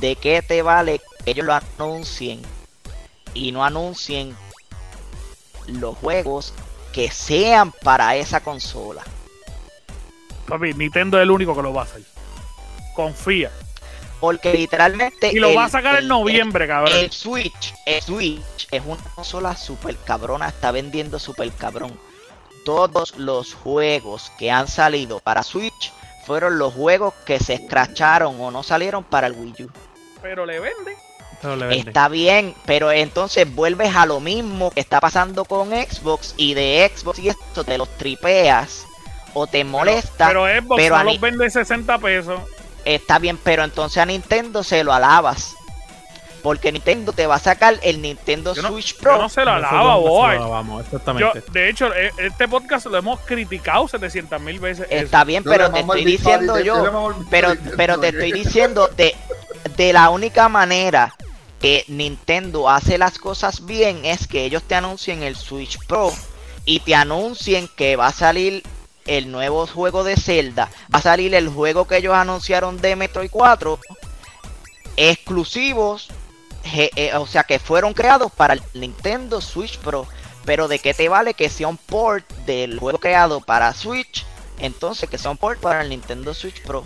[0.00, 2.42] ¿De qué te vale que ellos lo anuncien?
[3.34, 4.36] Y no anuncien
[5.66, 6.52] los juegos
[6.92, 9.02] que sean para esa consola.
[10.48, 12.02] Papi, Nintendo es el único que lo va a hacer.
[12.94, 13.50] Confía.
[14.18, 15.30] Porque literalmente.
[15.32, 16.92] Y lo el- va a sacar el- en noviembre, cabrón.
[16.94, 21.98] El Switch, el Switch es una consola super cabrona, está vendiendo super cabrón.
[22.64, 25.92] Todos los juegos que han salido para Switch
[26.26, 29.70] fueron los juegos que se escracharon o no salieron para el Wii U.
[30.20, 30.96] Pero le venden.
[31.42, 31.78] Le.
[31.78, 36.90] Está bien, pero entonces vuelves a lo mismo que está pasando con Xbox y de
[36.94, 38.84] Xbox y esto te los tripeas
[39.32, 40.28] o te molesta.
[40.28, 42.40] Pero Xbox pero no a los vende 60 pesos.
[42.84, 45.54] Está bien, pero entonces a Nintendo se lo alabas.
[46.42, 49.18] Porque Nintendo te va a sacar el Nintendo Yo no- Switch Yo Pro.
[49.18, 50.36] no se lo alaba, no boy.
[50.36, 51.42] alabamos, Yo, exactamente.
[51.52, 54.86] de hecho, e- este podcast lo hemos criticado 700 mil veces.
[54.88, 57.14] Está bien, pero te estoy diciendo yo.
[57.30, 59.14] Pero, pero te estoy diciendo de,
[59.76, 61.14] de la única manera
[61.60, 66.12] que Nintendo hace las cosas bien es que ellos te anuncien el Switch Pro
[66.64, 68.62] y te anuncien que va a salir
[69.06, 73.30] el nuevo juego de Zelda, va a salir el juego que ellos anunciaron de Metroid
[73.30, 73.78] 4,
[74.96, 76.08] exclusivos,
[76.64, 80.06] je- eh, o sea que fueron creados para el Nintendo Switch Pro.
[80.44, 84.24] Pero de qué te vale que sea un port del juego creado para Switch,
[84.58, 86.82] entonces que sea un port para el Nintendo Switch Pro.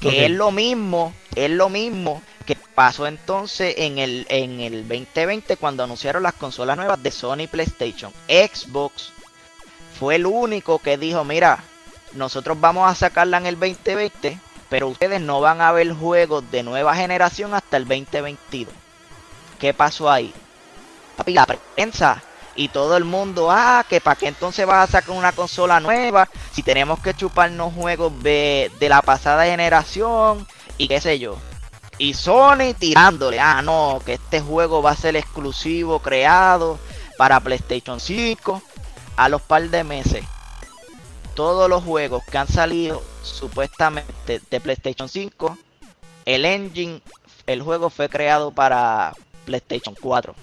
[0.00, 5.58] Que es lo mismo, es lo mismo que pasó entonces en el, en el 2020
[5.58, 8.10] cuando anunciaron las consolas nuevas de Sony PlayStation.
[8.26, 9.12] Xbox
[9.98, 11.62] fue el único que dijo, mira,
[12.14, 14.38] nosotros vamos a sacarla en el 2020,
[14.70, 18.72] pero ustedes no van a ver juegos de nueva generación hasta el 2022.
[19.58, 20.32] ¿Qué pasó ahí?
[21.18, 22.22] Papi, la prensa
[22.56, 26.26] y todo el mundo, ah, que para qué entonces vas a sacar una consola nueva
[26.50, 30.46] si tenemos que chuparnos juegos de, de la pasada generación
[30.78, 31.36] y qué sé yo.
[31.98, 36.78] Y Sony tirándole, ah, no, que este juego va a ser exclusivo, creado
[37.16, 38.62] para PlayStation 5
[39.16, 40.24] a los par de meses.
[41.34, 45.58] Todos los juegos que han salido supuestamente de PlayStation 5,
[46.24, 47.02] el engine,
[47.46, 49.12] el juego fue creado para
[49.44, 50.34] PlayStation 4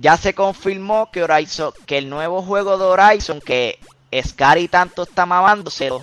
[0.00, 3.78] ya se confirmó que Horizon, que el nuevo juego de Horizon que
[4.22, 6.02] Scary tanto está mamándoselo,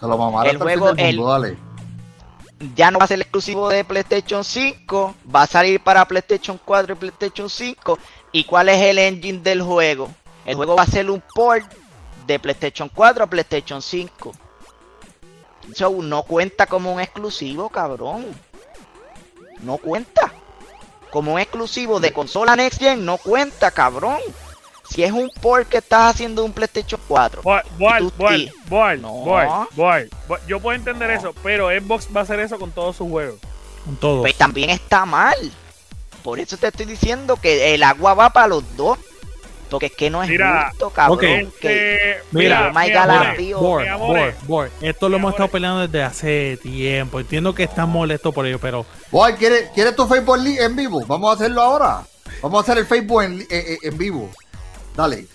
[0.00, 1.56] Se lo mamaron El juego, dale.
[2.74, 6.94] Ya no va a ser exclusivo de PlayStation 5, va a salir para PlayStation 4
[6.94, 7.98] y PlayStation 5.
[8.32, 10.10] ¿Y cuál es el engine del juego?
[10.44, 11.64] El juego va a ser un port
[12.26, 14.32] de PlayStation 4 a PlayStation 5.
[15.74, 18.26] So, no cuenta como un exclusivo, cabrón.
[19.62, 20.32] No cuenta.
[21.10, 24.18] Como un exclusivo de consola Next Gen, no cuenta, cabrón.
[24.88, 27.42] Si es un port que estás haciendo un PlayStation 4.
[27.42, 28.52] Boal, Boal, tú- Boal, sí.
[28.68, 29.12] Boal, No.
[29.12, 30.40] Boal, Boal, Boal.
[30.46, 31.16] Yo puedo entender No.
[31.18, 33.38] eso, pero Xbox va a hacer eso con todos sus juegos.
[33.84, 34.20] Con todo.
[34.22, 35.36] Pues también está mal.
[36.22, 38.98] Por eso te estoy diciendo que el agua va para los dos.
[39.70, 41.16] Porque es que no es Mira, justo, cabrón.
[41.18, 41.20] ok.
[41.60, 43.58] que- Este, Mira, my mi God, amor, la tío.
[43.58, 44.70] Board, mi amores, board, board.
[44.82, 47.18] Esto lo hemos estado peleando desde hace tiempo.
[47.18, 51.02] Entiendo que están molestos por ello, pero Boy, ¿quieres, ¿quieres tu Facebook en vivo?
[51.06, 52.02] Vamos a hacerlo ahora.
[52.40, 54.30] Vamos a hacer el Facebook en, en vivo.
[54.94, 55.26] Dale.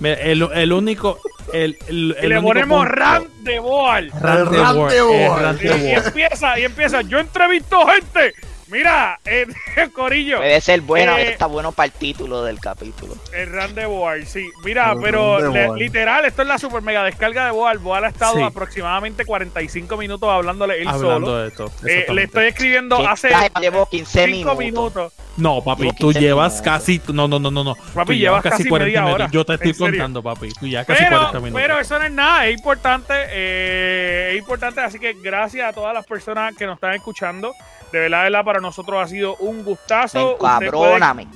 [0.00, 1.18] mira, el, el único.
[1.52, 4.10] El, el, y le único ponemos rant de Boal.
[4.20, 7.00] Rant de rant Y, empieza, y empieza.
[7.02, 8.34] Yo entrevisto gente.
[8.70, 9.54] Mira, el,
[9.92, 13.14] Corillo, Puede ser bueno, Eh, esto está bueno para el título del capítulo.
[13.32, 14.46] el rant de Boal, sí.
[14.64, 17.78] Mira, El pero le- literal, esto es la super mega descarga de Boal.
[17.78, 18.42] Boal ha estado Sí.
[18.42, 21.38] aproximadamente 45 minutos hablándole él Hablando solo.
[21.38, 21.72] de esto.
[21.86, 23.30] Eh, le estoy escribiendo hace
[23.60, 24.58] llevo 15 5 minutos.
[24.58, 25.12] minutos.
[25.36, 26.72] No, papi, tú 15 llevas minutos.
[26.80, 27.00] casi.
[27.12, 27.62] No, no, no, no.
[27.64, 27.74] no.
[27.94, 29.14] Papi, Tú llevas casi media minutos.
[29.14, 29.28] hora.
[29.30, 30.48] Yo te estoy contando, papi.
[30.58, 31.62] Tú ya casi Pero, 40 minutos.
[31.62, 35.94] pero eso no es nada, es importante, eh, es importante, así que gracias a todas
[35.94, 37.54] las personas que nos están escuchando.
[37.92, 40.32] De verdad, de verdad, para nosotros ha sido un gustazo.
[40.34, 41.26] Usted Cabrona, me.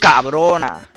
[0.00, 0.88] Cabrona.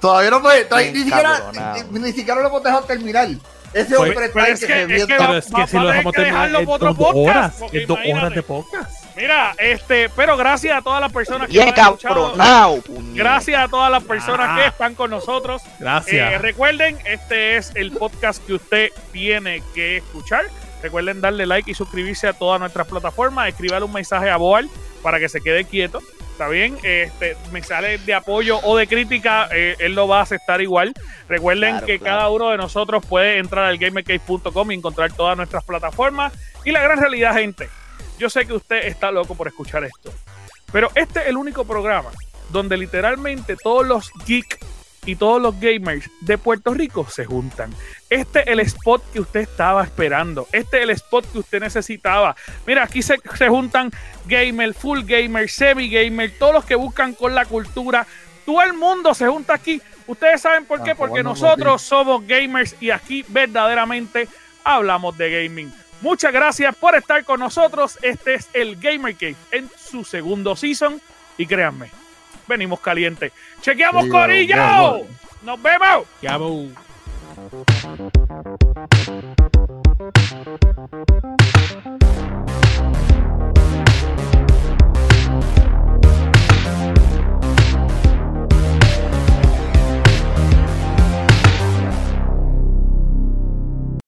[0.00, 0.64] Todavía no puede.
[0.64, 1.42] todavía- ni, siquiera,
[1.90, 3.28] ni, ni siquiera lo hemos dejado terminar.
[3.72, 5.66] Ese Pues, hombre pero está es que- se es que va- Pero es va- que
[5.66, 7.72] si va a lo dejamos que terminar, dejarlo es por otro dos podcast, horas.
[7.74, 9.02] Es dos horas de podcast.
[9.16, 13.14] Mira, este, pero gracias a todas las personas que cabronado, puñet.
[13.16, 14.56] Gracias a todas las personas Ah.
[14.60, 15.62] que están con nosotros.
[15.78, 16.32] Gracias.
[16.32, 20.44] Eh, recuerden, este es el podcast que usted tiene que escuchar.
[20.82, 23.48] Recuerden darle like y suscribirse a todas nuestras plataformas.
[23.48, 24.68] Escribirle un mensaje a Boal
[25.02, 26.00] para que se quede quieto.
[26.32, 26.78] ¿Está bien?
[26.82, 30.94] Este, mensajes de apoyo o de crítica, eh, él lo va a aceptar igual.
[31.28, 32.16] Recuerden Claro, que claro.
[32.16, 36.32] cada uno de nosotros puede entrar al gamercave.com y encontrar todas nuestras plataformas.
[36.64, 37.68] Y la gran realidad, gente,
[38.18, 40.12] yo sé que usted está loco por escuchar esto.
[40.72, 42.10] Pero este es el único programa
[42.50, 44.58] donde literalmente todos los geeks
[45.04, 47.74] y todos los gamers de Puerto Rico se juntan.
[48.08, 50.46] Este es el spot que usted estaba esperando.
[50.52, 52.36] Este es el spot que usted necesitaba.
[52.66, 53.90] Mira, aquí se, se juntan
[54.26, 58.06] gamer, full gamer, semi gamer, todos los que buscan con la cultura.
[58.46, 59.80] Todo el mundo se junta aquí.
[60.06, 64.28] Ustedes saben por qué, Ah, porque jugando nosotros somos gamers y aquí verdaderamente
[64.64, 65.72] hablamos de gaming.
[66.00, 67.98] Muchas gracias por estar con nosotros.
[68.02, 71.00] Este es el Gamer Cave en su segundo season.
[71.38, 71.90] Y créanme,
[72.46, 73.32] venimos calientes.
[73.60, 75.06] ¡Chequeamos, sí, Corillo!
[75.42, 76.06] ¡Nos vemos!